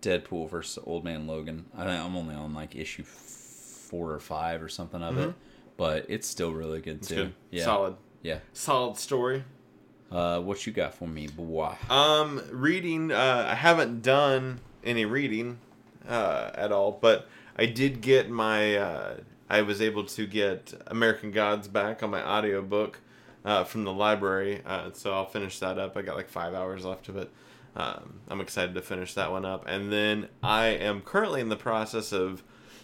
[0.01, 1.65] Deadpool versus Old Man Logan.
[1.77, 5.33] I, i'm only on like issue four or five or something of it,
[5.77, 7.15] but it's still really good It's too.
[7.15, 7.33] good.
[7.51, 7.95] Yeah, Solid.
[8.21, 8.39] yeah.
[8.53, 9.43] Solid story.
[10.11, 11.75] Uh, what you got for me, boy?
[11.89, 13.11] Um, reading.
[13.11, 15.59] Uh, I haven't done any reading
[16.07, 18.75] uh, at all, but I did get my.
[18.75, 19.17] Uh,
[19.49, 22.99] I was able to get American Gods back on my audiobook
[23.43, 25.97] uh, from the library, uh, so I'll finish that up.
[25.97, 27.31] I got like five hours left of it.
[27.75, 31.55] Um, I'm excited to finish that one up, and then I am currently in the
[31.55, 32.43] process of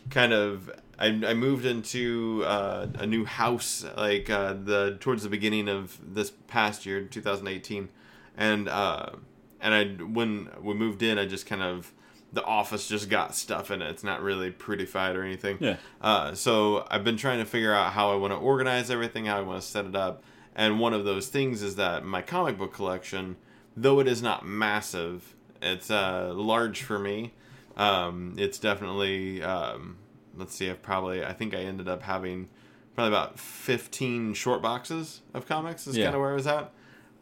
[0.10, 0.70] kind of.
[0.98, 6.00] I, I moved into uh, a new house like uh, the towards the beginning of
[6.04, 7.90] this past year, 2018,
[8.38, 9.10] and uh,
[9.60, 11.94] and I when we moved in, I just kind of
[12.32, 13.90] the office just got stuff in it.
[13.90, 15.58] It's not really prettified or anything.
[15.60, 15.78] Yeah.
[16.02, 19.38] Uh, so I've been trying to figure out how I want to organize everything, how
[19.38, 20.24] I want to set it up,
[20.56, 23.36] and one of those things is that my comic book collection,
[23.76, 27.34] though it is not massive, it's uh, large for me.
[27.78, 29.98] Um, it's definitely um,
[30.38, 32.50] let's see, I've probably I think I ended up having
[32.96, 35.88] probably about fifteen short boxes of comics.
[35.88, 36.06] Is Yeah.
[36.06, 36.72] kind of where I was at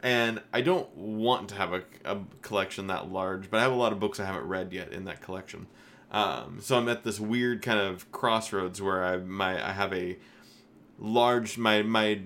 [0.04, 3.76] and I don't want to have a, a collection that large, but I have a
[3.76, 5.66] lot of books I haven't read yet in that collection.
[6.10, 10.18] Um, so I'm at this weird kind of crossroads where I my I have a
[10.98, 12.20] large my my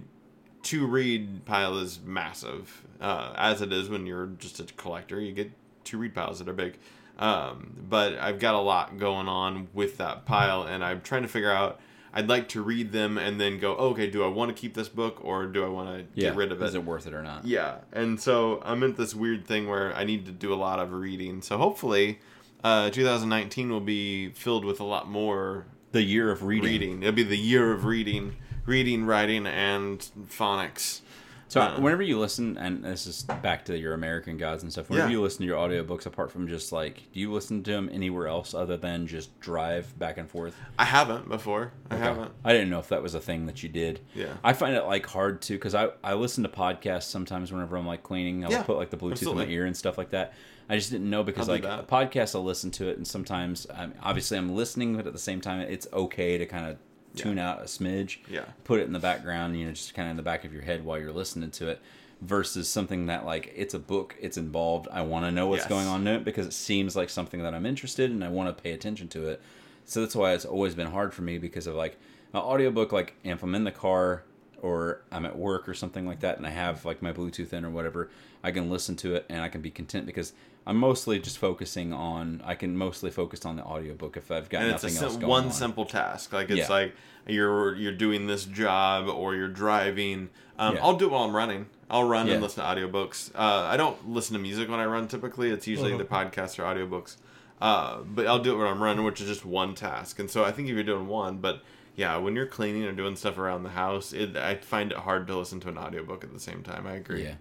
[0.64, 5.20] to read pile is massive, uh, as it is when you're just a collector.
[5.20, 5.52] You get
[5.84, 6.78] two read piles that are big,
[7.18, 11.28] um, but I've got a lot going on with that pile, and I'm trying to
[11.28, 11.80] figure out.
[12.10, 14.88] I'd like to read them and then go, okay, do I want to keep this
[14.88, 16.64] book or do I want to Yeah, get rid of it?
[16.64, 17.44] Is it worth it or not?
[17.44, 20.78] Yeah, and so I'm in this weird thing where I need to do a lot
[20.80, 21.42] of reading.
[21.42, 22.18] So hopefully,
[22.64, 26.64] uh, 2019 will be filled with a lot more The year of reading.
[26.70, 27.02] reading.
[27.02, 29.98] It'll be the year of reading, reading, writing, and
[30.30, 31.02] phonics.
[31.50, 34.90] So Uh, whenever you listen, and this is back to your American Gods and stuff.
[34.90, 35.12] Whenever Yeah.
[35.14, 38.28] you listen to your audiobooks, apart from just like, do you listen to them anywhere
[38.28, 40.54] else other than just drive back and forth?
[40.78, 41.72] I haven't before.
[41.90, 42.04] I Okay.
[42.04, 42.32] haven't.
[42.44, 44.00] I didn't know if that was a thing that you did.
[44.14, 44.34] Yeah.
[44.44, 47.86] I find it like hard to because I I listen to podcasts sometimes whenever I'm
[47.86, 48.44] like cleaning.
[48.44, 50.34] I'll Yeah, put like the Bluetooth in my ear and stuff like that.
[50.68, 51.88] I just didn't know because I'll like that.
[51.88, 55.40] podcasts, I'll listen to it, and sometimes I'm, obviously I'm listening, but at the same
[55.40, 56.76] time it's okay to kind of
[57.22, 58.18] tune out a smidge.
[58.30, 58.44] Yeah.
[58.64, 60.62] Put it in the background, you know, just kind of in the back of your
[60.62, 61.80] head while you're listening to it.
[62.20, 64.88] Versus something that like it's a book, it's involved.
[64.90, 65.68] I want to know what's Yes.
[65.68, 68.28] going on in it because it seems like something that I'm interested in and I
[68.28, 69.40] want to pay attention to it.
[69.84, 71.96] So that's why it's always been hard for me because of like
[72.32, 74.24] an audiobook like if I'm in the car
[74.60, 77.64] or I'm at work or something like that and I have like my Bluetooth in
[77.64, 78.10] or whatever,
[78.42, 80.32] I can listen to it and I can be content because
[80.68, 84.62] I'm mostly just focusing on I can mostly focus on the audiobook if I've got
[84.62, 85.50] And it's a nothing else going one on.
[85.52, 86.32] simple task.
[86.32, 86.68] Like it's Yeah.
[86.68, 86.94] like
[87.26, 90.28] you're you're doing this job or you're driving.
[90.58, 90.84] Um, Yeah.
[90.84, 91.66] I'll do it while I'm running.
[91.90, 92.34] I'll run Yeah.
[92.34, 93.34] and listen to audiobooks.
[93.34, 95.08] Uh, I don't listen to music when I run.
[95.08, 96.02] Typically, it's usually Uh-huh.
[96.04, 97.16] either podcasts or audiobooks.
[97.62, 100.18] Uh, but I'll do it when I'm running, which is just one task.
[100.18, 101.62] And so I think if you're doing one, but
[101.96, 105.26] yeah, when you're cleaning or doing stuff around the house, it, I find it hard
[105.28, 106.86] to listen to an audiobook at the same time.
[106.86, 107.24] I agree.
[107.24, 107.34] Yeah,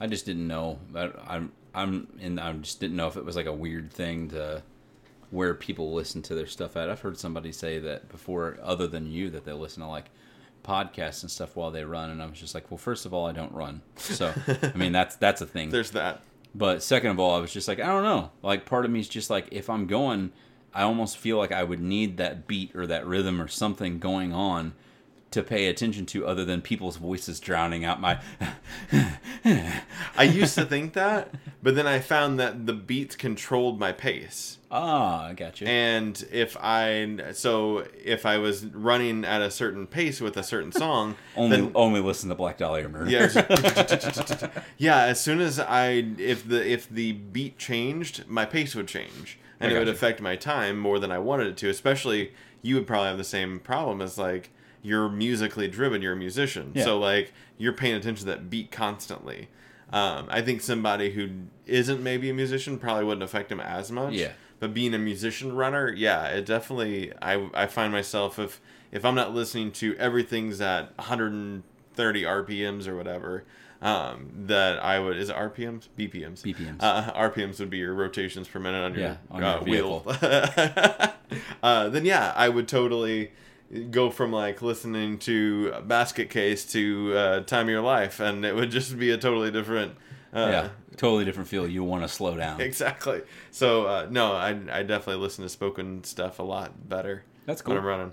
[0.00, 3.36] I just didn't know that I'm I'm and I just didn't know if it was
[3.36, 4.62] like a weird thing to
[5.30, 6.90] where people listen to their stuff at.
[6.90, 10.10] I've heard somebody say that before, other than you, that they listen to like
[10.62, 13.26] podcasts and stuff while they run, and I was just like, well, first of all,
[13.26, 14.32] I don't run, so
[14.62, 15.70] I mean that's that's a thing.
[15.70, 16.22] There's that.
[16.54, 18.30] But second of all, I was just like, I don't know.
[18.42, 20.32] Like part of me is just like, if I'm going,
[20.74, 24.34] I almost feel like I would need that beat or that rhythm or something going
[24.34, 24.74] on
[25.32, 28.20] to pay attention to other than people's voices drowning out my
[30.16, 34.58] I used to think that, but then I found that the beats controlled my pace.
[34.70, 35.66] Ah, I got you.
[35.66, 40.72] And if I so if I was running at a certain pace with a certain
[40.72, 43.10] song, only then only listen to Black Dahlia Murder.
[43.10, 45.04] yeah, yeah.
[45.04, 49.70] As soon as I if the if the beat changed, my pace would change, and
[49.70, 49.96] it would gotcha.
[49.96, 51.68] affect my time more than I wanted it to.
[51.68, 52.32] Especially
[52.62, 54.50] you would probably have the same problem as like
[54.82, 56.02] you're musically driven.
[56.02, 56.84] You're a musician, Yeah.
[56.84, 59.48] so like you're paying attention to that beat constantly.
[59.92, 61.28] Um, I think somebody who
[61.66, 64.14] isn't maybe a musician probably wouldn't affect him as much.
[64.14, 64.32] Yeah.
[64.58, 67.12] But being a musician runner, yeah, it definitely.
[67.20, 68.60] I I find myself if
[68.90, 73.44] if I'm not listening to everything's at 130 RPMs or whatever,
[73.82, 76.76] um, that I would is it RPMs BPMs BPMs.
[76.80, 80.04] uh, RPMs would be your rotations per minute on your, Yeah, on uh, your wheel.
[81.62, 83.32] uh, then yeah, I would totally
[83.90, 88.54] go from like listening to Basket Case to uh, Time of Your Life, and it
[88.54, 89.96] would just be a totally different.
[90.34, 91.66] Uh, yeah, totally different feel.
[91.66, 92.60] You want to slow down.
[92.60, 93.22] Exactly.
[93.50, 97.24] So uh, no, I I definitely listen to spoken stuff a lot better.
[97.46, 97.74] That's cool.
[97.74, 97.82] when.
[97.82, 98.12] I'm running.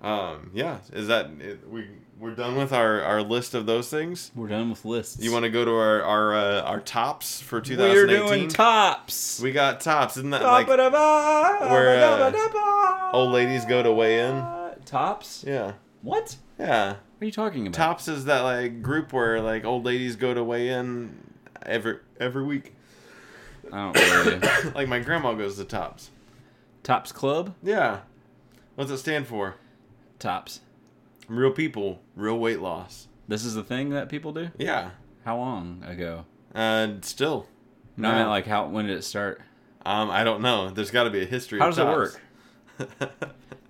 [0.00, 1.88] Um, yeah, is that it, we
[2.20, 4.30] we're done with our, our list of those things?
[4.34, 5.22] We're done with lists.
[5.22, 7.96] You want to go to our our uh, our tops for 2018?
[7.96, 9.40] We're doing tops.
[9.40, 14.57] we got tops, isn't that like where uh, old ladies go to weigh in?
[14.88, 15.44] Tops?
[15.46, 16.36] yeah What?
[16.58, 16.88] yeah?
[16.88, 17.76] What are you talking about?
[17.76, 21.16] Tops is that like group where like old ladies go to weigh in
[21.64, 22.74] every every week.
[23.72, 24.70] I don't really.
[24.74, 26.10] like my grandma goes to Tops.
[26.82, 27.54] Tops Club?
[27.62, 28.00] Yeah,
[28.76, 29.56] what's it stand for?
[30.18, 30.60] Tops.
[31.28, 33.08] Real people, real weight loss.
[33.28, 34.48] This is the thing that people do?
[34.58, 34.90] Yeah,
[35.24, 36.24] How long ago?
[36.54, 37.46] and still.
[37.98, 38.18] No, I No.
[38.18, 39.42] meant like how when did it start?
[39.84, 40.70] Um, I don't know.
[40.70, 41.58] There's got to be a history.
[41.58, 42.20] How does it work?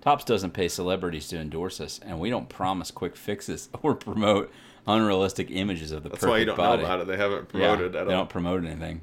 [0.01, 4.51] Tops doesn't pay celebrities to endorse us, and we don't promise quick fixes or promote
[4.87, 6.81] unrealistic images of the That's perfect why you don't body.
[6.81, 7.07] know about it.
[7.07, 9.01] They haven't promoted Yeah, promoted they at don't promote anything.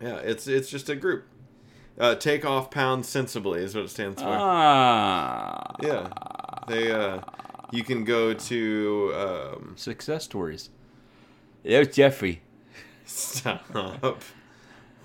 [0.00, 1.24] Yeah, it's it's just a group.
[1.98, 4.28] Uh, take off pounds sensibly is what it stands for.
[4.28, 6.08] Ah, Yeah,
[6.68, 6.92] they.
[6.92, 7.20] Uh,
[7.72, 9.12] you can go to.
[9.16, 10.68] Um, success stories.
[11.62, 12.42] There's Jeffrey.
[13.06, 14.20] stop.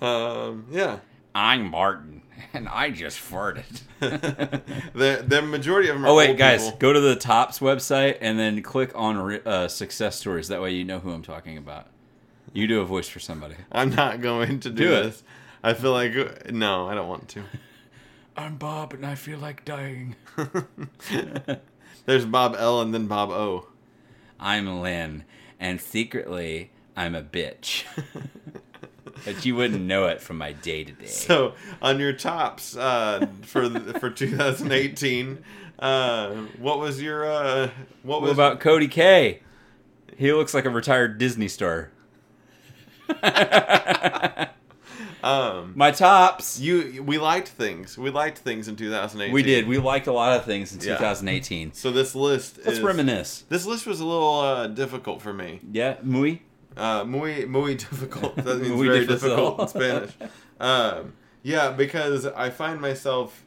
[0.02, 0.98] Um, yeah,
[1.34, 2.22] I'm Martin,
[2.52, 3.82] and I just farted.
[4.00, 6.04] the the majority of them.
[6.04, 6.78] Are oh wait, guys, people.
[6.78, 10.48] go to the Tops website and then click on uh, success stories.
[10.48, 11.86] That way, you know who I'm talking about.
[12.52, 13.54] You do a voice for somebody.
[13.70, 15.02] I'm not going to do, Do it.
[15.04, 15.22] this.
[15.62, 17.42] I feel like no, I don't want to.
[18.36, 20.16] I'm Bob, and I feel like dying.
[22.06, 23.68] There's Bob L and then Bob O.
[24.40, 25.24] I'm Lynn,
[25.60, 27.84] and secretly, I'm a bitch.
[29.24, 31.06] But you wouldn't know it from my day to day.
[31.06, 35.42] So on your tops uh, for the- for 2018,
[35.78, 37.68] uh, what was your uh,
[38.02, 39.40] what What was about Cody K?
[40.16, 41.90] He looks like a retired Disney star.
[45.24, 46.58] um My tops.
[46.58, 49.66] you we liked things we liked things in 2018 We did.
[49.68, 50.96] We liked a lot of things in Yeah.
[50.96, 51.72] 2018.
[51.74, 53.44] so this list Let's is, reminisce.
[53.48, 56.42] this list was a little uh, difficult for me Yeah, muy.
[56.76, 60.10] Uh, muy muy difficult that means Muy very difficult in Spanish
[60.60, 61.12] um,
[61.42, 63.44] yeah because I find myself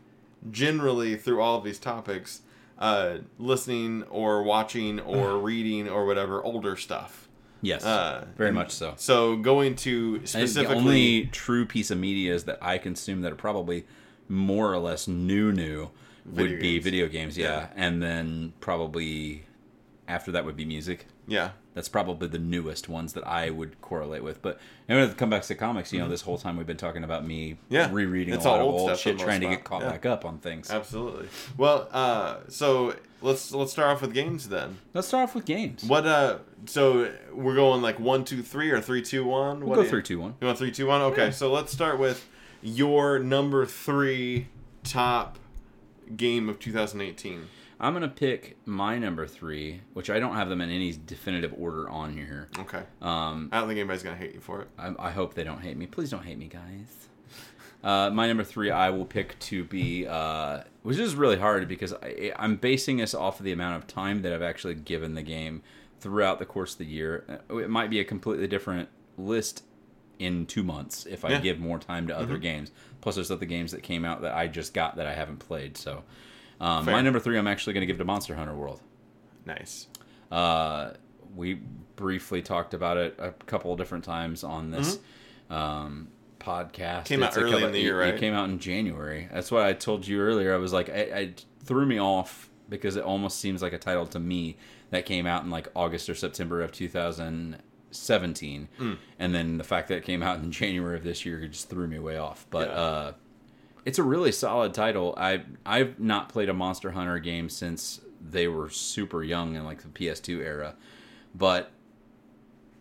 [0.51, 2.41] generally through all of these topics
[2.77, 7.27] uh, listening or watching or reading or whatever older stuff
[7.61, 8.93] Yes, Uh, very much so.
[8.97, 13.31] So going to specifically, the only true piece of media is that I consume that
[13.31, 13.85] are probably
[14.29, 15.89] more or less new new
[16.25, 16.83] would Video be games.
[16.83, 17.45] video games, yeah.
[17.47, 17.67] Yeah.
[17.75, 19.45] and then probably
[20.07, 21.07] after that would be music.
[21.27, 24.41] yeah, That's probably the newest ones that I would correlate with.
[24.41, 27.03] But when it comes back to comics, you know, this whole time we've been talking
[27.03, 27.73] about me Mm-hmm.
[27.73, 27.89] Yeah.
[27.91, 29.81] rereading It's a lot all of old old stuff for shit, trying to get caught
[29.83, 29.89] Yeah.
[29.91, 30.71] back up on things.
[30.71, 31.27] absolutely.
[31.57, 34.77] Well, uh, so let's let's start off with games then.
[34.93, 35.83] Let's start off with games.
[35.83, 39.59] What uh, so we're going like one, two, three, or three, two, one.
[39.59, 40.15] We'll What go do you- through.
[40.41, 41.01] You want three, two, one?
[41.01, 42.25] Okay, so let's start with
[42.63, 44.47] your number three
[44.83, 45.37] top
[46.15, 47.47] game of 2018.
[47.79, 51.89] I'm gonna pick my number three, which I don't have them in any definitive order
[51.89, 52.49] on here.
[52.59, 54.69] Okay, Um, I don't think anybody's gonna hate you for it.
[54.77, 55.85] I, I hope they don't hate me.
[55.85, 57.07] Please don't hate me, guys.
[57.83, 61.93] Uh, my number three, I will pick to be, uh, which is really hard because
[61.93, 65.21] I, I'm basing this off of the amount of time that I've actually given the
[65.21, 65.61] game
[65.99, 67.41] throughout the course of the year.
[67.51, 69.63] Uh, It might be a completely different list
[70.17, 71.41] in two months if I Yeah.
[71.41, 72.71] give more time to other games.
[73.01, 75.77] Plus, there's other games that came out that I just got that I haven't played.
[75.77, 76.03] So,
[76.59, 78.81] um, my number three, I'm actually going to give to Monster Hunter World.
[79.45, 79.87] Nice.
[80.31, 80.91] Uh,
[81.35, 81.55] we
[81.95, 84.99] briefly talked about it a couple of different times on this
[85.49, 86.07] um,
[86.39, 86.73] podcast.
[86.79, 87.03] Mm-hmm.
[87.03, 88.13] Came out It's a early in the year, it- right?
[88.15, 89.27] It came out in January.
[89.31, 90.53] That's what I told you earlier.
[90.53, 94.05] I was like, I, it threw me off because it almost seems like a title
[94.07, 94.57] to me
[94.89, 98.97] that came out in like August or September of 2017, Mm.
[99.19, 101.87] and then the fact that it came out in January of this year just threw
[101.87, 102.45] me way off.
[102.49, 102.73] But Yeah.
[102.75, 103.13] uh,
[103.85, 105.13] it's a really solid title.
[105.15, 109.83] I I've not played a Monster Hunter game since they were super young in like
[109.83, 110.75] the PS2 era,
[111.33, 111.71] but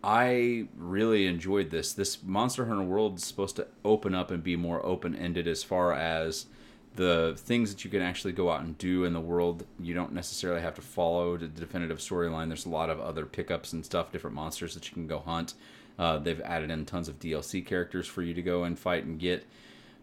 [0.03, 1.93] I really enjoyed this.
[1.93, 5.63] This Monster Hunter World is supposed to open up and be more open ended as
[5.63, 6.47] far as
[6.95, 10.13] the things that you can actually go out and do in the world, you don't
[10.13, 12.47] necessarily have to follow the definitive storyline.
[12.47, 15.55] There's a lot of other pickups and stuff, different monsters that you can go hunt.
[15.99, 19.19] Uh, they've added in tons of DLC characters for you to go and fight and
[19.19, 19.45] get.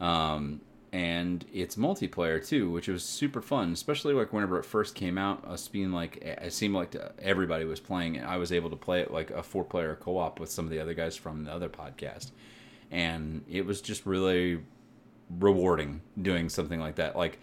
[0.00, 0.60] Um,
[1.22, 3.72] and it's multiplayer too, which was super fun.
[3.72, 7.80] Especially like whenever it first came out, us being like, it seemed like everybody was
[7.80, 8.20] playing.
[8.22, 10.94] I was able to play it like a four-player co-op with some of the other
[10.94, 12.32] guys from the other podcast,
[12.90, 14.60] and it was just really
[15.40, 17.16] rewarding doing something like that.
[17.16, 17.38] Like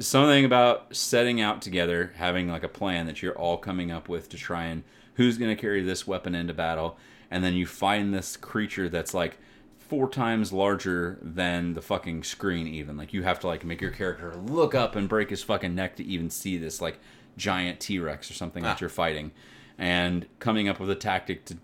[0.00, 4.28] something about setting out together, having like a plan that you're all coming up with
[4.30, 4.82] to try and
[5.14, 6.96] who's going to carry this weapon into battle,
[7.30, 9.38] and then you find this creature that's like
[9.92, 13.90] four times larger than the fucking screen even like you have to like make your
[13.90, 16.98] character look up and break his fucking neck to even see this like
[17.36, 18.68] giant t-rex or something ah.
[18.68, 19.30] that you're fighting
[19.76, 21.58] and coming up with a tactic to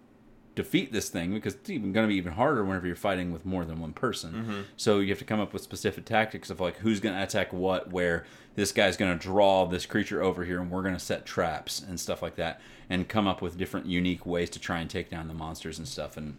[0.54, 3.46] defeat this thing because it's even going to be even harder whenever you're fighting with
[3.46, 4.60] more than one person mm-hmm.
[4.76, 7.50] so you have to come up with specific tactics of like who's going to attack
[7.50, 8.26] what where
[8.56, 11.80] this guy's going to draw this creature over here and we're going to set traps
[11.80, 12.60] and stuff like that
[12.90, 15.88] and come up with different unique ways to try and take down the monsters and
[15.88, 16.36] stuff and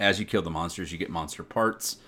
[0.00, 1.98] as you kill the monsters, you get monster parts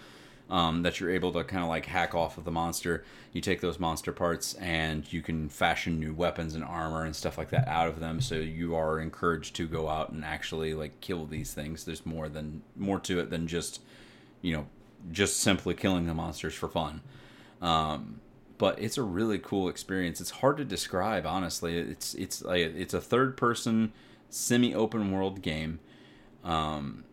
[0.50, 3.04] um, that you're able to kind of like hack off of the monster.
[3.32, 7.38] You take those monster parts and you can fashion new weapons and armor and stuff
[7.38, 8.20] like that out of them.
[8.20, 11.84] So you are encouraged to go out and actually like kill these things.
[11.84, 13.80] There's more than more to it than just
[14.40, 14.66] you know
[15.10, 17.02] just simply killing the monsters for fun.
[17.60, 18.20] Um,
[18.58, 20.20] but it's a really cool experience.
[20.20, 21.78] It's hard to describe, honestly.
[21.78, 23.92] It's it's like it's a third person
[24.28, 25.80] semi open world game.
[26.44, 27.04] Um,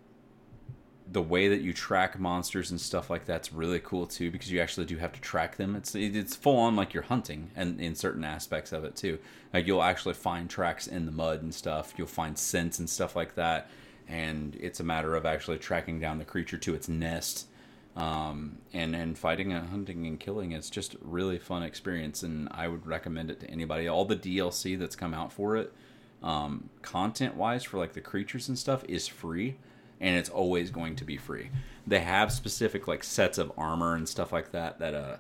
[1.12, 4.60] the way that you track monsters and stuff like that's really cool too because you
[4.60, 5.76] actually do have to track them.
[5.76, 9.18] It's it's full on like you're hunting and in certain aspects of it too.
[9.54, 11.94] Like you'll actually find tracks in the mud and stuff.
[11.98, 13.70] You'll find scents and stuff like that.
[14.08, 17.48] And it's a matter of actually tracking down the creature to its nest
[17.96, 20.52] um, and and fighting and hunting and killing.
[20.52, 23.88] It's just really fun experience and i would recommend it to anybody.
[23.88, 25.74] All the dlc that's come out for it
[26.22, 29.56] um, content wise for like the creatures and stuff is free
[30.02, 31.50] and it's always going to be free.
[31.88, 35.18] They have specific like sets of armor and stuff like that that uh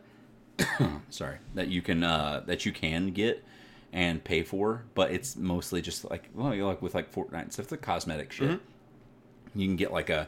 [1.09, 3.43] sorry, that you can uh that you can get
[3.91, 7.67] and pay for, but it's mostly just like well, you like with like Fortnite stuff,
[7.67, 8.49] the cosmetic shit.
[8.51, 9.59] Mm-hmm.
[9.59, 10.27] You can get like a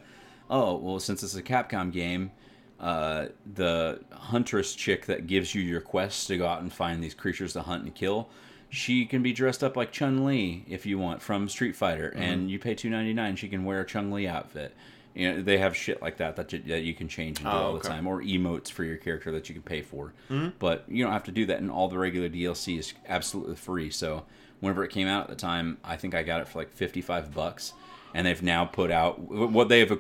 [0.49, 2.31] oh, well since it's a Capcom game,
[2.79, 7.13] uh, the huntress chick that gives you your quests to go out and find these
[7.13, 8.29] creatures to hunt and kill
[8.71, 12.21] she can be dressed up like Chun Li if you want from Street Fighter, mm-hmm.
[12.21, 13.35] and you pay two ninety nine.
[13.35, 14.73] She can wear a Chun Li outfit.
[15.13, 17.51] You know, they have shit like that that you, that you can change and do
[17.51, 17.81] oh, all okay.
[17.83, 20.13] the time, or emotes for your character that you can pay for.
[20.29, 20.51] Mm-hmm.
[20.57, 23.89] But you don't have to do that, and all the regular DLC is absolutely free.
[23.89, 24.23] So
[24.61, 27.01] whenever it came out at the time, I think I got it for like fifty
[27.01, 27.73] five bucks,
[28.13, 29.99] and they've now put out what they have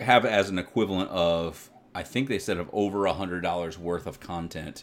[0.00, 4.08] have as an equivalent of I think they said of over a hundred dollars worth
[4.08, 4.82] of content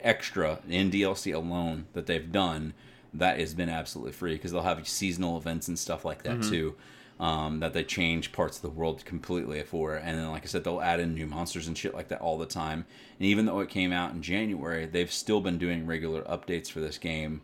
[0.00, 2.74] extra in DLC alone that they've done
[3.14, 6.50] that has been absolutely free because they'll have seasonal events and stuff like that mm-hmm.
[6.50, 6.74] too.
[7.20, 10.62] Um, that they change parts of the world completely for, and then like I said,
[10.62, 12.86] they'll add in new monsters and shit like that all the time.
[13.18, 16.78] And even though it came out in January, they've still been doing regular updates for
[16.78, 17.40] this game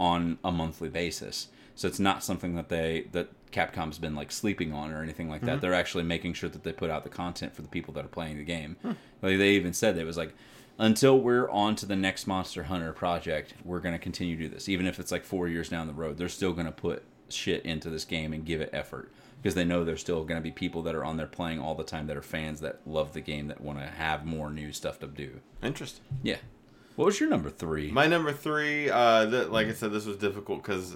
[0.00, 1.46] on a monthly basis.
[1.76, 5.42] So it's not something that they that Capcom's been like sleeping on or anything like
[5.42, 5.52] that.
[5.52, 5.60] Mm-hmm.
[5.60, 8.08] They're actually making sure that they put out the content for the people that are
[8.08, 8.76] playing the game.
[8.82, 8.92] Hmm.
[9.22, 10.34] Like they even said it was like
[10.78, 14.48] until we're on to the next Monster Hunter project, we're going to continue to do
[14.48, 14.68] this.
[14.68, 17.64] Even if it's like four years down the road, they're still going to put shit
[17.64, 19.10] into this game and give it effort
[19.42, 21.74] because they know there's still going to be people that are on there playing all
[21.74, 24.72] the time that are fans that love the game that want to have more new
[24.72, 25.40] stuff to do.
[25.62, 26.04] Interesting.
[26.22, 26.36] Yeah.
[26.94, 27.90] What was your number three?
[27.90, 30.94] My number three, uh, th- like I said, this was difficult because,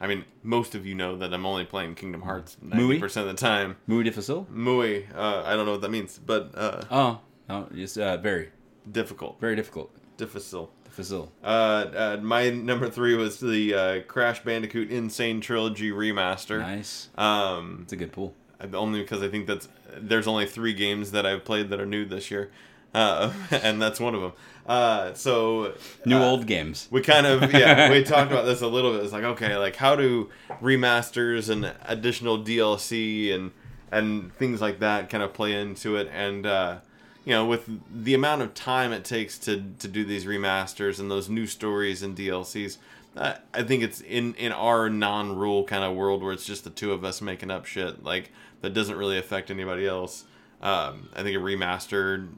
[0.00, 3.34] I mean, most of you know that I'm only playing Kingdom Hearts 90% of the
[3.34, 3.76] time.
[3.86, 4.48] Muy difícil?
[4.50, 5.06] Muy.
[5.14, 6.50] Uh, I don't know what that means, but.
[6.54, 8.50] Uh, oh, no, it's uh, very.
[8.90, 9.40] Difficult.
[9.40, 9.90] Very difficult.
[10.16, 10.70] Difficile.
[10.84, 11.30] Difficile.
[11.42, 15.10] Uh, uh, my number three was the uh, Crash Bandicoot N.
[15.10, 16.60] Sane Trilogy remaster.
[16.60, 17.08] Nice.
[17.16, 18.34] Um, it's a good pool.
[18.72, 22.04] Only because I think that's there's only three games that I've played that are new
[22.04, 22.50] this year,
[22.92, 24.32] uh, and that's one of them.
[24.66, 25.74] Uh, so
[26.04, 26.88] new uh, old games.
[26.90, 29.04] We kind of yeah we talked about this a little bit.
[29.04, 30.28] It's like okay, like how do
[30.60, 33.52] remasters and additional DLC and
[33.92, 36.78] and things like that kind of play into it and uh,
[37.24, 41.10] you know, with the amount of time it takes to to do these remasters and
[41.10, 42.78] those new stories and DLCs,
[43.16, 46.70] uh, I think it's in in our non-rule kind of world where it's just the
[46.70, 48.30] two of us making up shit like
[48.60, 50.24] that doesn't really affect anybody else.
[50.60, 52.28] Um, I think a remaster,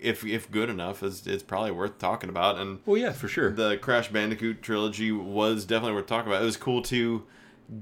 [0.00, 2.58] if if good enough, is it's probably worth talking about.
[2.58, 3.50] And well, yeah, for sure.
[3.50, 6.42] The Crash Bandicoot trilogy was definitely worth talking about.
[6.42, 7.24] It was cool to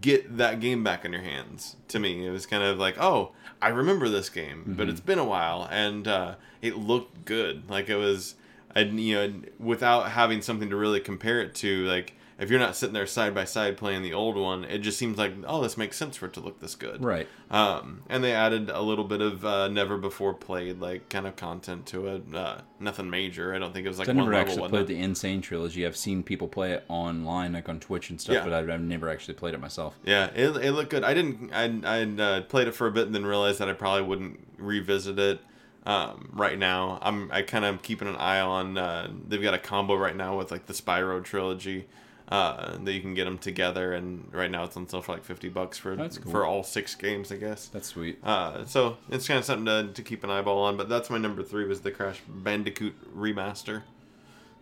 [0.01, 1.77] get that game back in your hands.
[1.89, 4.73] To me, it was kind of like, oh, I remember this game, mm-hmm.
[4.75, 7.69] but it's been a while, and uh, it looked good.
[7.71, 8.35] Like it was.
[8.75, 12.75] and you know, without having something to really compare it to, like if you're not
[12.75, 15.77] sitting there side by side playing the old one, it just seems like oh, this
[15.77, 17.03] makes sense for it to look this good.
[17.03, 17.29] Right.
[17.51, 21.37] Um, and they added a little bit of uh, never before played like kind of
[21.37, 22.35] content to it.
[22.35, 23.55] Uh, nothing major.
[23.55, 24.53] I don't think it was like I one never level.
[24.53, 25.15] actually played the N.
[25.15, 25.87] Sane trilogy.
[25.87, 28.45] I've seen people play it online, like on Twitch and stuff, Yeah.
[28.45, 29.97] but I've, I've never actually played it myself.
[30.05, 31.05] Yeah, it, it looked good.
[31.05, 31.53] I didn't.
[31.53, 34.41] I I uh, played it for a bit and then realized that I probably wouldn't
[34.59, 35.41] revisit it
[35.87, 36.99] um, right now.
[37.03, 38.79] I'm I kind of keeping an eye on.
[38.79, 41.87] Uh, they've got a combo right now with like the Spyro trilogy.
[42.29, 45.25] Uh, that you can get them together, and right now it's on sale for like
[45.25, 46.33] fifty bucks for That's cool.
[46.33, 47.67] for all six games, I guess.
[47.67, 48.19] That's sweet.
[48.25, 50.77] Uh, so it's kind of something to, to keep an eyeball on.
[50.79, 53.83] But that's my number three was the Crash Bandicoot remaster.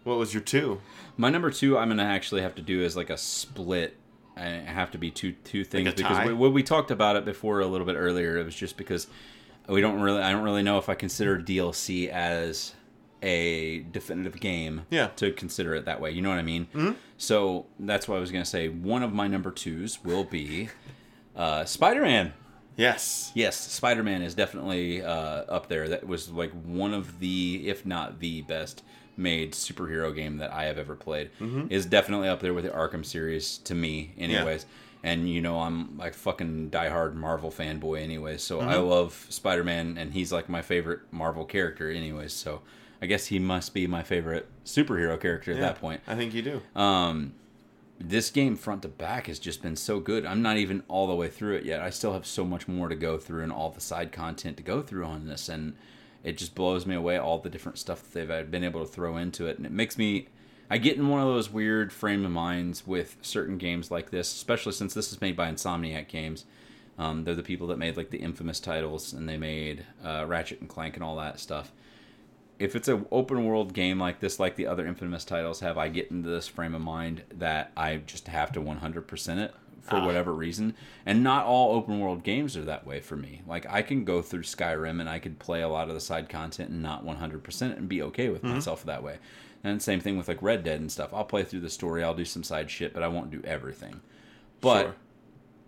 [0.04, 0.80] What was your two?
[1.16, 3.96] My number two, I'm gonna actually have to do is like a split.
[4.36, 7.60] I have to be two two things a because we, we talked about it before
[7.60, 9.06] a little bit earlier, it was just because
[9.68, 10.22] we don't really.
[10.22, 12.74] I don't really know if I consider DLC as
[13.22, 14.82] a definitive game.
[14.90, 15.08] Yeah.
[15.16, 16.66] To consider it that way, you know what I mean.
[16.74, 16.92] Mm-hmm.
[17.18, 20.68] So that's why I was gonna say one of my number twos will be
[21.36, 22.32] uh, Spider-Man.
[22.76, 23.30] Yes.
[23.34, 25.88] Yes, Spider Man is definitely uh, up there.
[25.88, 28.82] That was like one of the, if not the best
[29.16, 31.30] made superhero game that I have ever played.
[31.68, 34.64] Is definitely up there with the Arkham series to me, anyways.
[35.02, 38.42] And you know, I'm like fucking diehard Marvel fanboy, anyways.
[38.42, 42.32] So I love Spider Man, and he's like my favorite Marvel character, anyways.
[42.32, 42.62] So
[43.02, 46.02] I guess he must be my favorite superhero character at Yeah, that point.
[46.06, 46.62] I think you do.
[46.78, 47.34] Um,
[47.98, 50.24] this game front to back has just been so good.
[50.24, 51.80] I'm not even all the way through it yet.
[51.80, 54.62] I still have so much more to go through and all the side content to
[54.62, 55.74] go through on this, and
[56.24, 59.16] it just blows me away all the different stuff that they've been able to throw
[59.16, 60.28] into it, and it makes me.
[60.72, 64.32] I get in one of those weird frame of minds with certain games like this,
[64.32, 66.44] especially since this is made by Insomniac Games.
[66.96, 70.60] Um, they're the people that made like the infamous titles, and they made uh, Ratchet
[70.60, 71.72] and Clank and all that stuff
[72.60, 75.88] if it's an open world game like this, like the other infamous titles have, I
[75.88, 80.04] get into this frame of mind that I just have to 100% it for Ah.
[80.06, 80.74] whatever reason.
[81.06, 83.42] And not all open world games are that way for me.
[83.46, 86.28] Like I can go through Skyrim and I could play a lot of the side
[86.28, 88.54] content and not 100% it and be okay with Mm-hmm.
[88.54, 89.18] myself that way.
[89.64, 91.12] And same thing with like Red Dead and stuff.
[91.12, 94.00] I'll play through the story, I'll do some side shit, but I won't do everything.
[94.60, 94.94] But Sure.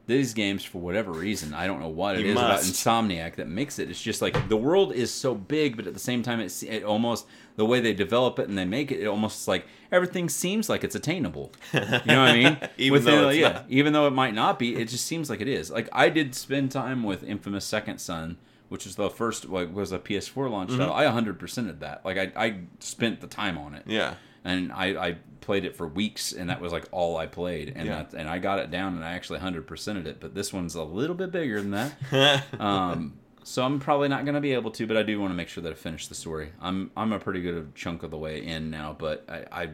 [0.07, 3.49] These games for whatever reason i don't know what it You is about insomniac that
[3.49, 3.89] makes it.
[3.89, 6.83] It's just like the world is so big but at the same time it's it
[6.83, 7.27] almost
[7.57, 10.83] the way they develop it and they make it it almost like everything seems like
[10.85, 11.53] it's attainable.
[11.73, 12.59] You know what i mean?
[12.79, 13.65] Even With though yeah not.
[13.69, 15.71] even though it might not be it just seems like it is.
[15.71, 18.39] Like i did spend time with infamous second son
[18.69, 20.79] which is the first like was a ps4 launch Mm-hmm.
[20.81, 22.05] title i 100%ed that.
[22.05, 23.85] Like I, I spent the time on it.
[23.87, 24.15] Yeah.
[24.45, 27.87] And I, I played it for weeks, and that was like all I played, and
[27.87, 28.03] Yeah.
[28.05, 30.21] that, and I got it down, and I actually hundred percented it.
[30.21, 33.15] But this one's a little bit bigger than that, um,
[33.45, 34.87] so I'm probably not going to be able to.
[34.87, 36.53] But I do want to make sure that I finish the story.
[36.61, 39.69] I'm I'm a pretty good chunk of the way in now, but I I,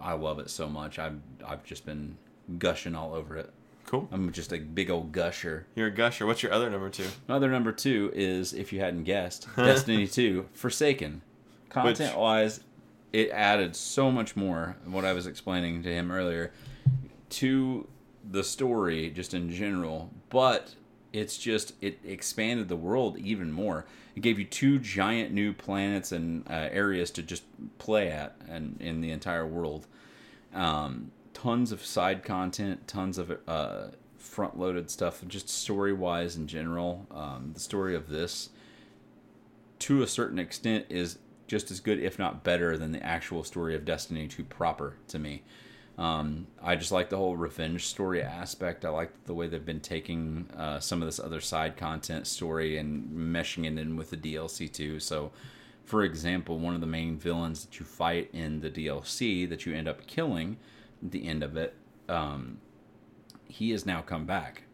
[0.00, 0.98] I love it so much.
[0.98, 2.16] I've I've just been
[2.58, 3.50] gushing all over it.
[3.86, 4.08] cool.
[4.12, 5.66] I'm just a big old gusher.
[5.74, 6.26] You're a gusher.
[6.26, 7.06] What's your other number two?
[7.28, 11.22] Other number two is, if you hadn't guessed, Destiny 2 Forsaken.
[11.68, 12.60] Content wise,
[13.12, 16.52] it added so much more, what I was explaining to him earlier,
[17.30, 17.86] to
[18.28, 20.74] the story just in general, but
[21.12, 23.86] it's just, it expanded the world even more.
[24.14, 27.44] It gave you two giant new planets and uh, areas to just
[27.78, 29.86] play at and in the entire world.
[30.54, 36.46] Um, tons of side content, tons of uh, front loaded stuff, just story wise in
[36.46, 37.06] general.
[37.10, 38.50] Um, the story of this,
[39.80, 43.74] to a certain extent, is just as good, if not better, than the actual story
[43.74, 45.42] of Destiny 2 proper to me.
[45.98, 48.84] Um, I just like the whole revenge story aspect.
[48.84, 52.76] I like the way they've been taking uh, some of this other side content story
[52.76, 55.00] and meshing it in with the DLC too.
[55.00, 55.32] So,
[55.84, 59.74] for example, one of the main villains that you fight in the DLC that you
[59.74, 60.58] end up killing
[61.02, 61.74] at the end of it,
[62.08, 62.58] um,
[63.46, 64.64] he has now come back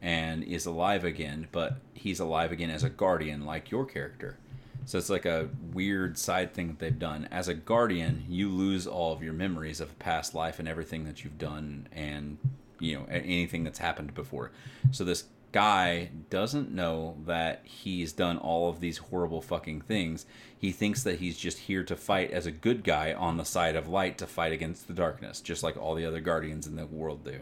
[0.00, 4.38] and is alive again, but he's alive again as a guardian, like your character.
[4.86, 7.28] So it's like a weird side thing that they've done.
[7.30, 11.24] As a guardian, you lose all of your memories of past life and everything that
[11.24, 12.38] you've done and
[12.78, 14.50] you know anything that's happened before.
[14.90, 20.26] So this guy doesn't know that he's done all of these horrible fucking things.
[20.56, 23.76] He thinks that he's just here to fight as a good guy on the side
[23.76, 26.86] of light to fight against the darkness, just like all the other guardians in the
[26.86, 27.40] world do.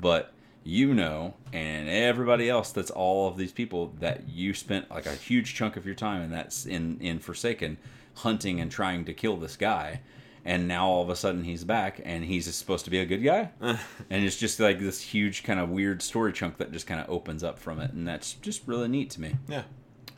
[0.00, 0.32] But
[0.64, 5.14] you know, and everybody else that's all of these people that you spent like a
[5.14, 7.78] huge chunk of your time and that's in in Forsaken
[8.14, 10.00] hunting and trying to kill this guy.
[10.44, 13.22] And now all of a sudden he's back and he's supposed to be a good
[13.22, 13.50] guy.
[13.60, 13.78] and
[14.24, 17.42] it's just like this huge kind of weird story chunk that just kind of opens
[17.44, 17.92] up from it.
[17.92, 19.36] And that's just really neat to me.
[19.48, 19.64] Yeah.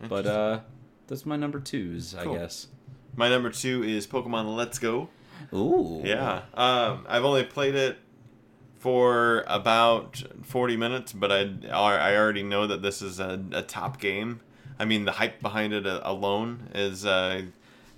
[0.09, 0.61] But uh
[1.09, 2.35] that's my number twos, Cool.
[2.35, 2.69] I guess.
[3.17, 5.09] My number two is Pokemon Let's Go.
[5.53, 6.01] Ooh.
[6.05, 6.43] Yeah.
[6.55, 7.99] Um, I've only played it
[8.81, 14.01] for about 40 minutes, but I, I already know that this is a, a top
[14.01, 14.41] game.
[14.79, 17.43] I mean, the hype behind it uh, alone is uh,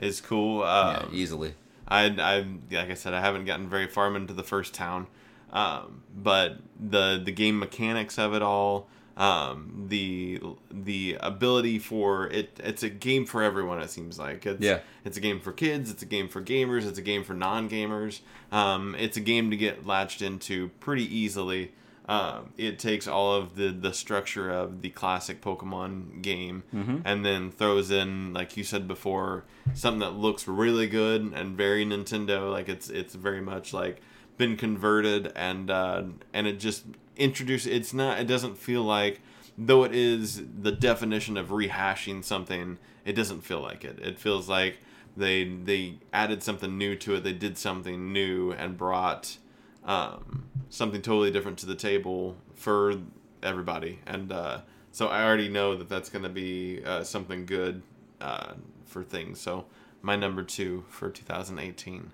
[0.00, 0.60] is cool.
[0.60, 1.54] Yeah, Um, easily.
[1.86, 2.44] I, I,
[2.74, 5.06] like I said, I haven't gotten very far into the first town,
[5.52, 10.40] um, but the the game mechanics of it all, um, the
[10.70, 13.80] the ability for it, it's a game for everyone.
[13.80, 14.80] It seems like it's Yeah.
[15.04, 17.68] it's a game for kids, it's a game for gamers, it's a game for non
[17.68, 18.20] gamers.
[18.50, 21.72] Um, it's a game to get latched into pretty easily.
[22.08, 26.64] Um, it takes all of the, the structure of the classic Pokemon game
[27.04, 31.86] and then throws in, like you said before, something that looks really good and very
[31.86, 32.50] Nintendo.
[32.50, 34.00] Like it's it's very much like
[34.36, 36.02] been converted and uh,
[36.32, 36.84] and it just
[37.16, 37.70] introduces.
[37.72, 38.18] It's not.
[38.20, 39.20] It doesn't feel like
[39.58, 42.78] though it is the definition of rehashing something.
[43.04, 43.98] It doesn't feel like it.
[44.00, 44.78] It feels like
[45.16, 47.24] they they added something new to it.
[47.24, 49.36] They did something new and brought
[49.84, 52.94] um, something totally different to the table for
[53.42, 53.98] everybody.
[54.06, 54.60] And uh,
[54.92, 57.82] so I already know that that's going to be uh, something good
[58.20, 58.52] uh,
[58.86, 59.40] for things.
[59.40, 59.66] So
[60.00, 62.12] my number two for 2018.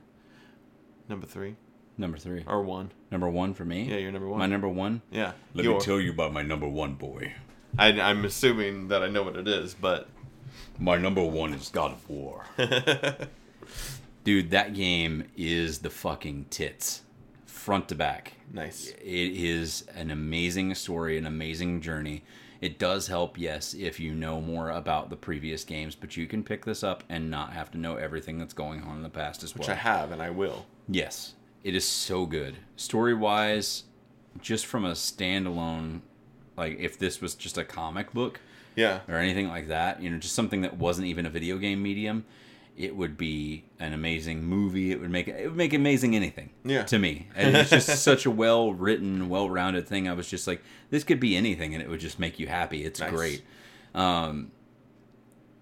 [1.08, 1.56] Number three
[1.96, 2.44] Number three.
[2.46, 2.92] or one?
[3.10, 3.84] Number one for me.
[3.84, 4.38] Yeah, you're number one.
[4.38, 5.00] My number one.
[5.10, 7.32] yeah, Let your- me tell you about my number one boy.
[7.78, 10.08] I, I'm assuming that I know what it is, but
[10.78, 12.44] My number one is God of War.
[14.24, 17.02] Dude, that game is the fucking tits.
[17.46, 18.34] Front to back.
[18.52, 18.88] nice.
[19.02, 22.22] It is an amazing story, an amazing journey.
[22.60, 26.42] It does help, yes, if you know more about the previous games, but you can
[26.42, 29.42] pick this up and not have to know everything that's going on in the past
[29.44, 29.76] as Which well.
[29.76, 30.66] Which I have, and I will.
[30.88, 32.56] Yes, it is so good.
[32.76, 33.84] Story wise,
[34.40, 36.00] just from a standalone,
[36.56, 38.40] like if this was just a comic book
[38.76, 39.00] Yeah.
[39.08, 42.24] or anything like that, you know, just something that wasn't even a video game medium,
[42.76, 44.92] it would be an amazing movie.
[44.92, 46.50] It would make it would make amazing anything.
[46.64, 46.84] Yeah.
[46.84, 50.08] To me, and it's just such a well written, well rounded thing.
[50.08, 52.84] I was just like, this could be anything, and it would just make you happy.
[52.84, 53.10] It's Nice.
[53.10, 53.42] great.
[53.96, 54.52] Um,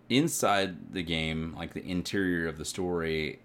[0.09, 3.41] inside the game, like the interior of the story,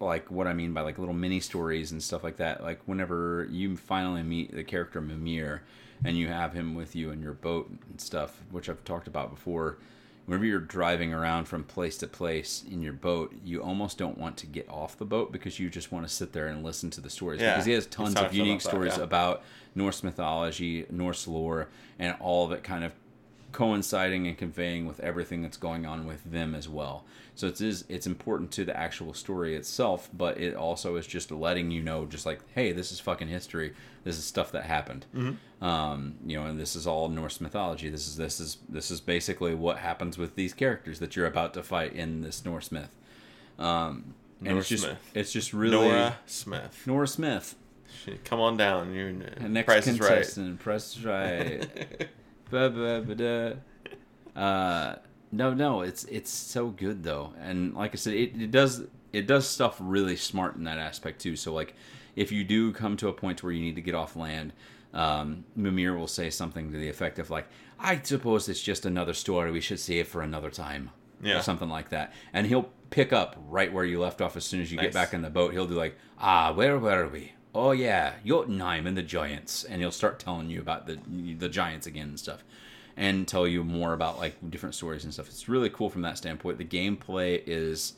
[0.00, 2.62] like what I mean by like little mini stories and stuff like that.
[2.62, 5.62] Like whenever you finally meet the character Mimir
[6.04, 9.30] and you have him with you in your boat and stuff, which I've talked about
[9.30, 9.76] before.
[10.26, 14.36] Whenever you're driving around from place to place in your boat, you almost don't want
[14.36, 17.00] to get off the boat because you just want to sit there and listen to
[17.00, 17.40] the stories.
[17.40, 19.02] Yeah, because he has tons of unique about that, stories yeah.
[19.02, 19.42] about
[19.74, 21.68] Norse mythology, Norse lore,
[21.98, 22.92] and all of it kind of
[23.52, 27.04] coinciding and conveying with everything that's going on with them as well.
[27.34, 31.30] So it is it's important to the actual story itself, but it also is just
[31.30, 33.72] letting you know, just like, hey, this is fucking history.
[34.04, 35.06] This is stuff that happened.
[35.62, 37.88] Um, you know, and this is all Norse mythology.
[37.90, 41.54] This is this is this is basically what happens with these characters that you're about
[41.54, 42.94] to fight in this Norse myth.
[43.58, 44.98] Um, and Nora it's just Smith.
[45.14, 46.82] it's just really Nora Smith.
[46.86, 47.54] Nora Smith.
[48.04, 48.94] She- Come on down.
[48.94, 50.08] You're next price is right.
[50.08, 52.08] contestant, press right.
[54.36, 54.96] Uh,
[55.32, 58.82] no, no, it's it's so good though, and like I said, it, it does
[59.12, 61.36] it does stuff really smart in that aspect too.
[61.36, 61.74] So like,
[62.16, 64.52] if you do come to a point where you need to get off land,
[64.94, 67.46] um, Mimir will say something to the effect of like,
[67.78, 69.50] "I suppose it's just another story.
[69.52, 70.90] We should save for another time."
[71.22, 71.38] Yeah.
[71.38, 74.62] or something like that, and he'll pick up right where you left off as soon
[74.62, 74.86] as you Nice.
[74.86, 75.52] get back in the boat.
[75.52, 79.90] He'll do like, "Ah, where were we?" Oh yeah, Jotunheim and the giants, and he'll
[79.90, 80.98] start telling you about the
[81.38, 82.44] the giants again and stuff,
[82.96, 85.28] and tell you more about like different stories and stuff.
[85.28, 86.58] It's really cool from that standpoint.
[86.58, 87.94] The gameplay is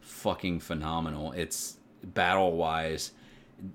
[0.00, 1.32] fucking phenomenal.
[1.32, 3.12] It's battle wise,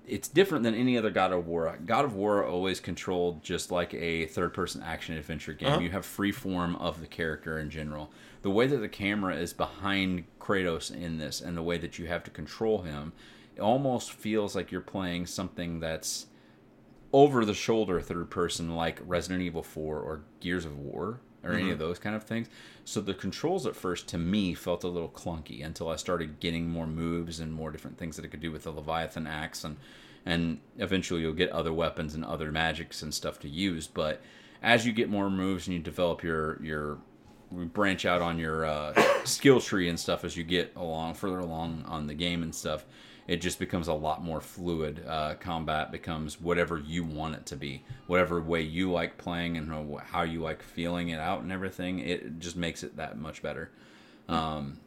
[0.06, 1.78] it's different than any other God of War.
[1.84, 5.68] God of War always controlled just like a third person action adventure game.
[5.68, 5.80] Uh-huh.
[5.80, 8.10] You have free form of the character in general.
[8.42, 12.06] The way that the camera is behind Kratos in this and the way that you
[12.06, 13.12] have to control him,
[13.56, 16.26] it almost feels like you're playing something that's
[17.12, 21.70] over the shoulder third person like Resident Evil 4 or Gears of War or any
[21.70, 22.48] of those kind of things.
[22.84, 26.68] So the controls at first to me felt a little clunky until I started getting
[26.68, 29.76] more moves and more different things that I could do with the Leviathan axe and
[30.24, 34.22] and eventually you'll get other weapons and other magics and stuff to use, but
[34.62, 36.98] as you get more moves and you develop your your
[37.50, 41.84] branch out on your uh, skill tree and stuff as you get along further along
[41.86, 42.86] on the game and stuff
[43.28, 47.56] it just becomes a lot more fluid uh, combat becomes whatever you want it to
[47.56, 49.70] be whatever way you like playing and
[50.06, 53.70] how- you like feeling it out and everything it just makes it that much better
[54.28, 54.78] um,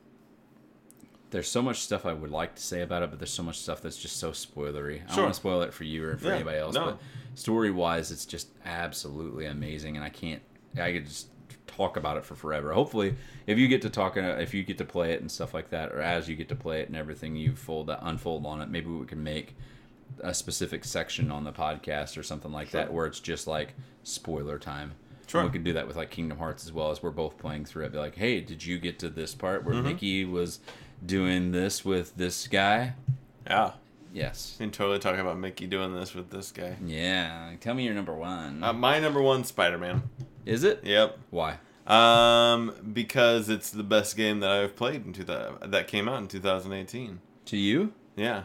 [1.31, 3.57] there's so much stuff I would like to say about it, but there's so much
[3.59, 5.01] stuff that's just so spoilery.
[5.03, 6.85] I don't want to spoil it for you or for Yeah, anybody else, no.
[6.85, 6.99] but
[7.33, 10.41] story wise, it's just absolutely amazing, and I can't.
[10.79, 11.27] I could just
[11.75, 12.73] talk about it for forever.
[12.73, 13.15] Hopefully,
[13.47, 15.69] if you get to talk, uh, if you get to play it and stuff like
[15.69, 18.61] that, or as you get to play it and everything, you fold that unfold on
[18.61, 18.69] it.
[18.69, 19.55] Maybe we can make
[20.21, 23.73] a specific section on the podcast or something like that where it's just like
[24.03, 24.93] spoiler time.
[25.27, 25.41] Sure.
[25.41, 27.65] And we could do that with like Kingdom Hearts as well as we're both playing
[27.65, 27.91] through it.
[27.91, 29.87] Be like, hey, did you get to this part where Mm-hmm.
[29.87, 30.59] Mickey was
[31.05, 32.93] doing this with this guy?
[33.47, 33.71] Yeah.
[34.13, 34.55] Yes.
[34.61, 36.77] And totally talking about Mickey doing this with this guy.
[36.85, 37.51] Yeah.
[37.59, 38.63] Tell me your number one.
[38.63, 40.03] Uh, my number one, Spider Man.
[40.45, 40.81] Is it?
[40.83, 41.17] Yep.
[41.31, 41.57] Why?
[41.87, 46.19] Um, because it's the best game that I've played in two thousand that came out
[46.21, 47.19] in 2018.
[47.45, 47.93] To you?
[48.15, 48.43] Yeah.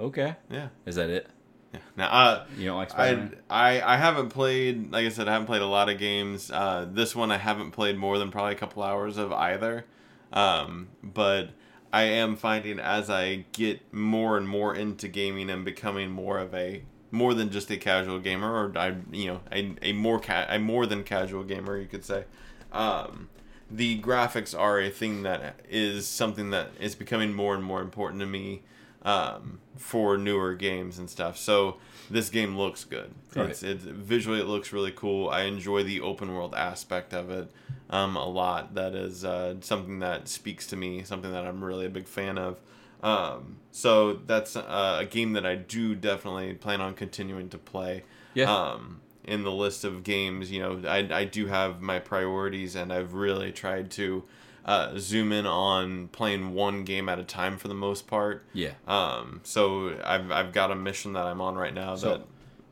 [0.00, 0.36] Okay.
[0.50, 0.68] Yeah.
[0.86, 1.26] Is that it?
[1.74, 1.80] Yeah.
[1.96, 3.36] Now, uh, You don't like I, Spider-Man?
[3.50, 6.50] I I haven't played like I said I haven't played a lot of games.
[6.50, 9.84] Uh, this one I haven't played more than probably a couple hours of either.
[10.32, 11.50] Um, but
[11.92, 16.54] I am finding as I get more and more into gaming and becoming more of
[16.54, 20.46] a more than just a casual gamer or I you know a, a more ca-
[20.48, 22.24] a more than casual gamer you could say.
[22.72, 23.28] Um,
[23.70, 28.20] the graphics are a thing that is something that is becoming more and more important
[28.20, 28.62] to me
[29.02, 31.36] um, for newer games and stuff.
[31.36, 31.76] So
[32.10, 33.14] this game looks good.
[33.34, 33.50] Right.
[33.50, 35.28] It's, it's visually it looks really cool.
[35.28, 37.50] I enjoy the open world aspect of it
[37.90, 38.74] um, a lot.
[38.74, 41.02] That is uh, something that speaks to me.
[41.02, 42.58] Something that I'm really a big fan of.
[43.02, 48.02] Um, so that's uh, a game that I do definitely plan on continuing to play.
[48.34, 48.52] Yeah.
[48.52, 52.92] Um, in the list of games, you know, I, I do have my priorities, and
[52.92, 54.24] I've really tried to
[54.64, 58.44] uh, zoom in on playing one game at a time for the most part.
[58.52, 58.72] yeah.
[58.86, 62.24] Um, so I've I've got a mission that I'm on right now So,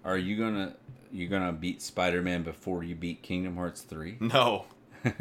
[0.05, 0.74] are you gonna
[1.12, 4.16] you gonna beat Spider-Man before you beat Kingdom Hearts three?
[4.20, 4.65] no,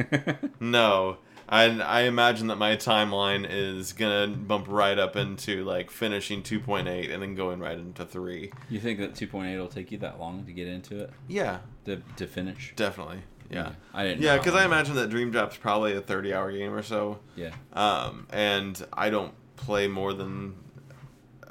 [0.60, 1.18] no.
[1.48, 7.12] I I imagine that my timeline is gonna bump right up into like finishing 2.8
[7.14, 8.52] and then going right into three.
[8.70, 11.12] you think that two point eight will take you that long to get into it
[11.28, 12.74] Yeah, to to finish?
[12.76, 13.20] definitely.
[13.52, 13.74] Yeah.
[13.94, 14.22] I didn't.
[14.24, 17.20] Yeah, because how I imagine that Dream Drop's probably a 30 hour game or so.
[17.36, 17.52] Yeah.
[17.74, 20.56] um, and I don't play more than,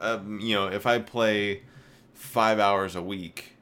[0.01, 1.63] um, you know, if I play
[2.13, 3.57] five hours a week,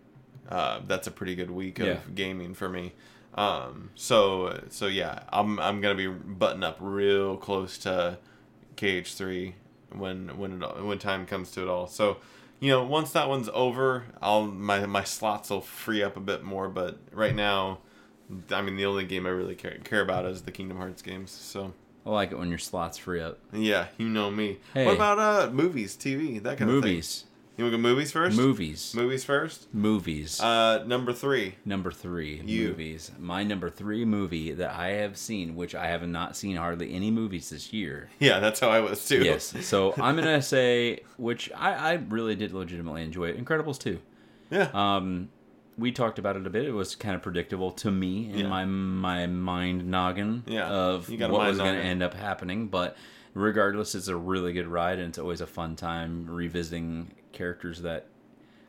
[0.48, 1.98] uh, that's a pretty good week of Yeah.
[2.14, 2.94] gaming for me.
[3.34, 8.18] Um, so so yeah, I'm I'm gonna be button up real close to
[8.76, 9.54] KH3
[9.96, 11.86] when when it all, when time comes to it all.
[11.86, 12.18] So.
[12.60, 16.44] You know, once that one's over, I'll my my slots will free up a bit
[16.44, 16.68] more.
[16.68, 17.78] But right now,
[18.52, 21.32] I mean, the only game I really care, care about is the Kingdom Hearts games.
[21.32, 21.74] So
[22.06, 23.40] I like it when your slots free up.
[23.52, 24.58] yeah, you know me.
[24.74, 24.86] Hey.
[24.86, 27.22] What about uh movies, TV, that kind Movies.
[27.22, 27.28] of thing?
[27.62, 28.36] You want to go movies first?
[28.36, 28.92] Movies.
[28.92, 29.72] Movies first.
[29.72, 30.40] Movies.
[30.40, 31.54] Uh, number three.
[31.64, 32.70] number three you.
[32.70, 33.12] movies.
[33.20, 37.12] My number three movie that I have seen, which I have not seen hardly any
[37.12, 38.10] movies this year.
[38.18, 39.22] Yeah, that's how I was too.
[39.22, 39.54] Yes.
[39.62, 43.42] So I'm gonna say, which I, I really did legitimately enjoy it.
[43.44, 44.00] Incredibles two.
[44.50, 44.68] Yeah.
[44.74, 45.28] Um,
[45.78, 46.64] we talked about it a bit.
[46.64, 48.48] It was kind of predictable to me in Yeah.
[48.48, 52.14] my my mind noggin Yeah, of what got a mind was going to end up
[52.14, 52.66] happening.
[52.66, 52.96] But
[53.34, 58.06] regardless, it's a really good ride, and it's always a fun time revisiting characters that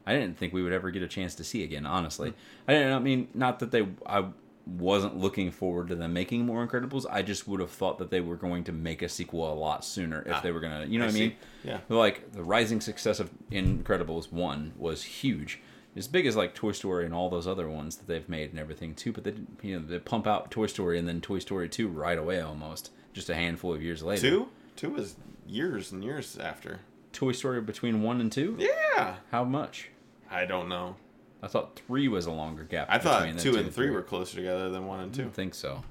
[0.06, 1.86] I didn't think we would ever get a chance to see again.
[1.86, 2.34] Honestly.
[2.68, 2.94] I didn't.
[2.94, 3.88] I mean, not that they.
[4.06, 4.26] I
[4.66, 7.06] wasn't looking forward to them making more Incredibles.
[7.10, 9.84] I just would have thought that they were going to make a sequel a lot
[9.84, 10.86] sooner if Ah, they were gonna.
[10.86, 11.28] You know I what I see.
[11.28, 11.36] mean?
[11.66, 11.80] Yeah.
[11.90, 15.60] like the rising success of Incredibles one was huge,
[15.98, 18.60] as big as like Toy Story and all those other ones that they've made and
[18.60, 19.12] everything too.
[19.12, 21.88] But they didn't- you know they pump out Toy Story and then Toy Story two
[21.90, 24.22] right away almost, just a handful of years later.
[24.22, 24.48] Two.
[24.78, 25.16] Two was
[25.46, 26.80] years and years after.
[27.14, 28.58] Toy Story between one and two.
[28.60, 29.16] Yeah.
[29.32, 29.90] How much?
[30.30, 30.96] I don't know.
[31.42, 32.88] I thought three was a longer gap.
[32.90, 35.22] I thought the two and three were closer together than one and I two.
[35.24, 35.84] don't think so.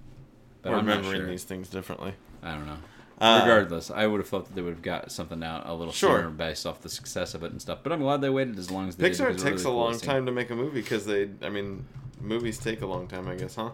[0.63, 1.27] But We're I'm remembering sure.
[1.29, 2.15] these things differently.
[2.43, 2.79] I don't know.
[3.21, 5.93] Uh, Regardless, I would have thought that they would have got something out a little
[5.93, 6.19] Sure.
[6.19, 7.81] sooner based off the success of it and stuff.
[7.83, 9.17] But I'm glad they waited as long as they did.
[9.19, 10.07] Pixar takes really a cool long see.
[10.07, 11.85] time to make a movie because they, I mean,
[12.21, 13.71] movies take a long time, I guess, huh?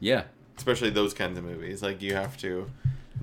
[0.00, 0.24] Yeah,
[0.56, 1.82] Especially those kinds of movies.
[1.82, 2.70] Like you have to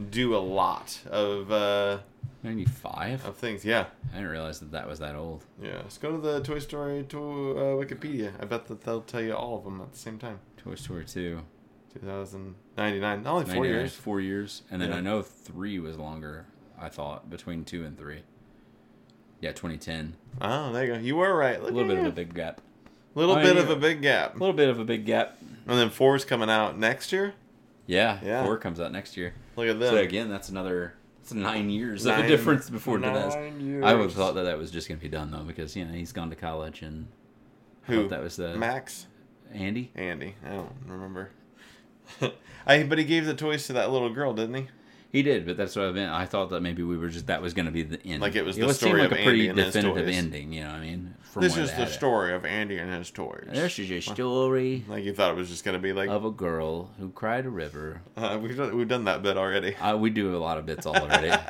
[0.09, 1.99] do a lot of uh,
[2.43, 3.25] ninety five.
[3.25, 3.63] of things.
[3.65, 3.85] Yeah.
[4.11, 5.43] I didn't realize that that was that old.
[5.61, 8.31] Yeah, let's go to the Toy Story to uh, Wikipedia.
[8.41, 10.39] I bet that they'll tell you all of them at the same time.
[10.57, 11.41] Toy Story 2.
[11.93, 13.93] 2099, only four years.
[13.95, 14.61] Four years.
[14.69, 14.97] And then Yeah.
[14.97, 16.45] I know 3 was longer,
[16.79, 18.21] I thought, between 2 and 3.
[19.41, 20.15] Yeah, 2010.
[20.41, 20.99] Oh, there you go.
[20.99, 21.59] You were right.
[21.59, 22.61] A little bit of a big gap.
[23.15, 24.35] A little Oh, bit of a big gap.
[24.35, 25.37] A little bit of a big gap.
[25.67, 27.33] And then 4 is coming out next year.
[27.87, 28.43] Yeah, Yeah.
[28.45, 29.33] 4 comes out next year.
[29.55, 29.89] Look at them.
[29.93, 30.93] So again, that's another
[31.27, 33.83] that's nine years of a difference before nine years.
[33.83, 35.83] I would have thought that that was just going to be done though, because you
[35.83, 37.07] know he's gone to college and
[37.83, 38.07] Who?
[38.07, 39.07] that was the Max,
[39.53, 39.91] Andy.
[39.95, 40.35] Andy.
[40.45, 41.31] I don't remember.
[42.65, 44.67] I but he gave the toys to that little girl, didn't he?
[45.17, 46.11] He did, but that's what I meant.
[46.11, 48.21] I thought that maybe we were just that was going to be the end.
[48.21, 50.15] Like it was it the story like of a pretty Andy and his definitive toys.
[50.15, 50.53] ending.
[50.53, 51.15] You know what I mean?
[51.37, 51.91] This is the had it.
[51.91, 53.47] story of Andy and his toys.
[53.51, 56.29] This is a story Like you thought it was just gonna be like of a
[56.29, 58.03] girl who cried a river.
[58.15, 59.75] uh, we've done we've done that bit already.
[59.77, 61.31] Uh, we do a lot of bits already.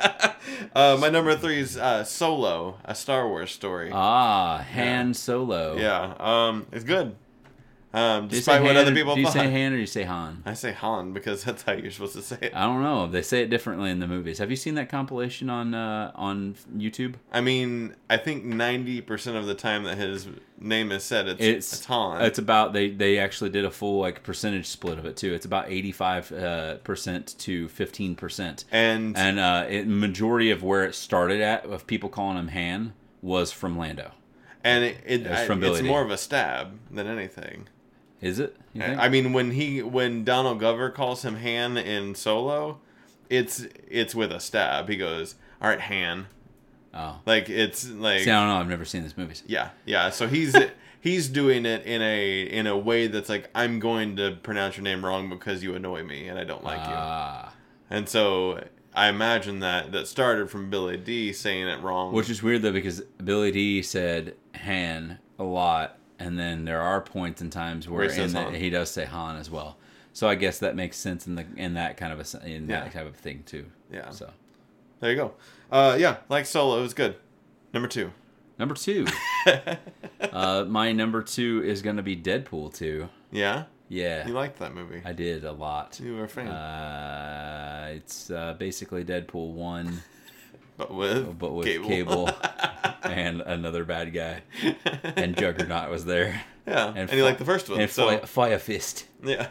[0.74, 3.90] Uh, my number three is uh, Solo, a Star Wars story.
[3.92, 5.76] ah, Han Solo.
[5.76, 7.14] yeah, um, it's good.
[7.94, 9.32] Um, Do you say despite what Han, other people do you thought.
[9.32, 10.42] say Han or do you say Han?
[10.44, 12.52] I say Han because that's how you're supposed to say it.
[12.54, 13.06] I don't know.
[13.06, 14.36] They say it differently in the movies.
[14.38, 17.14] Have you seen that compilation on uh, on YouTube?
[17.32, 20.28] I mean, I think ninety percent of the time that his
[20.60, 22.20] name is said, it's It's it's Han.
[22.22, 25.32] It's about they they actually did a full like percentage split of it too.
[25.32, 30.62] It's about eighty five uh, percent to fifteen percent, and and uh, it, majority of
[30.62, 32.92] where it started at of people calling him Han
[33.22, 34.12] was from Lando.
[34.62, 37.66] and it, it, It's I- from it's more of a stab than anything.
[38.20, 38.56] Is it?
[38.80, 42.78] I mean, when he when Donald Glover calls him Han in Solo,
[43.30, 44.88] it's it's with a stab.
[44.88, 46.26] He goes, "All right, Han."
[46.94, 48.56] oh, Like it's like see, I don't know.
[48.60, 49.34] I've never seen this movie.
[49.46, 50.10] yeah, yeah.
[50.10, 50.56] So he's
[51.00, 54.84] he's doing it in a in a way that's like I'm going to pronounce your
[54.84, 56.94] name wrong because you annoy me and I don't like you.
[56.94, 57.52] Ah,
[57.90, 58.64] And so
[58.94, 62.12] I imagine that that started from Billy Dee saying it wrong.
[62.12, 64.34] which is weird though because Billy Dee said
[64.64, 68.90] Han a lot, and then there are points and times where Where the, he does
[68.90, 69.76] say Han as well.
[70.12, 72.80] So I guess that makes sense in the in that kind of a in Yeah.
[72.84, 73.66] that type of thing too.
[73.92, 74.10] Yeah.
[74.10, 74.30] So
[75.00, 75.34] there you go.
[75.70, 77.16] Uh, yeah, like Solo, it was good.
[77.72, 78.10] Number two.
[78.58, 79.06] number two,
[80.32, 83.08] uh, my number two is going to be Deadpool two.
[83.30, 85.02] Yeah, Yeah, you liked that movie.
[85.04, 86.00] I did a lot.
[86.02, 90.02] You were a fan, Uh, it's uh, basically Deadpool one,
[90.76, 91.86] but with but with Cable.
[91.88, 92.30] Cable,
[93.02, 94.42] and another bad guy,
[95.04, 97.80] and Juggernaut was there, yeah, and, and you Fi- liked the first one.
[97.80, 99.06] and so Fire, Fire Fist.
[99.22, 99.48] yeah,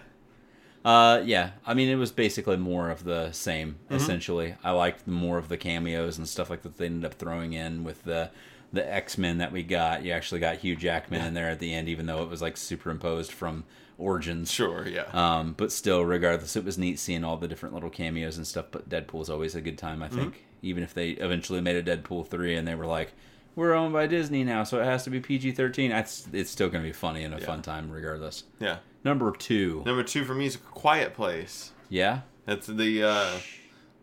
[0.85, 1.51] Uh, yeah.
[1.65, 3.75] I mean, it was basically more of the same.
[3.85, 3.95] Mm-hmm.
[3.95, 7.53] Essentially, I liked more of the cameos and stuff like that they ended up throwing
[7.53, 8.31] in with the
[8.73, 10.03] the X Men that we got.
[10.03, 12.57] You actually got Hugh Jackman in there at the end, even though it was like
[12.57, 13.63] superimposed from
[13.97, 14.51] Origins.
[14.51, 15.05] sure, yeah.
[15.13, 18.65] Um, but still, regardless, it was neat seeing all the different little cameos and stuff.
[18.71, 20.19] But Deadpool is always a good time, Mm-hmm.
[20.19, 20.45] I think.
[20.61, 23.13] Even if they eventually made a Deadpool three and they were like,
[23.55, 25.91] "We're owned by Disney now, so it has to be PG thirteen.
[25.91, 27.45] It's it's still going to be funny and a Yeah.
[27.45, 28.43] fun time, regardless.
[28.59, 28.77] yeah.
[29.03, 31.71] Number two, Number two for me is Quiet Place.
[31.89, 33.37] yeah, That's the uh,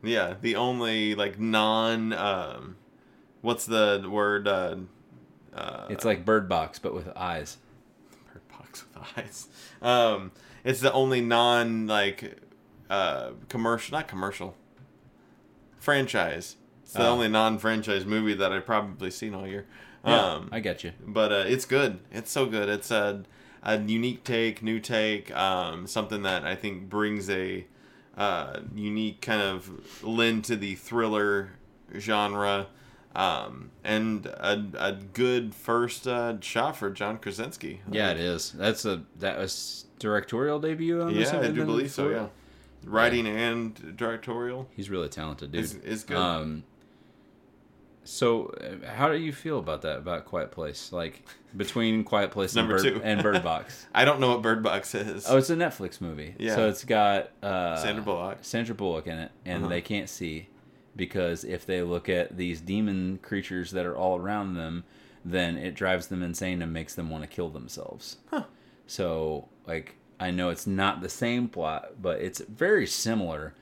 [0.03, 2.77] yeah the only like non um,
[3.43, 4.77] what's the word uh,
[5.55, 7.59] uh, it's like Bird Box but with eyes.
[8.33, 9.49] bird box with eyes.
[9.83, 10.33] Um,
[10.65, 12.39] it's the only non like
[12.89, 14.55] uh, commercial, not commercial,
[15.85, 16.57] franchise.
[16.83, 17.13] It's the Oh.
[17.13, 19.67] only non-franchise movie that I've probably seen all year.
[20.05, 20.93] Yeah, Um, I get you.
[21.07, 21.99] but uh, it's good.
[22.11, 22.69] It's so good.
[22.69, 23.23] It's a,
[23.63, 27.67] a unique take, new take, um, something that I think brings a
[28.17, 31.53] uh, unique kind of lend to the thriller
[31.99, 32.67] genre,
[33.17, 37.81] um, and a, a good first uh, shot for John Krasinski.
[37.91, 38.53] Yeah, it is.
[38.53, 41.09] That's a that was directorial debut.
[41.11, 42.09] Yeah, I do believe so.
[42.09, 42.31] for
[42.87, 42.91] it?
[42.91, 45.85] Yeah, writing and directorial He's really talented, dude.
[45.85, 46.17] is, good.
[46.17, 46.65] Um.
[48.07, 49.97] So, uh, how do you feel about that?
[49.97, 51.23] About Quiet Place, like
[51.57, 53.01] between Quiet Place and Bird, two.
[53.03, 53.87] and Bird Box.
[53.95, 55.25] I don't know what Bird Box is.
[55.27, 56.35] Oh, it's a Netflix movie.
[56.39, 56.55] Yeah.
[56.55, 58.39] So it's got uh, Sandra Bullock.
[58.43, 59.71] Sandra Bullock in it, and Uh-huh.
[59.71, 60.49] they can't see
[60.95, 64.85] because if they look at these demon creatures that are all around them,
[65.25, 68.19] then it drives them insane and makes them want to kill themselves.
[68.31, 68.45] Huh.
[68.87, 73.55] So, like, I know it's not the same plot, but it's very similar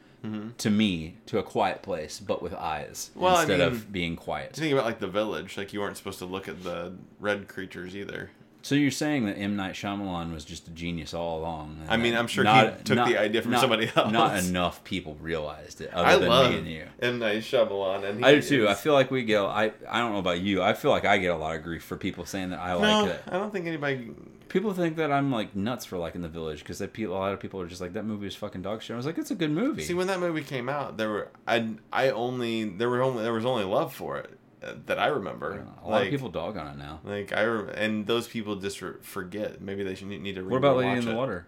[0.59, 3.21] to me to a quiet place, but with eyes Mm-hmm.
[3.21, 4.55] Well, I instead mean- of being quiet.
[4.55, 5.57] Think about like the village.
[5.57, 8.31] Like you weren't supposed to look at the red creatures either.
[8.65, 11.81] So you're saying that M Night Shyamalan was just a genius all along?
[11.89, 14.13] I mean, I'm sure he took the idea from not- somebody else.
[14.13, 16.85] Not enough people realized it, other I than love me and you.
[17.01, 18.69] M Night Shyamalan, and he I do too.
[18.69, 19.49] I feel like we go.
[19.49, 20.63] I I don't know about you.
[20.63, 22.79] I feel like I get a lot of grief for people saying that I no,
[22.79, 23.23] like it.
[23.27, 24.13] I don't think anybody.
[24.53, 27.59] People think that I'm like nuts for liking The Village because a lot of people
[27.63, 28.93] are just like that movie is fucking dog shit.
[28.93, 29.83] I was like, it's a good movie.
[29.83, 33.33] See, when that movie came out, there were I I only there were only there
[33.33, 35.67] was only love for it uh, that I remember.
[35.83, 37.01] a lot like, of people dog on it now.
[37.03, 39.63] like I re- and those people just re- forget.
[39.63, 40.43] Maybe they should need to.
[40.43, 40.51] Read.
[40.51, 41.17] What about Lady in the it.
[41.17, 41.47] Water?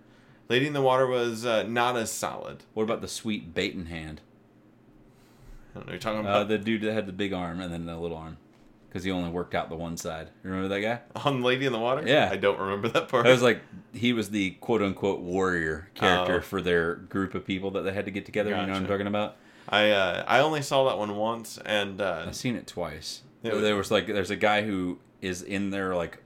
[0.48, 2.64] Lady in the Water was uh, not as solid.
[2.72, 4.22] What about the sweet bait in hand?
[5.74, 5.92] I don't know.
[5.92, 8.16] You're talking Uh, about the dude that had the big arm and then the little
[8.16, 8.38] arm,
[8.94, 10.28] because he only worked out the one side.
[10.44, 11.00] You remember that guy?
[11.24, 12.04] on Lady in the Water.
[12.06, 12.28] Yeah.
[12.30, 13.26] I don't remember that part.
[13.26, 13.60] It was like
[13.92, 16.40] he was the quote unquote warrior character Oh.
[16.40, 18.50] for their group of people that they had to get together.
[18.50, 19.34] You know what I'm talking about?
[19.68, 23.22] I uh, I only saw that one once, and uh, I've seen it twice.
[23.42, 26.18] Yeah, there, was like there's a guy who is in their like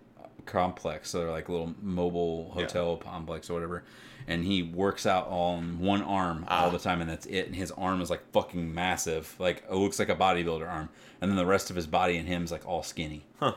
[0.45, 3.85] complex, so they're like little mobile hotel complex or whatever,
[4.27, 6.65] and he works out on one arm Ah.
[6.65, 7.47] all the time, and that's it.
[7.47, 10.89] And his arm is like fucking massive, like it looks like a bodybuilder arm,
[11.21, 13.25] and then the rest of his body and him is like all skinny.
[13.41, 13.55] Huh.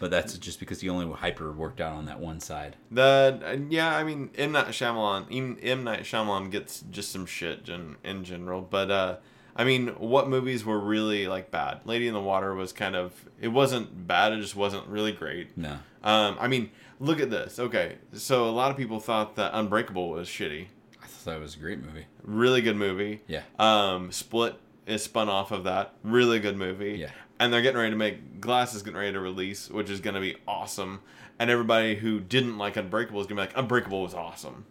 [0.00, 2.76] But that's just because he only hyper worked out on that one side.
[2.90, 7.26] The uh, yeah, I mean M Night Shyamalan, M, M Night Shyamalan gets just some
[7.26, 9.16] shit in, in general, but uh,
[9.56, 11.80] I mean, what movies were really like bad?
[11.84, 15.58] Lady in the Water was kind of it wasn't bad, it just wasn't really great.
[15.58, 16.70] No, Um, I mean,
[17.00, 17.58] look at this.
[17.58, 20.66] Okay, so a lot of people thought that Unbreakable was shitty.
[21.02, 22.06] I thought that was a great movie.
[22.22, 23.22] Really good movie.
[23.26, 23.42] Yeah.
[23.58, 24.54] Um, Split
[24.88, 25.94] is spun off of that.
[26.02, 26.96] Really good movie.
[26.98, 27.10] Yeah.
[27.38, 30.14] And they're getting ready to make Glass is getting ready to release, which is going
[30.14, 31.00] to be awesome.
[31.38, 34.64] And everybody who didn't like Unbreakable is going to be like, Unbreakable was awesome.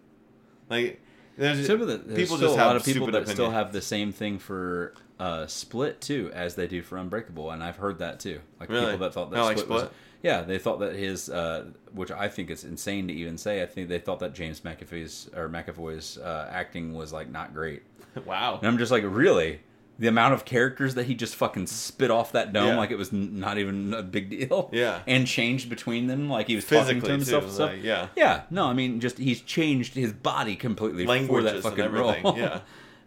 [0.70, 1.00] Like,
[1.38, 3.36] there's Some of the, there's people still just a lot of people that opinion.
[3.36, 7.64] still have the same thing for uh, Split too, as they do for Unbreakable, and
[7.64, 8.42] I've heard that too.
[8.60, 8.86] Like Really?
[8.86, 9.90] people that thought that I like Split, was,
[10.24, 13.62] yeah, they thought that his, uh, which I think is insane to even say.
[13.62, 17.84] I think they thought that James McAfee's or McAvoy's uh, acting was like not great,
[18.26, 18.58] wow.
[18.58, 19.62] and I'm just like, really.
[20.00, 22.78] The amount of characters that he just fucking spit off that dome Yeah.
[22.78, 24.70] like it was n- not even a big deal.
[24.74, 25.02] Yeah.
[25.08, 27.64] And changed between them like he was talking to himself too.
[27.64, 28.08] Like, yeah.
[28.16, 31.84] Yeah, no, I mean, just he's changed his body completely for Languages that and fucking
[31.86, 32.38] everything, role.
[32.38, 32.60] yeah.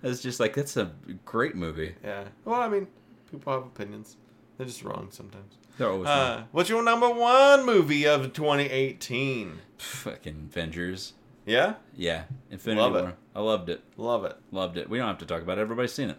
[0.03, 0.91] it's just like that's a
[1.25, 1.95] great movie.
[2.03, 2.25] Yeah.
[2.45, 2.89] Well, I mean,
[3.31, 4.17] people have opinions.
[4.57, 5.55] They're just wrong sometimes.
[5.79, 9.59] They're always Uh, what's your number one movie of 2018?
[9.79, 11.15] fucking Avengers.
[11.47, 11.75] Yeah?
[11.97, 13.03] Yeah, Infinity Love it.
[13.03, 13.15] War.
[13.35, 13.81] I loved it.
[13.97, 14.37] Love it.
[14.51, 14.91] Loved it.
[14.91, 15.63] We don't have to talk about it.
[15.63, 16.19] Everybody's seen it.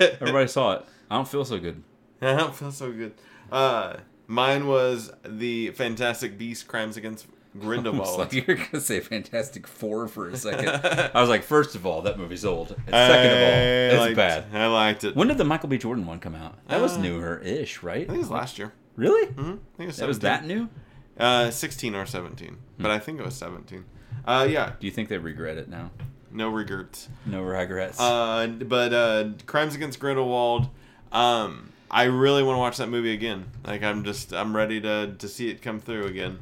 [0.00, 0.84] Everybody saw it.
[1.10, 1.82] I don't feel so good.
[2.22, 3.14] I don't feel so good.
[3.52, 3.96] Uh,
[4.26, 7.26] mine was the Fantastic Beast Crimes Against
[7.60, 8.18] Grindelwald.
[8.18, 10.68] like you're gonna say Fantastic Four for a second.
[11.14, 12.70] I was like, first of all, that movie's old.
[12.70, 14.46] And second of all, it's liked- bad.
[14.52, 15.14] I liked it.
[15.14, 15.78] When did the Michael B.
[15.78, 16.58] Jordan one come out?
[16.68, 18.02] That was Uh, newer-ish, right?
[18.02, 18.72] I think it was last year.
[18.96, 19.26] Really?
[19.28, 19.40] Mm-hmm.
[19.40, 20.20] I think it was That was 17.
[20.48, 20.68] that new?
[21.16, 22.56] Uh, 16 or 17.
[22.78, 23.84] But I think it was 17.
[24.26, 24.72] Uh, yeah.
[24.80, 25.90] Do you think they regret it now?
[26.34, 27.08] No regrets.
[27.24, 27.98] No regrets.
[27.98, 30.68] Uh, but uh, Crimes Against Grindelwald.
[31.12, 33.46] Um, I really want to watch that movie again.
[33.64, 36.40] Like I'm just I'm ready to to see it come through again.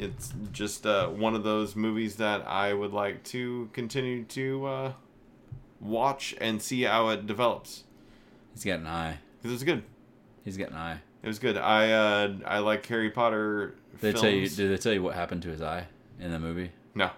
[0.00, 4.92] It's just uh, one of those movies that I would like to continue to uh,
[5.80, 7.84] watch and see how it develops
[8.54, 9.18] He's got an eye.
[9.40, 9.82] because it's good.
[10.44, 11.00] He's got an eye.
[11.22, 11.56] It was good.
[11.56, 14.20] I uh, I like Harry Potter they films.
[14.22, 14.48] tell you?
[14.48, 15.86] Did they tell you what happened to his eye
[16.20, 16.70] in the movie?
[16.96, 17.10] No,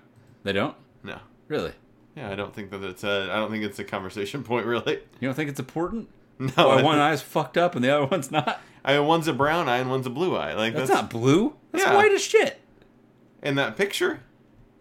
[0.42, 0.76] They don't.
[1.02, 1.18] no.
[1.50, 1.72] Really?
[2.16, 3.28] Yeah, I don't think that it's a.
[3.30, 5.00] I don't think it's a conversation point really.
[5.20, 6.08] You don't think it's important?
[6.56, 8.62] No, Why one eye's fucked up and the other one's not?
[8.84, 10.54] I one's a brown eye and one's a blue eye.
[10.54, 11.54] Like That's, that's, not blue.
[11.70, 11.94] That's Yeah.
[11.94, 12.58] white as shit.
[13.42, 14.20] in that picture.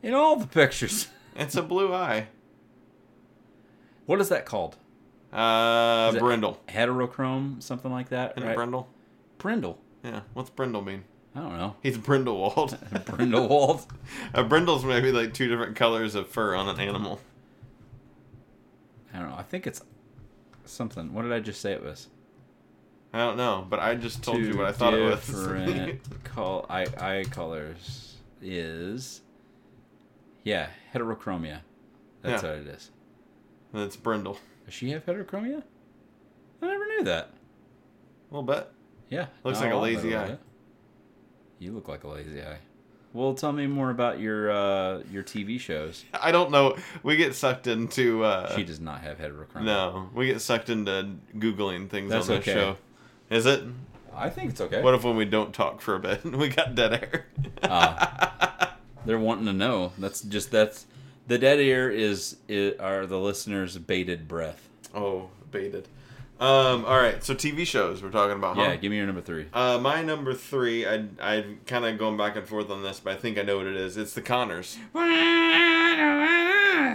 [0.02, 1.10] In all the pictures.
[1.36, 2.28] It's a blue eye.
[4.06, 4.78] What is that called?
[5.34, 6.62] Uh, brindle.
[6.70, 8.56] Heterochrome, something like that, right?
[8.56, 8.88] brindle?
[9.38, 9.80] Brindle.
[10.02, 10.22] Yeah.
[10.34, 11.04] What's brindle mean?
[11.36, 11.76] I don't know.
[11.84, 12.78] He's Brindlewald.
[13.06, 13.86] Brindlewald.
[14.34, 17.20] uh, brindle's maybe like two different colors of fur on an animal.
[19.14, 19.36] I don't know.
[19.38, 19.82] I think it's
[20.66, 21.14] something.
[21.14, 22.08] What did I just say it was?
[23.14, 25.26] I don't know, but I just told you what I thought it was.
[25.26, 29.22] different col- eye, eye colors is
[30.44, 31.60] yeah heterochromia.
[32.22, 32.50] That's Yeah.
[32.50, 32.92] what it is.
[33.74, 34.38] and it's brindle.
[34.66, 35.64] Does she have heterochromia?
[36.62, 37.30] I never knew that.
[38.32, 38.70] A little bit.
[39.10, 40.22] Yeah, Looks like a lazy eye.
[40.24, 40.40] with it.
[41.60, 42.58] You look like a lazy eye.
[43.12, 46.06] Well, tell me more about your uh, your TV shows.
[46.14, 46.76] I don't know.
[47.04, 48.24] We get sucked into.
[48.24, 49.64] Uh, She does not have heterochromia.
[49.64, 52.54] no, we get sucked into googling things That's on this okay.
[52.54, 52.78] show.
[53.30, 53.64] Is it?
[54.16, 54.82] I think it's okay.
[54.82, 57.26] What if when we don't talk for a bit, we got dead air?
[57.64, 58.76] Ah.
[59.06, 59.94] They're wanting to know.
[59.98, 60.86] That's just that's
[61.28, 64.68] the dead air is, is are the listeners' bated breath.
[64.94, 65.88] oh, baited.
[66.40, 66.86] Um.
[66.86, 67.22] All right.
[67.24, 68.56] So TV shows we're talking about.
[68.56, 68.62] Huh?
[68.64, 69.48] Yeah, give me your number three.
[69.54, 73.14] Uh, my number three, I I kind of going back and forth on this, but
[73.14, 73.98] I think I know what it is.
[73.98, 74.78] It's the Conners.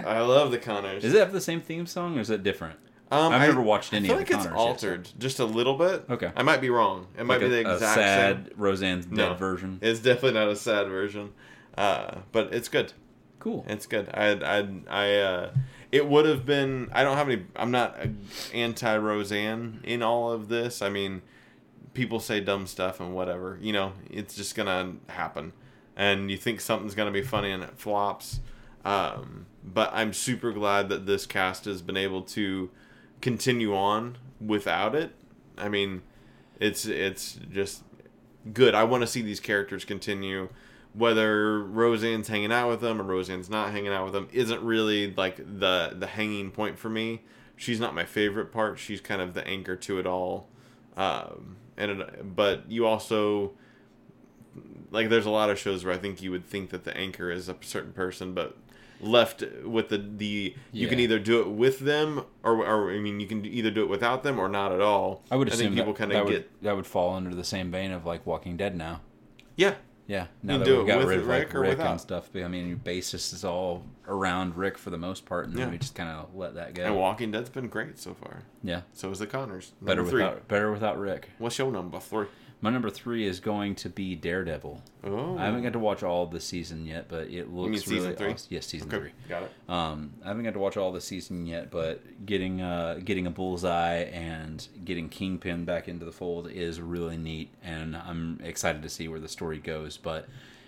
[0.07, 1.03] I love the Conners.
[1.03, 2.79] Is it have the same theme song or is it different?
[3.11, 5.09] Um, I've I- never watched any I feel of like the it's Conners yet, altered
[5.19, 6.05] just a little bit.
[6.09, 6.31] Okay.
[6.35, 7.07] I might be wrong.
[7.17, 8.53] It might Like be a, the exact sad same.
[8.57, 9.33] Roseanne's dead No.
[9.35, 9.77] version.
[9.81, 11.33] It's definitely not a sad version,
[11.77, 12.93] uh, but it's good.
[13.39, 13.63] Cool.
[13.67, 14.09] It's good.
[14.11, 15.51] I I I uh,
[15.95, 16.89] it would have been.
[16.91, 17.45] I don't have any.
[17.55, 17.97] I'm not
[18.53, 20.81] anti Roseanne in all of this.
[20.81, 21.21] I mean,
[21.93, 23.57] people say dumb stuff and whatever.
[23.61, 25.53] You know, it's just gonna happen,
[25.95, 28.41] and you think something's gonna be funny and it flops.
[28.83, 32.69] Um, but I'm super glad that this cast has been able to
[33.21, 35.13] continue on without it.
[35.57, 36.01] I mean,
[36.59, 37.83] it's it's just
[38.51, 38.75] good.
[38.75, 40.49] I want to see these characters continue.
[40.97, 45.13] Whether Roseanne's hanging out with them or Roseanne's not hanging out with them isn't really
[45.13, 47.23] like the the hanging point for me.
[47.57, 48.79] She's not my favorite part.
[48.79, 50.47] She's kind of the anchor to it all.
[50.97, 53.53] Um, and it, but you also
[54.91, 57.29] like there's a lot of shows where I think you would think that the anchor
[57.29, 58.57] is a certain person, but
[59.01, 63.19] left with the the you can either do it with them or or I mean
[63.19, 65.23] you can either do it without them or not at all.
[65.29, 67.43] I would I assume think people kind of would, get that would fall under the
[67.43, 69.01] same vein of like Walking Dead now.
[69.55, 69.75] yeah
[70.07, 72.29] Yeah, now that it got rid of like Rick or Rick and stuff.
[72.35, 75.71] I mean, your basis is all around Rick for the most part, and then Yeah.
[75.71, 76.83] we just kind of let that go.
[76.85, 78.43] and Walking Dead's been great so far.
[78.61, 79.71] yeah, So is the Conners.
[79.81, 80.21] better three.
[80.21, 81.29] without better without Rick.
[81.39, 82.27] What's your number three?
[82.61, 84.81] My number three is going to be Daredevil.
[85.03, 87.97] Oh, I haven't got to watch all the season yet, but it looks mean season
[88.03, 88.31] really three?
[88.33, 88.47] awesome.
[88.49, 89.11] Yes, season okay, three.
[89.29, 89.51] got it.
[89.69, 93.29] Um, I haven't got to watch all the season yet, but getting uh, getting a
[93.29, 98.89] bullseye and getting Kingpin back into the fold is really neat, and I'm excited to
[98.89, 99.97] see where the story goes.
[99.97, 100.27] But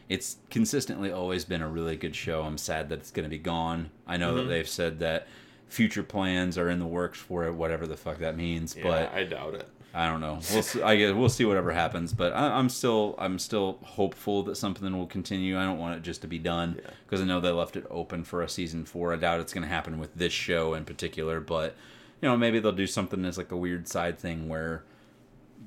[0.10, 2.44] it's consistently always been a really good show.
[2.44, 3.90] I'm sad that it's going to be gone.
[4.06, 4.38] I know Mm-hmm.
[4.50, 5.28] that they've said that
[5.68, 8.76] future plans are in the works for it, whatever the fuck that means.
[8.76, 9.68] Yeah, but I doubt it.
[9.98, 10.40] I don't know.
[10.54, 14.44] We'll see, I guess we'll see whatever happens, but I, I'm still I'm still hopeful
[14.44, 15.58] that something will continue.
[15.58, 16.92] I don't want it just to be done Yeah.
[17.06, 19.12] because I know they left it open for a season four.
[19.14, 21.76] I doubt it's going to happen with this show in particular, but
[22.22, 24.84] you know maybe they'll do something as like a weird side thing where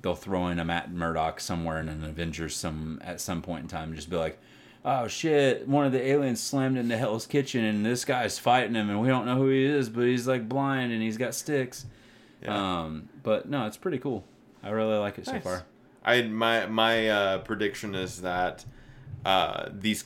[0.02, 3.68] they'll throw in a Matt Murdock somewhere in an Avengers some at some point in
[3.68, 4.38] time, and just be like.
[4.82, 5.68] Oh shit!
[5.68, 9.08] One of the aliens slammed into Hell's Kitchen, and this guy's fighting him, and we
[9.08, 11.84] don't know who he is, but he's like blind and he's got sticks.
[12.42, 12.80] Yeah.
[12.82, 14.24] Um, but no, it's pretty cool.
[14.62, 15.64] I really like it so far.
[16.04, 18.64] I my my uh, prediction is that
[19.24, 20.04] uh, these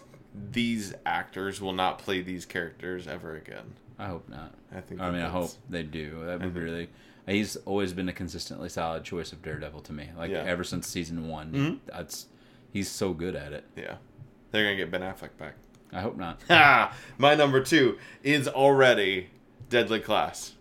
[0.51, 3.74] these actors will not play these characters ever again.
[3.98, 4.55] I hope not.
[4.74, 5.01] I think.
[5.01, 6.11] I mean, I hope they do.
[6.24, 6.89] That would I think- really.
[7.27, 10.11] He's always been a consistently solid choice of Daredevil to me.
[10.15, 10.43] Like Yeah.
[10.44, 11.78] ever since season one, Mhm.
[11.86, 12.27] that's
[12.70, 13.65] he's so good at it.
[13.77, 13.94] Yeah,
[14.51, 15.55] they're gonna get Ben Affleck back.
[15.93, 16.43] I hope not.
[16.48, 16.94] Ha!
[17.16, 19.28] My number two is already
[19.70, 20.54] Deadly Class.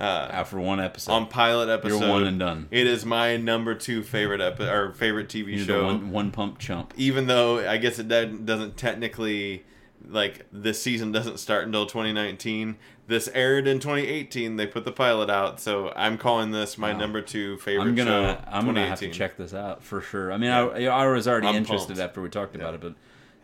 [0.00, 2.68] Uh, After one episode, on pilot episode, you're one and done.
[2.70, 5.84] It is my number two favorite epi- or favorite TV You're show.
[5.86, 6.94] one, one pump chump.
[6.96, 9.64] even though I guess it doesn't doesn't technically
[10.08, 12.76] like this season doesn't start until 2019.
[13.08, 14.56] This aired in 2018.
[14.56, 16.98] They put the pilot out, so I'm calling this my Wow.
[16.98, 18.50] number two favorite I'm gonna show.
[18.50, 20.32] I'm gonna have to check this out for sure.
[20.32, 22.00] I mean, I, I was already I'm interested pumped.
[22.00, 22.94] after we talked about it, but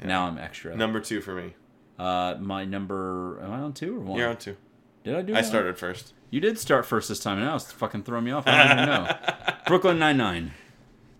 [0.01, 0.07] Yeah.
[0.07, 0.75] now I'm extra.
[0.75, 1.55] Number two for me.
[1.99, 3.41] Uh, my number.
[3.43, 4.19] Am I on two or one?
[4.19, 4.57] You're on two.
[5.05, 5.35] Did I do?
[5.37, 6.15] I started first.
[6.31, 8.47] You did start first this time, and now it's fucking throwing me off.
[8.47, 9.17] I don't even know.
[9.67, 10.53] Brooklyn Nine Nine.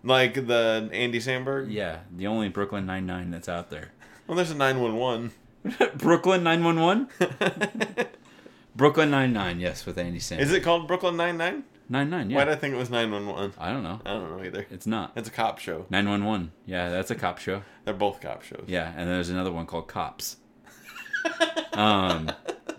[0.03, 1.67] Like the Andy Samberg.
[1.71, 3.91] Yeah, the only Brooklyn Nine Nine that's out there.
[4.27, 5.31] Well, there's a 911.
[5.97, 7.07] Brooklyn Nine One One.
[8.75, 9.59] Brooklyn Nine Nine.
[9.59, 10.39] Yes, with Andy Samberg.
[10.39, 11.63] Is it called Brooklyn Nine Nine?
[11.89, 12.27] Nine Nine?
[12.29, 12.45] Why Yeah.
[12.45, 13.53] did I think it was 911?
[13.57, 13.99] I don't know.
[14.05, 14.67] I don't know either.
[14.69, 15.13] It's not.
[15.15, 15.85] It's a cop show.
[15.89, 16.51] Nine One One.
[16.65, 17.63] Yeah, that's a cop show.
[17.85, 18.65] They're both cop shows.
[18.67, 20.37] Yeah, and there's another one called Cops.
[21.73, 22.31] um,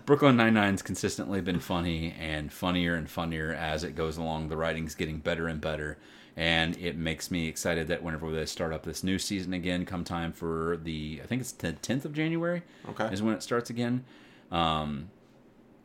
[0.05, 4.49] Brooklyn Nine Nine's consistently been funny and funnier and funnier as it goes along.
[4.49, 5.97] The writing's getting better and better,
[6.35, 10.03] and it makes me excited that whenever they start up this new season again, come
[10.03, 13.05] time for the I think it's the 10th of January Okay.
[13.13, 14.03] is when it starts again.
[14.51, 15.09] Um,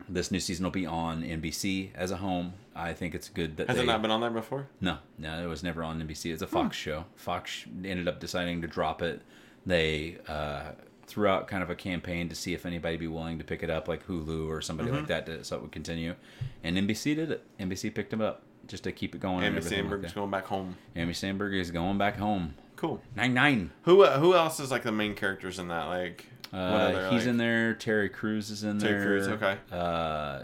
[0.09, 2.55] this new season will be on NBC as a home.
[2.77, 4.67] I think it's good that Has they it not been on there before?
[4.81, 6.33] no, no, it was never on NBC.
[6.33, 7.05] It's a Fox show.
[7.17, 9.23] Fox ended up deciding to drop it.
[9.67, 10.73] They uh,
[11.07, 13.71] threw out kind of a campaign to see if anybody be willing to pick it
[13.71, 14.99] up, like Hulu or somebody Mm-hmm.
[14.99, 16.15] like that, to, so it would continue.
[16.63, 17.45] And NBC did it.
[17.61, 19.45] NBC picked them up just to keep it going.
[19.45, 20.77] and Andy everything like going back home.
[20.97, 22.55] Amy Sandberg is going back home.
[22.77, 23.01] Cool.
[23.17, 23.71] Nine nine.
[23.83, 25.85] Who uh, who else is like the main characters in that?
[25.87, 27.75] Like Uh, he's like- in there.
[27.75, 28.91] Terry Crews is in there.
[29.01, 29.37] Terry there.
[29.39, 29.59] Crews, okay.
[29.71, 30.43] Uh,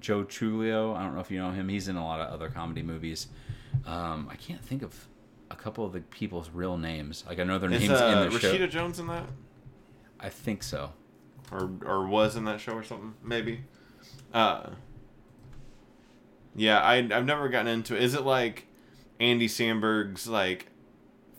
[0.00, 0.96] Joe Truglio.
[0.96, 1.68] I don't know if you know him.
[1.68, 3.28] He's in a lot of other comedy movies.
[3.86, 5.06] Um, I can't think of
[5.50, 7.24] a couple of the people's real names.
[7.28, 8.66] Like I know their Is names uh, in the Rashida show.
[8.66, 9.24] Jones in that,
[10.24, 10.92] I think so.
[11.52, 13.14] or or was in that show or something?
[13.22, 13.60] Maybe.
[14.32, 14.70] Uh.
[16.56, 17.94] Yeah, I I've never gotten into.
[17.96, 18.02] it.
[18.02, 18.66] Is it like
[19.20, 20.66] Andy Samberg's like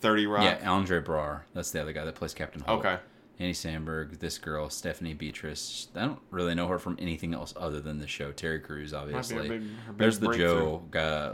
[0.01, 0.43] Thirty Rock?
[0.43, 1.41] Yeah, Andre Braugher.
[1.53, 2.79] That's the other guy that plays Captain Holt.
[2.85, 2.97] Okay.
[3.37, 5.89] Andy Samberg, this girl, Stephanie Beatrice.
[5.95, 8.31] I don't really know her from anything else other than the show.
[8.31, 9.49] Terry Crews, Might be her obviously.
[9.49, 10.31] big- her big There's the.
[10.31, 11.33] Joe uh.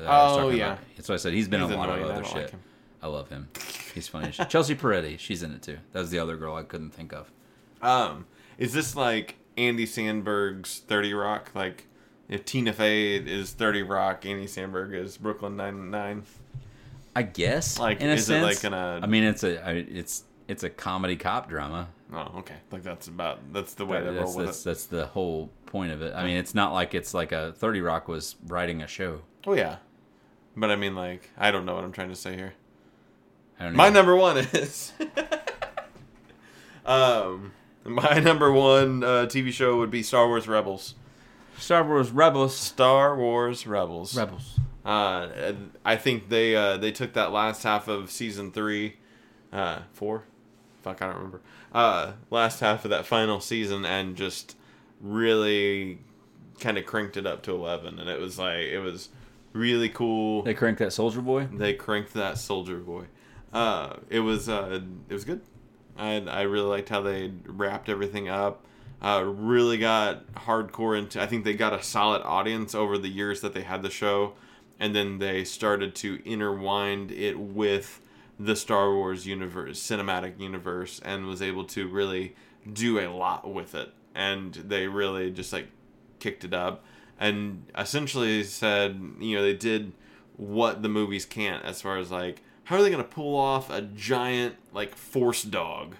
[0.00, 0.72] That I was Oh, yeah.
[0.74, 0.78] about.
[0.96, 1.32] That's what I said.
[1.32, 2.52] He's been He's in a lot of other shit.
[2.52, 2.54] like.
[3.04, 3.50] I love him.
[3.94, 4.30] He's funny.
[4.48, 5.76] Chelsea Peretti, she's in it too.
[5.92, 7.30] That was the other girl I couldn't think of.
[7.82, 8.24] Um,
[8.56, 11.50] is this like Andy Samberg's Thirty Rock?
[11.54, 11.86] Like,
[12.30, 16.22] if Tina Fey is Thirty Rock, Andy Samberg is Brooklyn Nine Nine.
[17.14, 17.78] I guess.
[17.78, 20.70] Like, in a is it like in a- I mean, it's a it's it's a
[20.70, 21.88] comedy cop drama.
[22.10, 22.56] Oh, okay.
[22.70, 24.64] Like that's about that's the way That- that's, that's, it.
[24.64, 26.14] that's the whole point of it.
[26.16, 29.20] I mean, it's not like it's like a Thirty Rock was writing a show.
[29.46, 29.76] Oh yeah,
[30.56, 32.54] but I mean, like, I don't know what I'm trying to say here.
[33.58, 33.94] I don't My know.
[33.94, 34.92] number one is,
[36.86, 37.52] um,
[37.84, 40.94] my number one uh, TV show would be Star Wars Rebels.
[41.58, 42.56] Star Wars Rebels.
[42.56, 44.16] Star Wars Rebels.
[44.16, 44.58] Rebels.
[44.84, 45.52] Uh,
[45.84, 48.96] I think they uh, they took that last half of season three,
[49.52, 50.24] uh, four,
[50.82, 51.40] fuck, I don't remember.
[51.72, 54.56] Uh, last half of that final season, and just
[55.00, 56.00] really
[56.60, 59.08] kind of cranked it up to eleven, and it was like it was
[59.54, 60.42] really cool.
[60.42, 61.46] They cranked that Soldier Boy.
[61.50, 63.04] They cranked that Soldier Boy.
[63.54, 65.40] Uh, it was uh, it was good.
[65.96, 68.66] I I really liked how they wrapped everything up.
[69.00, 71.22] Uh, really got hardcore into.
[71.22, 74.32] I think they got a solid audience over the years that they had the show,
[74.80, 78.00] and then they started to interwind it with
[78.40, 82.34] the Star Wars universe, cinematic universe, and was able to really
[82.72, 83.90] do a lot with it.
[84.16, 85.68] And they really just like
[86.18, 86.84] kicked it up,
[87.20, 89.92] and essentially said, you know, they did
[90.36, 93.82] what the movies can't as far as like how are they gonna pull off a
[93.82, 95.94] giant like force dog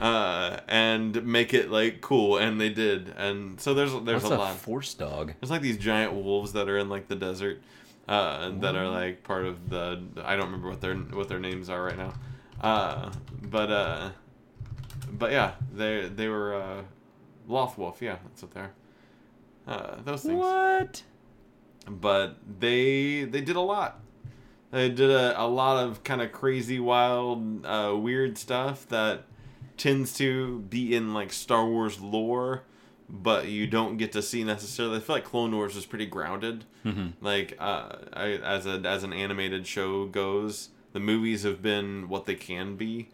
[0.00, 3.08] uh, and make it like cool, and they did.
[3.16, 4.56] And so there's there's What's a a lot.
[4.56, 5.34] force dog?
[5.40, 7.62] There's like these giant wolves that are in like the desert,
[8.08, 10.02] uh, and that are like part of the.
[10.24, 12.14] I don't remember what their what their names are right now,
[12.60, 13.10] uh,
[13.42, 14.10] but uh,
[15.12, 16.82] but yeah, they they were uh,
[17.48, 18.00] Lothwolf.
[18.00, 18.72] Yeah, that's what they're.
[19.66, 21.02] Uh, those things What?
[21.88, 24.00] but they they did a lot.
[24.72, 29.24] They did a, a lot of kind of crazy, wild, uh, weird stuff that
[29.76, 32.62] tends to be in like Star Wars lore,
[33.08, 34.96] but you don't get to see necessarily.
[34.96, 36.64] I feel like Clone Wars was pretty grounded.
[36.86, 37.24] Mm-hmm.
[37.24, 42.24] Like uh, I, as a as an animated show goes, the movies have been what
[42.24, 43.10] they can be,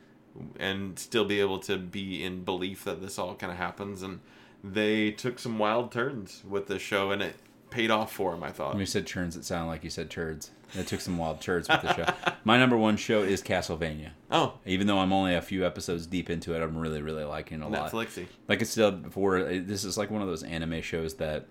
[0.60, 4.02] and still be able to be in belief that this all kind of happens.
[4.02, 4.20] And
[4.62, 7.34] they took some wild turns with this show, and it
[7.70, 8.42] paid off for them.
[8.42, 8.70] I thought.
[8.72, 10.50] When you said turns, it sounded like you said turds.
[10.74, 12.06] It took some wild turds with the show.
[12.44, 14.10] My number one show is Castlevania.
[14.30, 17.62] Oh, Even though I'm only a few episodes deep into it, I'm really, really liking
[17.62, 17.90] it a lot.
[17.90, 18.26] Netflixy.
[18.48, 21.46] Like I said before, this is like one of those anime shows that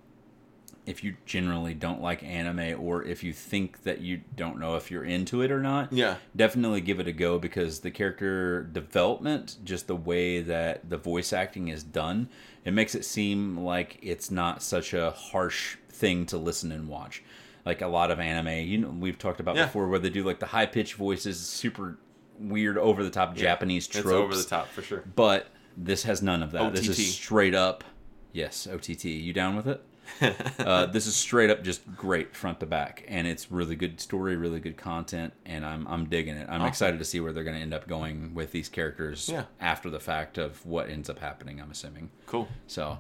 [0.85, 4.89] if you generally don't like anime or if you think that you don't know if
[4.91, 6.18] you're into it or not, Yeah.
[6.35, 11.34] definitely give it a go because the character development, just the way that the voice
[11.34, 12.30] acting is done,
[12.64, 17.24] it makes it seem like it's not such a harsh thing to listen and watch.
[17.65, 19.65] Like a lot of anime, you know, we've talked about Yeah.
[19.65, 21.98] before, where they do like the high pitched voices, super
[22.40, 25.03] weird, over the top Japanese tropes It's over the top for sure.
[25.15, 26.74] but this has none of that.
[26.74, 27.84] This is straight up.
[28.32, 29.06] Yes, OTT.
[29.06, 29.84] You down with it?
[30.60, 34.38] uh, this is straight up just great front to back, and it's really good story,
[34.38, 36.48] really good content, and I'm I'm digging it.
[36.48, 36.68] I'm Awesome.
[36.69, 39.44] excited to see where they're going to end up going with these characters Yeah.
[39.60, 41.60] after the fact of what ends up happening.
[41.60, 42.10] I'm assuming.
[42.26, 42.48] cool.
[42.68, 42.99] So,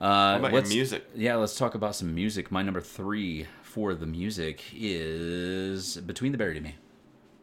[0.00, 1.04] uh, about your let's- music?
[1.14, 2.50] Yeah, let's talk about some music.
[2.50, 6.74] My number three for the music is Between the Buried and Me.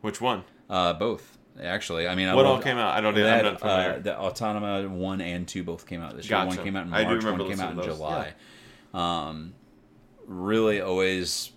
[0.02, 0.44] Which one?
[0.70, 2.08] Uh, both actually.
[2.08, 2.96] I mean, I What all came out?
[2.96, 3.16] I don't.
[3.16, 3.94] I'm that, not familiar.
[3.94, 6.46] uh, the Automata one and two both came out this year.
[6.46, 7.06] One came out in March.
[7.06, 8.34] one came out in listening to those, July.
[8.94, 9.54] Um,
[10.26, 11.52] really, always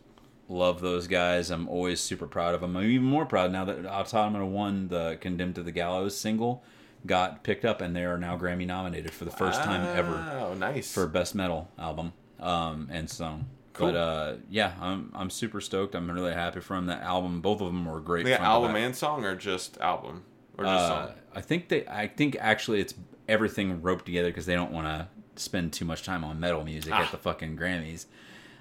[0.48, 1.50] love those guys.
[1.50, 2.76] I'm always super proud of them.
[2.76, 6.62] I'm even more proud now that Automata one, the Condemned to the Gallows single,
[7.06, 10.54] got picked up, and they are now Grammy nominated for the first time ever Oh,
[10.54, 10.92] nice.
[10.92, 13.46] for best metal album um, and song.
[13.74, 13.92] Cool.
[13.92, 15.94] But uh, yeah, I'm I'm super stoked.
[15.96, 16.86] I'm really happy for them.
[16.86, 18.24] That album, both of them were great.
[18.24, 20.22] they got front to album and song, or just album,
[20.56, 21.14] or just Uh, song.
[21.34, 21.86] I think they.
[21.88, 22.94] I think actually it's
[23.28, 25.08] everything roped together because they don't want to
[25.42, 27.02] spend too much time on metal music Ah.
[27.04, 28.06] at the fucking Grammys.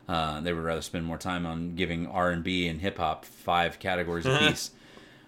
[0.10, 3.24] Uh, they would rather spend more time on giving R and B and hip hop
[3.24, 4.72] five categories apiece.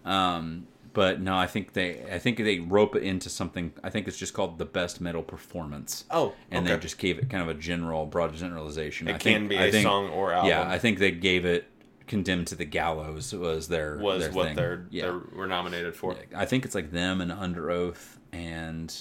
[0.04, 2.02] um, but no, I think they.
[2.12, 3.74] I think they rope it into something.
[3.84, 6.06] I think it's just called the best metal performance.
[6.10, 6.74] Oh, and okay.
[6.76, 9.08] they just gave it kind of a general, broad generalization.
[9.08, 10.50] It I can think, be I a think- song or album.
[10.50, 11.68] Yeah, I think they gave it
[12.08, 15.06] condemned to the gallows was their was their what they're yeah.
[15.08, 16.16] they were nominated for.
[16.36, 18.96] I think it's like them and Underoath and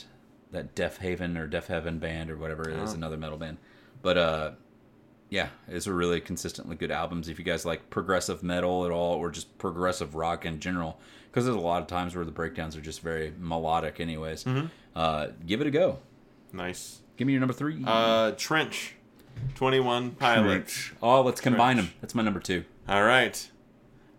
[0.51, 2.97] that Deaf Haven or Deaf Heaven band or whatever it is, Oh.
[2.97, 3.59] another metal band.
[4.03, 4.51] But uh,
[5.35, 7.29] yeah, it's a really consistently good albums.
[7.29, 11.45] If you guys like progressive metal at all or just progressive rock in general, because
[11.45, 14.45] there's a lot of times where the breakdowns are just very melodic, anyways.
[14.45, 14.67] Mm-hmm.
[14.95, 15.99] Uh, give it a go.
[16.53, 17.01] Nice.
[17.17, 17.83] Give me your number three.
[17.85, 18.95] Uh, Trench,
[19.57, 20.73] Twenty One Pilots.
[20.73, 20.95] Trench.
[21.03, 21.91] Oh, let's combine Trench.
[21.91, 21.99] them.
[22.01, 22.65] That's my number two.
[22.89, 23.51] All right.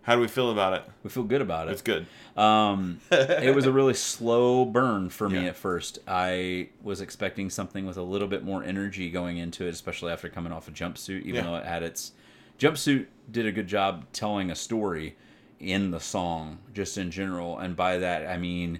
[0.06, 0.84] How do we feel about it?
[1.02, 1.72] We feel good about it.
[1.72, 2.06] It's good.
[2.36, 5.48] Um, it was a really slow burn for me Yeah.
[5.48, 5.98] at first.
[6.06, 10.28] I was expecting something with a little bit more energy going into it, especially after
[10.28, 11.22] coming off a jumpsuit.
[11.22, 11.42] Even Yeah.
[11.42, 12.12] though it had its
[12.56, 15.16] jumpsuit, did a good job telling a story
[15.58, 17.58] in the song, just in general.
[17.58, 18.78] And by that, I mean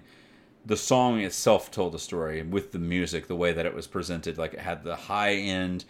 [0.65, 4.37] the song itself told a story with the music, the way that it was presented.
[4.37, 5.83] Like it had the high end,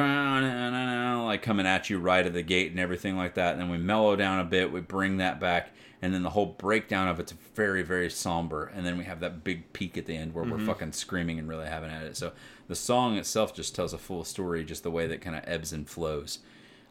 [0.00, 3.52] like coming at you right at the gate and everything like that.
[3.52, 5.70] And then we mellow down a bit, we bring that back,
[6.02, 8.66] and then the whole breakdown of it's very, very somber.
[8.66, 11.48] And then we have that big peak at the end where we're fucking screaming and
[11.48, 12.16] really having at it.
[12.16, 12.32] So
[12.68, 15.72] the song itself just tells a full story, just the way that kind of ebbs
[15.72, 16.40] and flows.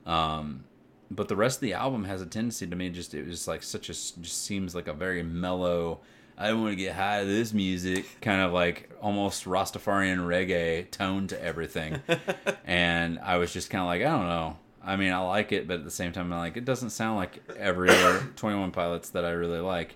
[0.06, 0.64] Um,
[1.12, 3.64] but the rest of the album has a tendency to me just it was like
[3.64, 6.00] such a just seems like a very mellow
[6.38, 11.28] I want to get high to this music, kind of like almost Rastafarian reggae tone
[11.28, 12.02] to everything.
[12.66, 14.58] and I was just kind of like, I don't know.
[14.84, 17.18] I mean, I like it, but at the same time, I'm like, it doesn't sound
[17.18, 19.96] like every other 21 Pilots that I really like.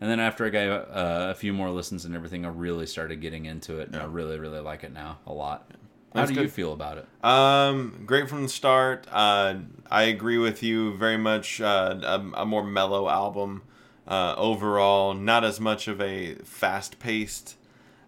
[0.00, 3.20] And then after I got uh, a few more listens and everything, I really started
[3.20, 5.72] getting into it, and I really, really like it now a lot.
[6.14, 7.06] How That's do you feel about it?
[7.24, 9.06] Um, great from the start.
[9.10, 9.56] Uh,
[9.90, 11.60] I agree with you very much.
[11.60, 13.62] Uh, a, a more mellow album
[14.08, 15.14] uh, overall.
[15.14, 17.56] Not as much of a fast-paced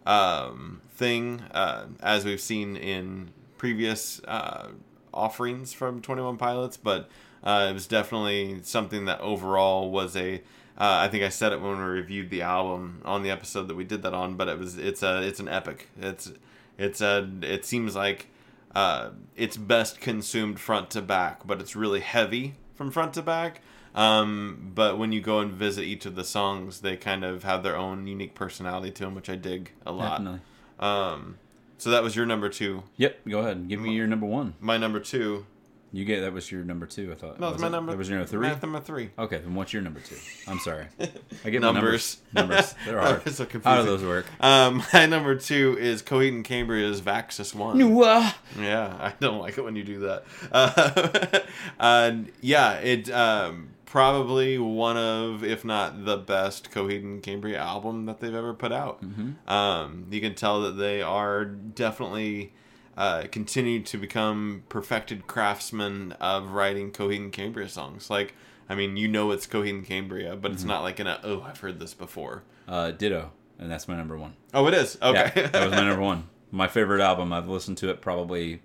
[0.07, 4.69] um, thing uh, as we've seen in previous uh,
[5.13, 7.09] offerings from Twenty One Pilots, but
[7.45, 10.43] uh, it was definitely something that overall was a.
[10.79, 13.75] Uh, I think I said it when we reviewed the album on the episode that
[13.75, 15.89] we did that on, but it was it's a it's an epic.
[16.01, 16.33] It's
[16.79, 18.29] it's a it seems like
[18.75, 23.61] uh, it's best consumed front to back, but it's really heavy from front to back.
[23.95, 27.63] Um, but when you go and visit each of the songs, they kind of have
[27.63, 30.19] their own unique personality to them, which I dig a lot.
[30.19, 30.41] Definitely.
[30.79, 31.39] Um,
[31.79, 32.83] so that was your number two.
[32.97, 33.21] Yep.
[33.29, 33.69] Go ahead.
[33.69, 34.55] Give me your number one.
[34.61, 35.47] My number two.
[35.93, 37.11] You get that was your number two.
[37.11, 37.41] I thought.
[37.41, 37.71] No, was it's my it?
[37.73, 37.91] number.
[37.91, 38.47] That was your number three.
[38.49, 39.11] My number three.
[39.19, 40.15] Okay, then what's your number two?
[40.47, 40.87] I'm sorry.
[41.45, 42.19] I get Numbers.
[42.33, 42.33] numbers.
[42.33, 42.75] Numbers.
[42.87, 43.23] They're hard.
[43.27, 44.27] It's so How do those work?
[44.41, 47.77] Um, my number two is Coheed and Cambria's Vaxis One.
[47.77, 48.35] Nua.
[48.57, 50.25] Yeah, I don't like it when you do that.
[50.53, 51.41] Uh,
[51.81, 58.07] and yeah, it um, probably one of, if not the best Coheed and Cambria album
[58.07, 59.03] that they've ever put out.
[59.49, 62.53] Um, you can tell that they are definitely
[62.97, 68.09] uh, continue to become perfected craftsmen of writing Coheed and Cambria songs.
[68.09, 68.35] Like,
[68.69, 71.43] I mean, you know it's Coheed and Cambria, but it's not like in a oh
[71.43, 72.45] I've heard this before.
[72.69, 74.35] Uh, Ditto, and that's my number one.
[74.55, 75.33] Oh, it is okay.
[75.35, 76.29] Yeah, that was my number one.
[76.53, 77.33] My favorite album.
[77.33, 78.63] I've listened to it probably.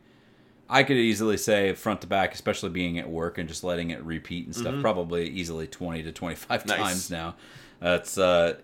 [0.69, 4.03] I could easily say front to back, especially being at work and just letting it
[4.03, 4.81] repeat and stuff.
[4.81, 6.69] Probably easily twenty to twenty five Mm-hmm.
[6.69, 6.79] Nice.
[6.79, 7.35] times now.
[7.79, 8.17] That's.
[8.17, 8.55] Uh,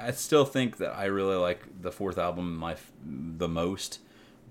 [0.00, 3.98] I still think that I really like the fourth album my the most,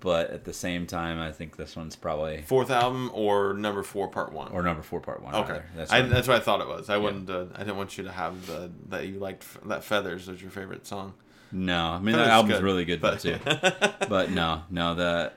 [0.00, 4.08] but at the same time, I think this one's probably Fourth album or number four,
[4.08, 4.52] part one.
[4.52, 5.34] or number four, part one.
[5.34, 5.64] Okay, rather.
[5.74, 6.90] that's, That's I, what- that's what I thought it was.
[6.90, 7.30] I wouldn't.
[7.30, 10.42] Uh, I didn't want you to have the that you liked f- that feathers was
[10.42, 11.14] your favorite song.
[11.50, 11.82] no.
[11.92, 13.38] I mean that is album's good, really good but- too.
[14.10, 15.32] but no, no, the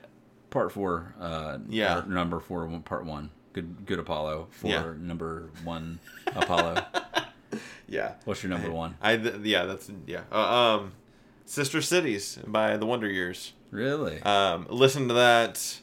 [0.52, 2.02] part four, uh, Yeah.
[2.06, 3.30] number four, one- part one.
[3.52, 4.92] Good, good Apollo for Yeah.
[4.96, 5.98] number one
[6.28, 6.84] Apollo.
[7.88, 8.94] yeah, What's your number one?
[9.02, 10.22] I th- yeah that's yeah.
[10.30, 10.92] Uh, um,
[11.44, 13.52] Sister Cities by the Wonder Years.
[13.70, 14.22] Really?
[14.22, 15.80] Um, listen to that.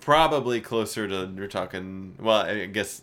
[0.00, 2.16] Probably closer to you're talking.
[2.18, 3.02] Well, I guess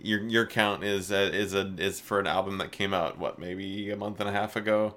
[0.00, 3.38] your your count is uh, is a is for an album that came out what
[3.38, 4.96] maybe a month and a half ago.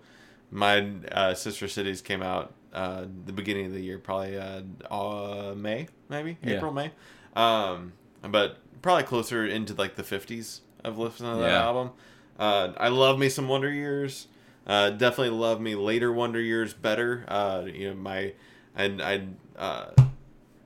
[0.51, 4.61] My uh, Sister Cities came out uh, the beginning of the year, probably uh,
[4.91, 6.57] uh, May, maybe Yeah.
[6.57, 6.91] April, May.
[7.35, 11.63] Um, but probably closer into like the fifties of listening to that Yeah.
[11.65, 11.91] album.
[12.37, 14.27] Uh, I love me some Wonder Years.
[14.67, 17.23] Uh, definitely love me later Wonder Years better.
[17.27, 18.33] Uh, you know my,
[18.75, 19.27] and I
[19.57, 19.91] uh,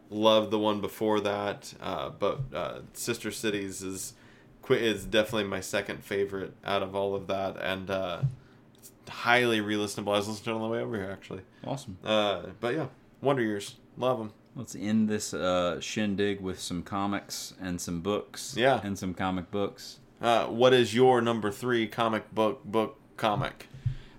[0.09, 1.73] love the one before that.
[1.81, 4.13] Uh, but uh, Sister Cities is
[4.69, 8.21] is definitely my second favorite out of all of that, and uh,
[9.09, 10.13] highly re-listenable.
[10.13, 11.41] I was listening to it on the way over here actually.
[11.65, 11.97] awesome.
[12.03, 12.87] Uh, but yeah,
[13.21, 14.31] Wonder Years, love them.
[14.55, 18.55] Let's end this uh, shindig with some comics and some books.
[18.57, 18.81] Yeah.
[18.83, 19.99] And some comic books.
[20.21, 23.67] Uh, what is your number three comic book book comic?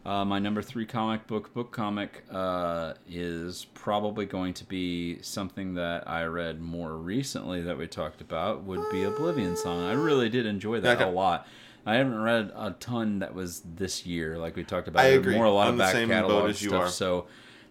[0.02, 5.74] Uh, my number three comic book, book comic, uh, is probably going to be something
[5.74, 8.62] that I read more recently that we talked about.
[8.62, 9.84] Would be Oblivion Song.
[9.84, 11.04] I really did enjoy that Okay.
[11.04, 11.46] a lot.
[11.86, 15.04] I haven't read a ton that was this year, like we talked about.
[15.04, 15.34] I agree.
[15.34, 16.82] More a lot I'm of back catalog as you stuff.
[16.82, 16.88] are.
[16.88, 17.26] So,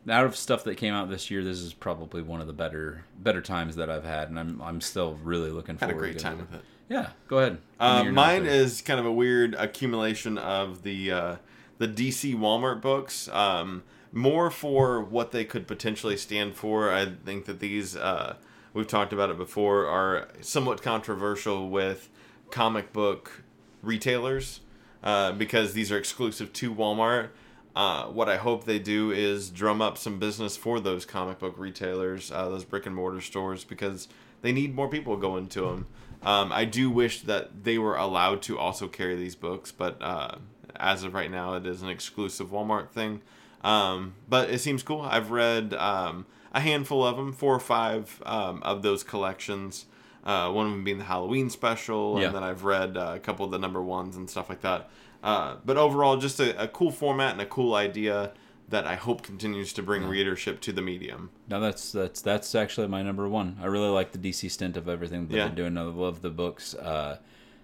[0.10, 3.06] out of stuff that came out this year, this is probably one of the better
[3.20, 6.04] better times that I've had, and I'm I'm still really looking Had forward.
[6.04, 6.62] a great to time with it.
[6.90, 7.60] Yeah, go ahead.
[7.80, 11.36] Uh, mine is kind of a weird accumulation of the uh,
[11.78, 13.28] the DC Walmart books.
[13.30, 16.92] Um, more for what they could potentially stand for.
[16.92, 18.38] I think that these uh,
[18.74, 22.10] we've talked about it before are somewhat controversial with
[22.50, 23.44] comic book
[23.82, 24.62] retailers
[25.04, 27.30] uh, because these are exclusive to Walmart.
[27.76, 31.56] Uh, what I hope they do is drum up some business for those comic book
[31.58, 34.08] retailers, uh, those brick and mortar stores, because
[34.42, 35.88] they need more people going to them.
[36.22, 40.36] Um, I do wish that they were allowed to also carry these books, but uh,
[40.76, 43.22] as of right now, it is an exclusive Walmart thing.
[43.64, 45.02] Um, but it seems cool.
[45.02, 49.86] I've read um, a handful of them, four or five um, of those collections.
[50.24, 52.28] Uh, one of them being the Halloween special, Yeah.
[52.28, 54.90] and then I've read uh, a couple of the number ones and stuff like that.
[55.24, 58.32] Uh, but overall, just a, a cool format and a cool idea
[58.70, 61.32] that I hope continues to bring readership to the medium.
[61.48, 63.58] No, that's that's that's actually my number one.
[63.62, 65.46] I really like the DC stint of everything that Yeah.
[65.48, 65.78] they're doing.
[65.78, 66.76] I love the books.
[66.76, 67.18] Uh,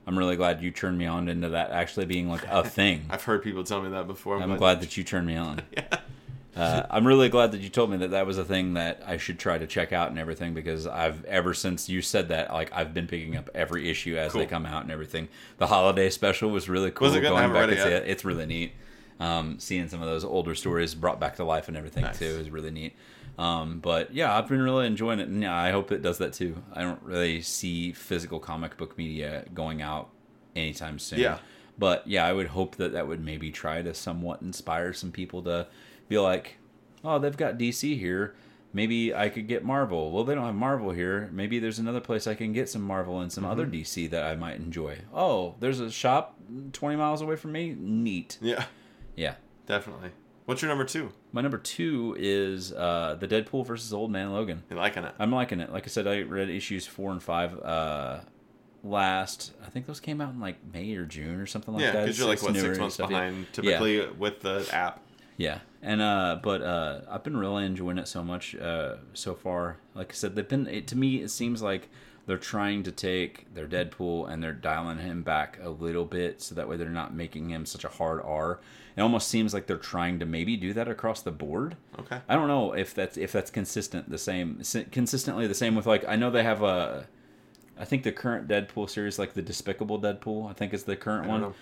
[0.08, 3.06] I'm really glad you turned me on into that actually being like a thing.
[3.10, 4.42] I've heard people tell me that before.
[4.42, 5.62] I'm but- glad that you turned me on.
[5.78, 6.00] Yeah.
[6.56, 9.18] Uh, I'm really glad that you told me that that was a thing that I
[9.18, 12.72] should try to check out and everything because I've ever since you said that like
[12.74, 15.28] I've been picking up every issue as they come out and everything.
[15.58, 17.08] The holiday special was really cool.
[17.08, 17.30] Was it good?
[17.30, 18.72] Going back and see it, it's really neat.
[19.20, 22.20] Um, seeing some of those older stories brought back to life and everything Nice.
[22.20, 22.96] too is really neat.
[23.38, 26.34] Um, but yeah, I've been really enjoying it, and yeah, I hope it does that
[26.34, 26.62] too.
[26.74, 30.10] I don't really see physical comic book media going out
[30.56, 31.20] anytime soon.
[31.20, 31.40] Yeah.
[31.78, 35.42] But yeah, I would hope that that would maybe try to somewhat inspire some people
[35.44, 35.68] to
[36.08, 36.58] be like,
[37.04, 38.36] oh, they've got DC here.
[38.74, 40.12] Maybe I could get Marvel.
[40.12, 41.30] Well, they don't have Marvel here.
[41.32, 43.52] Maybe there's another place I can get some Marvel and some Mm-hmm.
[43.52, 44.98] other DC that I might enjoy.
[45.14, 46.38] Oh, there's a shop
[46.74, 47.74] 20 miles away from me.
[47.80, 48.38] Neat.
[48.42, 48.66] Yeah,
[49.16, 49.36] Yeah.
[49.66, 50.10] definitely.
[50.46, 51.12] What's your number two?
[51.32, 54.62] My number two is uh, the Deadpool versus Old Man Logan.
[54.70, 55.16] You liking it?
[55.18, 55.72] I'm liking it.
[55.72, 58.20] Like I said, I read issues four and five uh,
[58.84, 59.54] last.
[59.66, 62.02] I think those came out in like May or June or something like yeah, that.
[62.04, 63.18] because you're like what six months stuff, yeah.
[63.30, 65.02] behind typically with the app.
[65.38, 69.78] Yeah, and uh, but uh, I've been really enjoying it so much uh, so far.
[69.94, 71.22] Like I said, they've been it, to me.
[71.22, 71.90] It seems like
[72.26, 76.56] they're trying to take their Deadpool and they're dialing him back a little bit, so
[76.56, 78.60] that way they're not making him such a hard R.
[78.98, 81.78] It almost seems like they're trying to maybe do that across the board.
[82.00, 82.20] Okay.
[82.28, 86.04] I don't know if that's if that's consistent the same consistently the same with like
[86.08, 87.06] I know they have a
[87.78, 91.26] I think the current Deadpool series like the Despicable Deadpool I think is the current
[91.26, 91.54] I one know.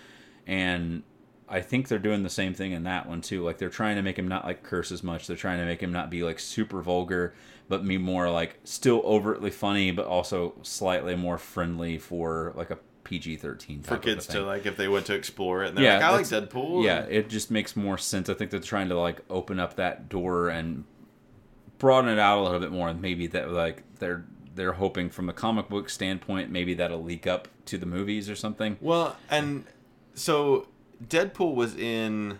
[0.46, 1.02] and
[1.48, 4.02] I think they're doing the same thing in that one too like they're trying to
[4.02, 6.38] make him not like curse as much they're trying to make him not be like
[6.38, 7.34] super vulgar
[7.68, 12.78] but be more like still overtly funny but also slightly more friendly for like a
[13.04, 16.04] PG-13 For kids to like if they went to explore it and they're Yeah, like,
[16.04, 16.84] I like Deadpool.
[16.84, 18.28] Yeah, it just makes more sense.
[18.28, 20.84] I think they're trying to like open up that door and
[21.78, 22.88] broaden it out a little bit more.
[22.88, 27.26] And maybe that like they're they're hoping from the comic book standpoint, maybe that'll leak
[27.26, 28.78] up to the movies or something.
[28.80, 29.64] Well, and
[30.14, 30.68] so
[31.02, 32.38] Deadpool was in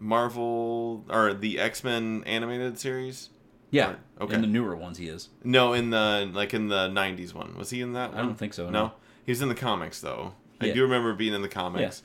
[0.00, 3.30] Marvel or the X Men animated series.
[3.70, 4.34] Yeah, Right, okay.
[4.34, 5.28] In the newer ones, he is.
[5.44, 7.54] No, in the like in the '90s one.
[7.58, 8.14] Was he in that?
[8.14, 8.92] I don't think so, No, no.
[9.26, 10.32] he was in the comics though.
[10.60, 12.02] I do remember being in the comics,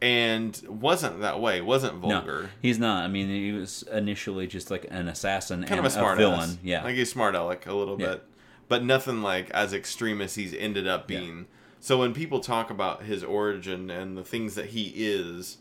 [0.00, 1.60] and wasn't that way.
[1.60, 2.42] wasn't vulgar.
[2.44, 3.04] No, he's not.
[3.04, 6.38] I mean, he was initially just like an assassin Kind and of a smart villain.
[6.40, 6.58] ass.
[6.62, 8.12] Yeah, like he's smart aleck a little Yeah.
[8.12, 8.24] bit,
[8.68, 11.18] but nothing like as extreme as he's ended up Yeah.
[11.84, 15.58] So when people talk about his origin and the things that he is,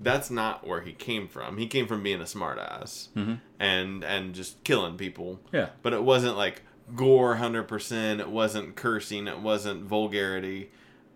[0.00, 1.58] that's not where he came from.
[1.58, 3.40] He came from being a smartass Mhm.
[3.58, 5.40] and and just killing people.
[5.52, 5.70] yeah.
[5.82, 6.62] But it wasn't like
[6.94, 8.20] gore hundred percent.
[8.20, 9.26] It wasn't cursing.
[9.26, 10.70] It wasn't vulgarity.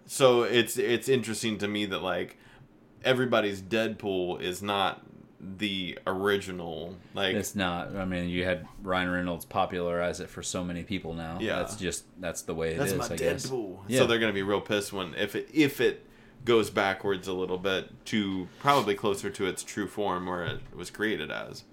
[0.06, 2.36] So it's it's interesting to me that like
[3.04, 5.02] everybody's Deadpool is not
[5.40, 6.96] the original.
[7.14, 7.94] Like It's not.
[7.96, 11.38] I mean, you had Ryan Reynolds popularize it for so many people now.
[11.40, 11.56] Yeah.
[11.56, 13.52] that's just that's the way it That's is, my I guess.
[13.86, 13.98] Yeah.
[14.00, 16.04] So they're gonna be real pissed when if it if it
[16.44, 20.90] goes backwards a little bit to probably closer to its true form where it was
[20.90, 21.64] created as.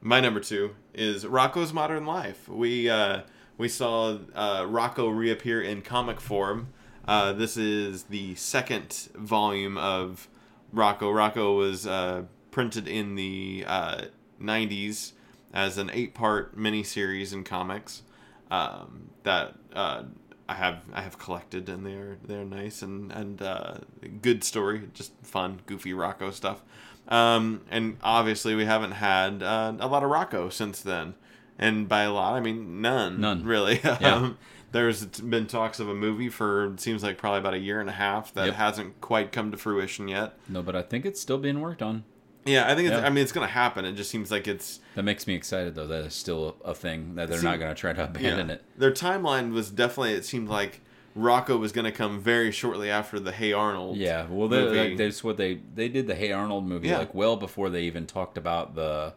[0.00, 2.46] My number two is Rocko's Modern Life.
[2.48, 3.22] We uh,
[3.56, 6.68] we saw uh, Rocko reappear in comic form.
[7.06, 10.28] Uh, this is the second volume of
[10.74, 11.12] Rocko.
[11.12, 14.02] Rocko was uh, printed in the uh,
[14.40, 15.12] 90s
[15.52, 18.02] as an eight-part miniseries in comics
[18.50, 20.02] um, that uh,
[20.48, 23.74] I have I have collected, and they're they're nice and and uh,
[24.20, 26.62] good story, just fun, goofy Rocko stuff.
[27.08, 31.14] Um, and obviously, we haven't had uh, a lot of Rocko since then,
[31.58, 33.44] and by a lot, I mean none, None.
[33.44, 33.80] really.
[33.84, 34.14] Yeah.
[34.16, 34.38] um,
[34.74, 37.88] there's been talks of a movie for it seems like probably about a year and
[37.88, 38.54] a half that Yep.
[38.56, 40.34] hasn't quite come to fruition yet.
[40.48, 42.02] No, but I think it's still being worked on.
[42.44, 43.06] Yeah, I think it's, Yeah.
[43.06, 43.84] I mean it's gonna happen.
[43.84, 45.86] It just seems like it's That makes me excited though.
[45.86, 48.62] That it's still a thing that they're See, not going to try to abandon it.
[48.76, 50.12] Their timeline was definitely.
[50.14, 50.80] It seemed like
[51.16, 53.96] Rocko was going to come very shortly after the Hey Arnold.
[53.96, 56.98] Yeah, well, they, like, that's what they they did the Hey Arnold movie Yeah.
[56.98, 59.14] like well before they even talked about the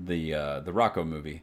[0.00, 1.42] the uh, the Rocko movie.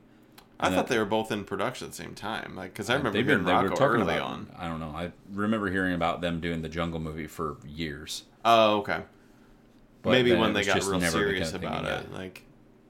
[0.59, 2.55] I And thought that- they were both in production at the same time.
[2.55, 4.47] Like because I uh, remember They've hearing been- Rocko talking early about- on.
[4.57, 4.93] I don't know.
[4.95, 8.23] I remember hearing about them doing the Jungle movie for years.
[8.45, 9.01] Oh, okay.
[10.01, 12.43] But Maybe when they got real serious about it, like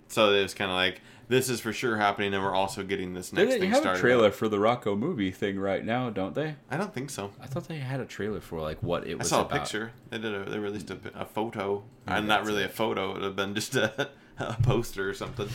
[0.09, 3.13] so it was kind of like this is for sure happening, and we're also getting
[3.15, 3.97] this next they thing have started.
[3.97, 6.55] a trailer for the Rocko movie thing right now, don't they?
[6.69, 7.31] I don't think so.
[7.41, 9.31] I thought they had a trailer for like what it was.
[9.33, 9.91] I saw a picture.
[10.11, 10.35] They did.
[10.35, 12.69] A, they released a, a photo, Maybe and not really it.
[12.69, 13.11] a photo.
[13.11, 14.09] It would have been just a,
[14.39, 15.49] a poster or something.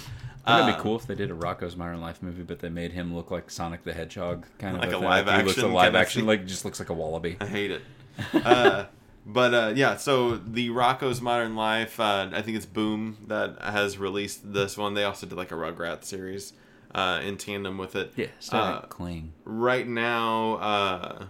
[0.56, 2.68] Wouldn't it Um, be cool if they did a Rocko's Modern Life movie, but they
[2.68, 5.04] made him look like Sonic the Hedgehog, kind of Like a thing?
[5.04, 7.36] live he looks action a live action, like just looks like a wallaby.
[7.40, 7.82] I hate it.
[8.34, 8.86] uh,
[9.26, 13.98] but uh, yeah, so the Rocko's Modern Life, uh, I think it's Boom that has
[13.98, 14.94] released this one.
[14.94, 16.52] They also did like a Rugrats series
[16.94, 18.12] uh, in tandem with it.
[18.16, 19.32] Yeah, Sonic Uh, Cling.
[19.44, 21.24] right now, uh,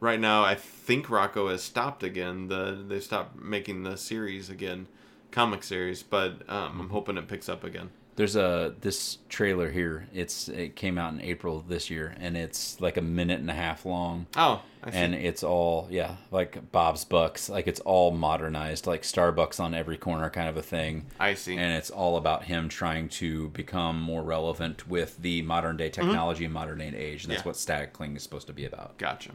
[0.00, 2.48] right now, I think Rocko has stopped again.
[2.48, 4.86] The they stopped making the series again,
[5.30, 6.02] comic series.
[6.02, 7.90] But um, I'm hoping it picks up again.
[8.18, 10.08] There's a this trailer here.
[10.12, 13.54] It's it came out in April this year, and it's like a minute and a
[13.54, 14.26] half long.
[14.36, 14.96] Oh, I see.
[14.96, 19.96] and it's all yeah like bob's bucks like it's all modernized like starbucks on every
[19.96, 21.56] corner kind of a thing I see.
[21.56, 26.44] and it's all about him trying to become more relevant with the modern day technology
[26.44, 27.48] and modern day age and that's Mm-hmm.
[27.48, 27.50] Yeah.
[27.50, 29.30] what static cling is supposed to be about Gotcha.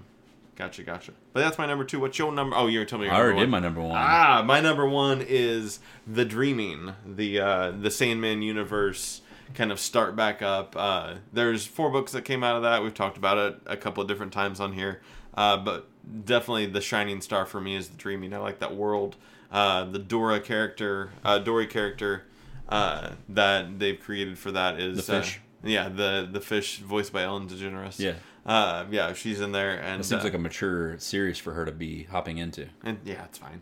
[0.55, 1.13] Gotcha, gotcha.
[1.33, 1.99] But that's my number two.
[1.99, 2.55] What's your number?
[2.55, 5.23] Oh, you're telling me your i already did my number one Ah, my number one
[5.27, 9.21] is The Dreaming, the uh, the Sandman universe
[9.55, 10.75] kind of start back up.
[10.77, 12.83] Uh, there's four books that came out of that.
[12.83, 15.01] We've talked about it a couple of different times on here,
[15.35, 15.87] uh, but
[16.25, 18.33] definitely the shining star for me is The Dreaming.
[18.33, 19.15] I like that world.
[19.51, 22.23] Uh, the Dora character, uh, Dory character
[22.69, 25.37] uh, that they've created for that is The fish?
[25.37, 27.99] Uh, yeah, the the fish voiced by Ellen DeGeneres.
[27.99, 28.13] Yeah.
[28.45, 31.65] Uh, yeah, she's in there, and it seems uh, like a mature series for her
[31.65, 33.61] to be hopping into and yeah, it's fine.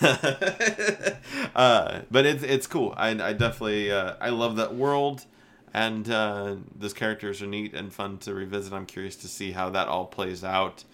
[1.54, 2.94] uh, but it's it's cool.
[2.96, 5.26] I, I definitely uh, I love that world,
[5.74, 8.72] and uh, those characters are neat and fun to revisit.
[8.72, 10.84] I'm curious to see how that all plays out,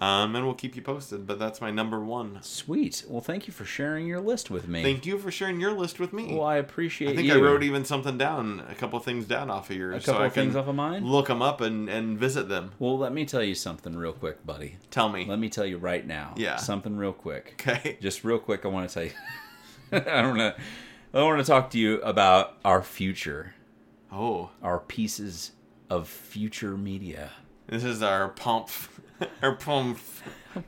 [0.00, 1.26] um, and we'll keep you posted.
[1.26, 2.38] But that's my number one.
[2.42, 5.72] sweet well thank you for sharing your list with me Thank you for sharing your
[5.72, 6.34] list with me.
[6.34, 7.12] well i appreciate it.
[7.12, 10.02] I think you I wrote even something down, a couple things down off of yours,
[10.02, 12.72] a couple so I things off of mine look them up and and visit them.
[12.78, 15.24] well let me tell you something real quick buddy Tell me.
[15.26, 16.56] let me tell you right now Yeah.
[16.56, 17.96] something real quick Okay.
[18.02, 19.12] just real quick, I want to tell you.
[19.92, 20.52] I don't know.
[21.14, 23.54] I want to talk to you about our future,
[24.12, 25.52] Oh, our pieces
[25.88, 27.30] of future media,
[27.68, 28.68] this is our pump,
[29.42, 29.98] our pump,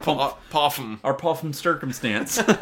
[0.00, 1.00] pump, puffum.
[1.04, 2.40] our puffin circumstance.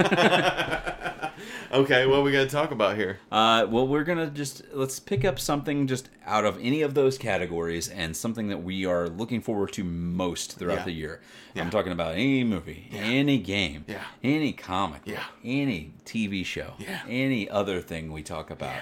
[1.72, 3.18] Okay, what are we gonna talk about here?
[3.30, 7.18] uh, well, we're gonna just let's pick up something just out of any of those
[7.18, 10.84] categories and something that we are looking forward to most throughout Yeah.
[10.84, 11.20] the year.
[11.54, 11.62] Yeah.
[11.62, 14.04] I'm talking about any movie, any game, Yeah.
[14.22, 15.24] any comic, book, Yeah.
[15.44, 17.00] any TV show, Yeah.
[17.08, 18.80] any other thing we talk about.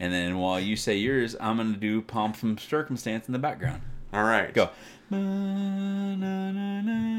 [0.00, 3.82] And then while you say yours, I'm gonna do Pomp from Circumstance in the background.
[4.12, 4.70] All right, Go.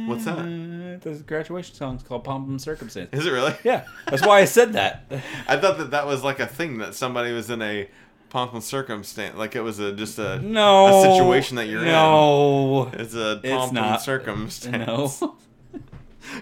[0.07, 0.99] What's that?
[1.01, 3.09] The graduation song is called Pomp and Circumstance.
[3.13, 3.53] Is it really?
[3.63, 5.05] Yeah, that's why I said that.
[5.47, 7.89] I thought that that was like a thing that somebody was in a
[8.29, 10.87] pomp and circumstance, like it was a just a No.
[10.87, 11.87] a situation that you're in.
[11.87, 12.89] no.
[12.93, 15.21] It's a It's pomp and circumstance.
[15.21, 15.35] No.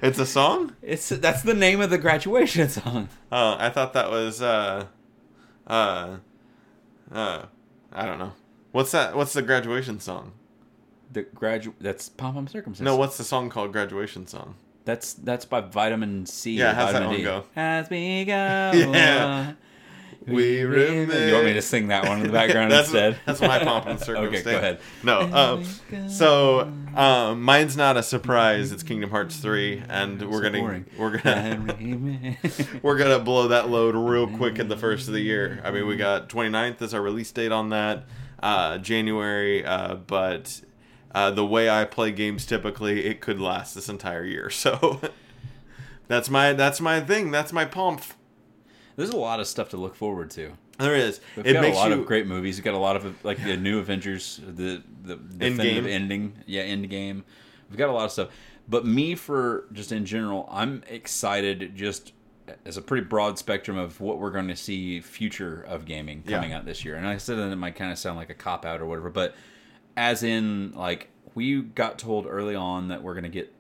[0.04, 0.76] It's a song.
[0.84, 3.10] It's that's the name of the graduation song.
[3.32, 4.86] Oh, I thought that was uh,
[5.68, 6.18] uh,
[7.12, 7.46] uh,
[7.92, 8.32] I don't know.
[8.72, 9.16] What's that?
[9.18, 10.34] What's the graduation song?
[11.12, 12.86] The gradu that's Pomp from Circumstance.
[12.86, 13.72] No, what's the song called?
[13.74, 14.56] Graduation song.
[14.86, 16.54] That's that's by Vitamin C.
[16.58, 17.24] Yeah, how's that one D.
[17.24, 17.44] go?
[17.56, 18.32] As we go.
[18.74, 19.54] Yeah.
[20.28, 21.28] We remember.
[21.28, 23.18] You want me to sing that one in the background that's, instead?
[23.26, 24.46] That's my pomp and circumstance.
[24.46, 24.80] okay, go ahead.
[25.04, 28.72] No, um, so um, mine's not a surprise.
[28.72, 30.86] It's Kingdom Hearts three, and we're So gonna boring.
[30.98, 32.38] we're gonna
[32.84, 35.60] we're gonna blow that load real quick at the first of the year.
[35.64, 38.06] I mean, we got 29th as our release date on that,
[38.44, 40.62] uh, January, uh, but
[41.14, 44.50] uh, the way I play games typically, it could last this entire year.
[44.62, 45.02] So
[46.08, 47.32] that's my that's my thing.
[47.32, 48.04] That's my pomp.
[48.96, 50.52] There's a lot of stuff to look forward to.
[50.78, 51.22] There is.
[51.38, 52.58] We've it got a lot you of great movies.
[52.58, 56.90] We've got a lot of like the new Avengers, the the definitive ending, yeah, end
[56.90, 57.24] game.
[57.70, 58.30] We've got a lot of stuff.
[58.68, 61.76] But me, for just in general, I'm excited.
[61.76, 62.14] Just
[62.66, 66.38] as a pretty broad spectrum of what we're going to see future of gaming Yeah.
[66.38, 66.96] coming out this year.
[66.96, 69.10] And I said that it might kind of sound like a cop out or whatever,
[69.10, 69.36] but
[69.98, 73.54] as in like we got told early on that we're going to get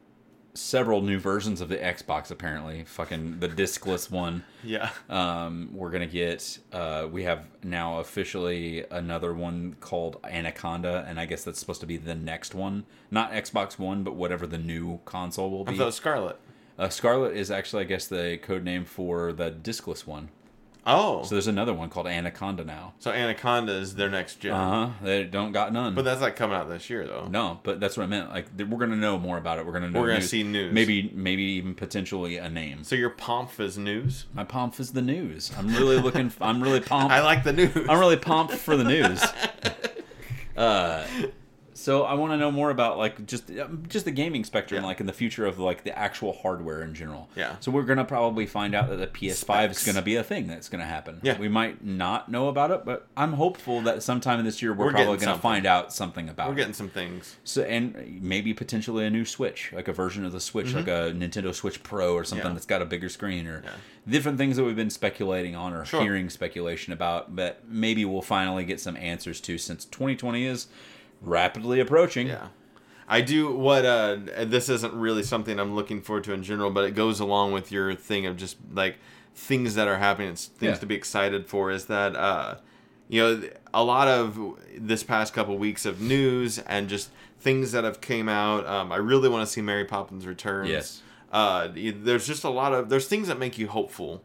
[0.53, 2.31] several new versions of the Xbox.
[2.31, 4.43] Apparently, fucking the discless one.
[4.63, 4.89] yeah.
[5.09, 6.59] Um, we're gonna get.
[6.71, 11.87] Uh, we have now officially another one called Anaconda, and I guess that's supposed to
[11.87, 15.77] be the next one, not Xbox One, but whatever the new console will I be.
[15.77, 16.37] thought Scarlet.
[16.77, 20.29] Uh, Scarlet is actually, I guess, the code name for the discless one.
[20.83, 22.93] Oh, So there's another one called Anaconda now.
[22.97, 24.53] so Anaconda is their next gen.
[24.53, 24.93] Uh huh.
[25.03, 25.93] They don't got none.
[25.93, 27.27] But that's like coming out this year though.
[27.29, 28.29] no, but that's what I meant.
[28.31, 29.65] Like we're gonna know more about it.
[29.65, 29.99] We're gonna know.
[29.99, 30.29] We're gonna news.
[30.31, 30.73] see news.
[30.73, 32.83] Maybe, maybe even potentially a name.
[32.83, 34.25] So your pomp is news.
[34.33, 35.51] My pomp is the news.
[35.57, 36.31] I'm really looking.
[36.41, 37.11] I'm really pumped.
[37.13, 37.75] I like the news.
[37.87, 39.23] I'm really pumped for the news.
[40.57, 41.05] Uh,
[41.81, 44.87] so I want to know more about like just um, just the gaming spectrum, Yeah.
[44.87, 47.27] like in the future of like the actual hardware in general.
[47.35, 47.55] Yeah.
[47.59, 49.81] So we're gonna probably find out that the PS5 Specs.
[49.81, 51.19] is gonna be a thing that's gonna happen.
[51.23, 51.37] Yeah.
[51.39, 54.91] We might not know about it, but I'm hopeful that sometime this year we're, We're
[54.91, 55.41] probably gonna something.
[55.41, 56.57] find out something about We're it.
[56.57, 57.35] getting some things.
[57.43, 61.13] So and maybe potentially a new Switch, like a version of the Switch, like a
[61.15, 62.47] Nintendo Switch Pro or something Mm-hmm.
[62.49, 62.53] Yeah.
[62.53, 63.71] that's got a bigger screen or Yeah.
[64.07, 66.01] different things that we've been speculating on or Sure.
[66.01, 70.67] hearing speculation about, but maybe we'll finally get some answers to since 2020 is
[71.21, 72.27] rapidly approaching.
[72.27, 72.47] Yeah.
[73.07, 76.85] I do what uh this isn't really something I'm looking forward to in general, but
[76.85, 78.97] it goes along with your thing of just like
[79.35, 80.79] things that are happening, it's things Yeah.
[80.79, 82.55] to be excited for is that uh
[83.09, 84.39] you know a lot of
[84.77, 88.95] this past couple weeks of news and just things that have came out um, i
[88.95, 91.01] really want to see mary poppins returns Yes.
[91.33, 94.21] uh, there's just a lot of there's things that make you hopeful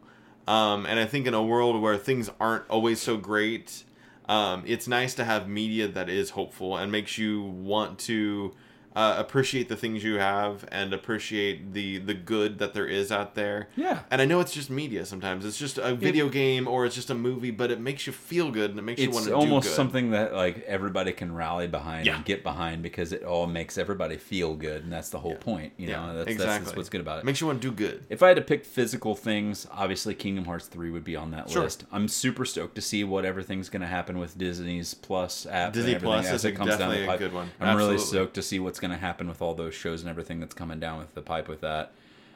[0.47, 3.83] um, and i think in a world where things aren't always so great
[4.27, 8.53] um, it's nice to have media that is hopeful and makes you want to
[8.97, 13.35] uh, appreciate the things you have and appreciate the the good that there is out
[13.35, 13.99] there Yeah.
[14.09, 17.09] and i know it's just media sometimes it's just a video game or it's just
[17.11, 19.35] a movie but it makes you feel good and it makes you want to do
[19.35, 19.43] good.
[19.43, 22.15] It's almost something that like everybody can rally behind Yeah.
[22.15, 25.73] and get behind because it all makes everybody feel good, and that's the whole point.
[25.77, 27.25] You know, that's, that's, that's what's good about it.
[27.25, 30.45] makes you want to do good If I had to pick physical things, obviously Kingdom
[30.45, 31.63] Hearts 3 would be on that Sure.
[31.63, 31.85] list.
[31.91, 35.73] I'm super stoked to see what everything's going to happen with Disney's Plus app.
[35.73, 37.51] Disney Plus is it comes down definitely a good one.
[37.59, 40.39] I'm really stoked to see what's going to happen with all those shows and everything
[40.39, 41.91] that's coming down with the pipe with that.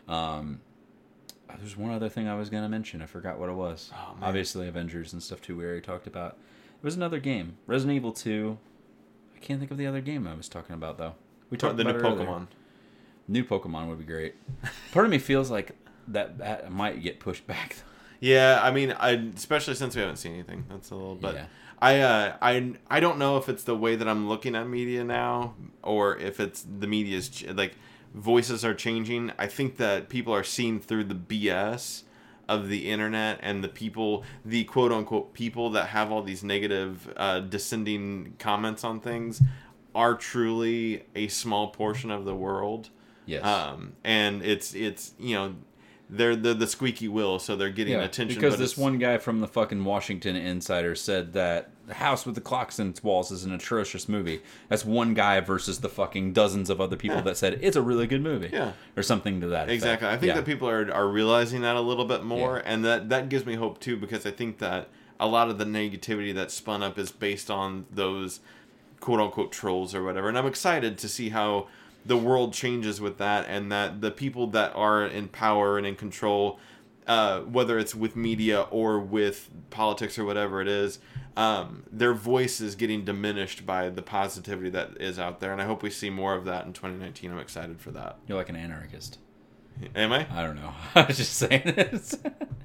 [0.08, 0.62] Um,
[1.60, 3.02] there's one other thing I was going to mention.
[3.02, 3.92] I forgot what it was.
[3.94, 4.16] Oh.
[4.22, 5.58] Obviously, Avengers and stuff too.
[5.58, 6.38] We already talked about.
[6.78, 8.58] It was another game, Resident Evil 2.
[9.36, 11.16] I can't think of the other game I was talking about though.
[11.50, 12.26] We talked the new about earlier.
[12.26, 12.48] pokemon
[13.28, 14.36] New Pokemon would be great.
[14.92, 15.72] Part of me feels like
[16.08, 17.78] that, that might get pushed back.
[18.20, 20.66] Yeah, I mean, I especially since we haven't seen anything.
[20.70, 21.46] That's a little, but Yeah.
[21.82, 25.04] I, uh, I, I don't know if it's the way that I'm looking at media
[25.04, 27.76] now, or if it's the media's ch- like
[28.14, 29.32] voices are changing.
[29.40, 32.04] I think that people are seeing through the BS
[32.48, 37.12] of the internet and the people, the quote unquote people that have all these negative,
[37.18, 39.42] uh, descending comments on things,
[39.96, 42.90] are truly a small portion of the world.
[43.26, 43.44] Yes.
[43.44, 45.56] Um, and it's it's you know.
[46.14, 48.36] They're the the squeaky wheel, so they're getting yeah, attention.
[48.36, 52.36] because this it's- one guy from the fucking Washington Insider said that the House with
[52.36, 54.42] the Clocks in its walls is an atrocious movie.
[54.68, 57.24] That's one guy versus the fucking dozens of other people Yeah.
[57.24, 58.50] that said it's a really good movie.
[58.52, 58.74] Yeah.
[58.98, 59.64] or something to that.
[59.64, 59.72] effect.
[59.72, 60.08] Exactly.
[60.10, 60.36] I think Yeah.
[60.36, 62.74] that people are, are realizing that a little bit more, Yeah.
[62.74, 65.66] and that that gives me hope too because I think that a lot of the
[65.66, 68.42] negativity that's spun up is based on those
[69.00, 71.68] quote unquote trolls or whatever, and I'm excited to see how
[72.06, 75.96] the world changes with that, and that the people that are in power and in
[75.96, 76.60] control.
[77.08, 81.00] Uh, whether it's with media or with politics or whatever it is,
[81.36, 85.66] um, their voice is getting diminished by the positivity that is out there, and I
[85.66, 87.32] hope we see more of that in 2019.
[87.32, 88.18] I'm excited for that.
[88.28, 89.18] You're like an anarchist.
[89.96, 90.28] Am I?
[90.32, 90.74] I don't know.
[90.96, 92.18] I was just saying this.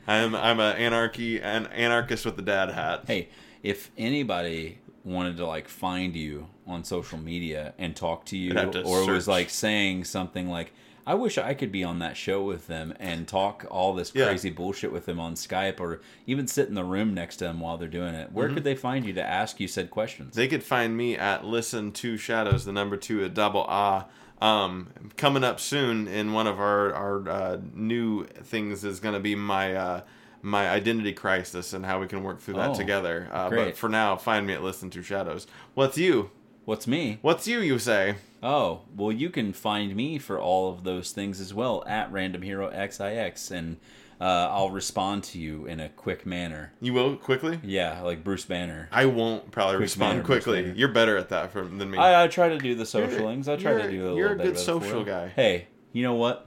[0.07, 3.05] I'm I'm an anarchy an anarchist with the dad hat.
[3.07, 3.29] hey,
[3.63, 8.83] if anybody wanted to like find you on social media and talk to you, to
[8.83, 10.73] or was like saying something like,
[11.07, 14.27] "I wish I could be on that show with them and talk all this Yeah.
[14.27, 17.61] crazy bullshit with them on Skype, or even sit in the room next to them
[17.61, 20.31] while they're doing it," where could they find you to ask you said questions?
[20.33, 20.41] Mm-hmm.
[20.41, 24.07] They could find me at listen to shadows, the number two a double ah.
[24.39, 29.21] Um, coming up soon in one of our our uh, new things is going to
[29.21, 30.01] be my uh,
[30.47, 33.29] my identity crisis and how we can work through that Oh, together.
[33.33, 35.47] Uh, but for now, find me at listen to shadows.
[35.75, 36.31] What's you?
[36.65, 37.19] What's me?
[37.21, 37.59] What's you?
[37.61, 38.17] You say?
[38.43, 42.43] Oh, well, you can find me for all of those things as well at Random
[42.43, 43.77] Hero XIX, and
[44.21, 46.73] uh, I'll respond to you in a quick manner.
[46.81, 47.59] You will quickly.
[47.65, 48.89] Yeah, like Bruce Banner.
[48.93, 50.73] I won't probably respond manner, Bruce quickly.
[50.77, 51.99] You're better at that for, than me.
[51.99, 53.49] I, I try to do the social You're- things.
[53.49, 55.29] I try to do a you're little a bit good of social guy.
[55.29, 56.47] Hey, you know what?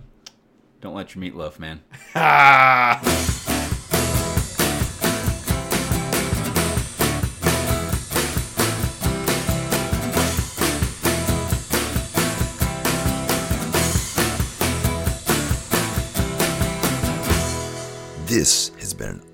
[0.82, 1.82] Don't let your meatloaf, man.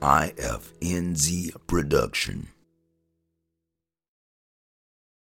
[0.06, 2.50] IFNZ production.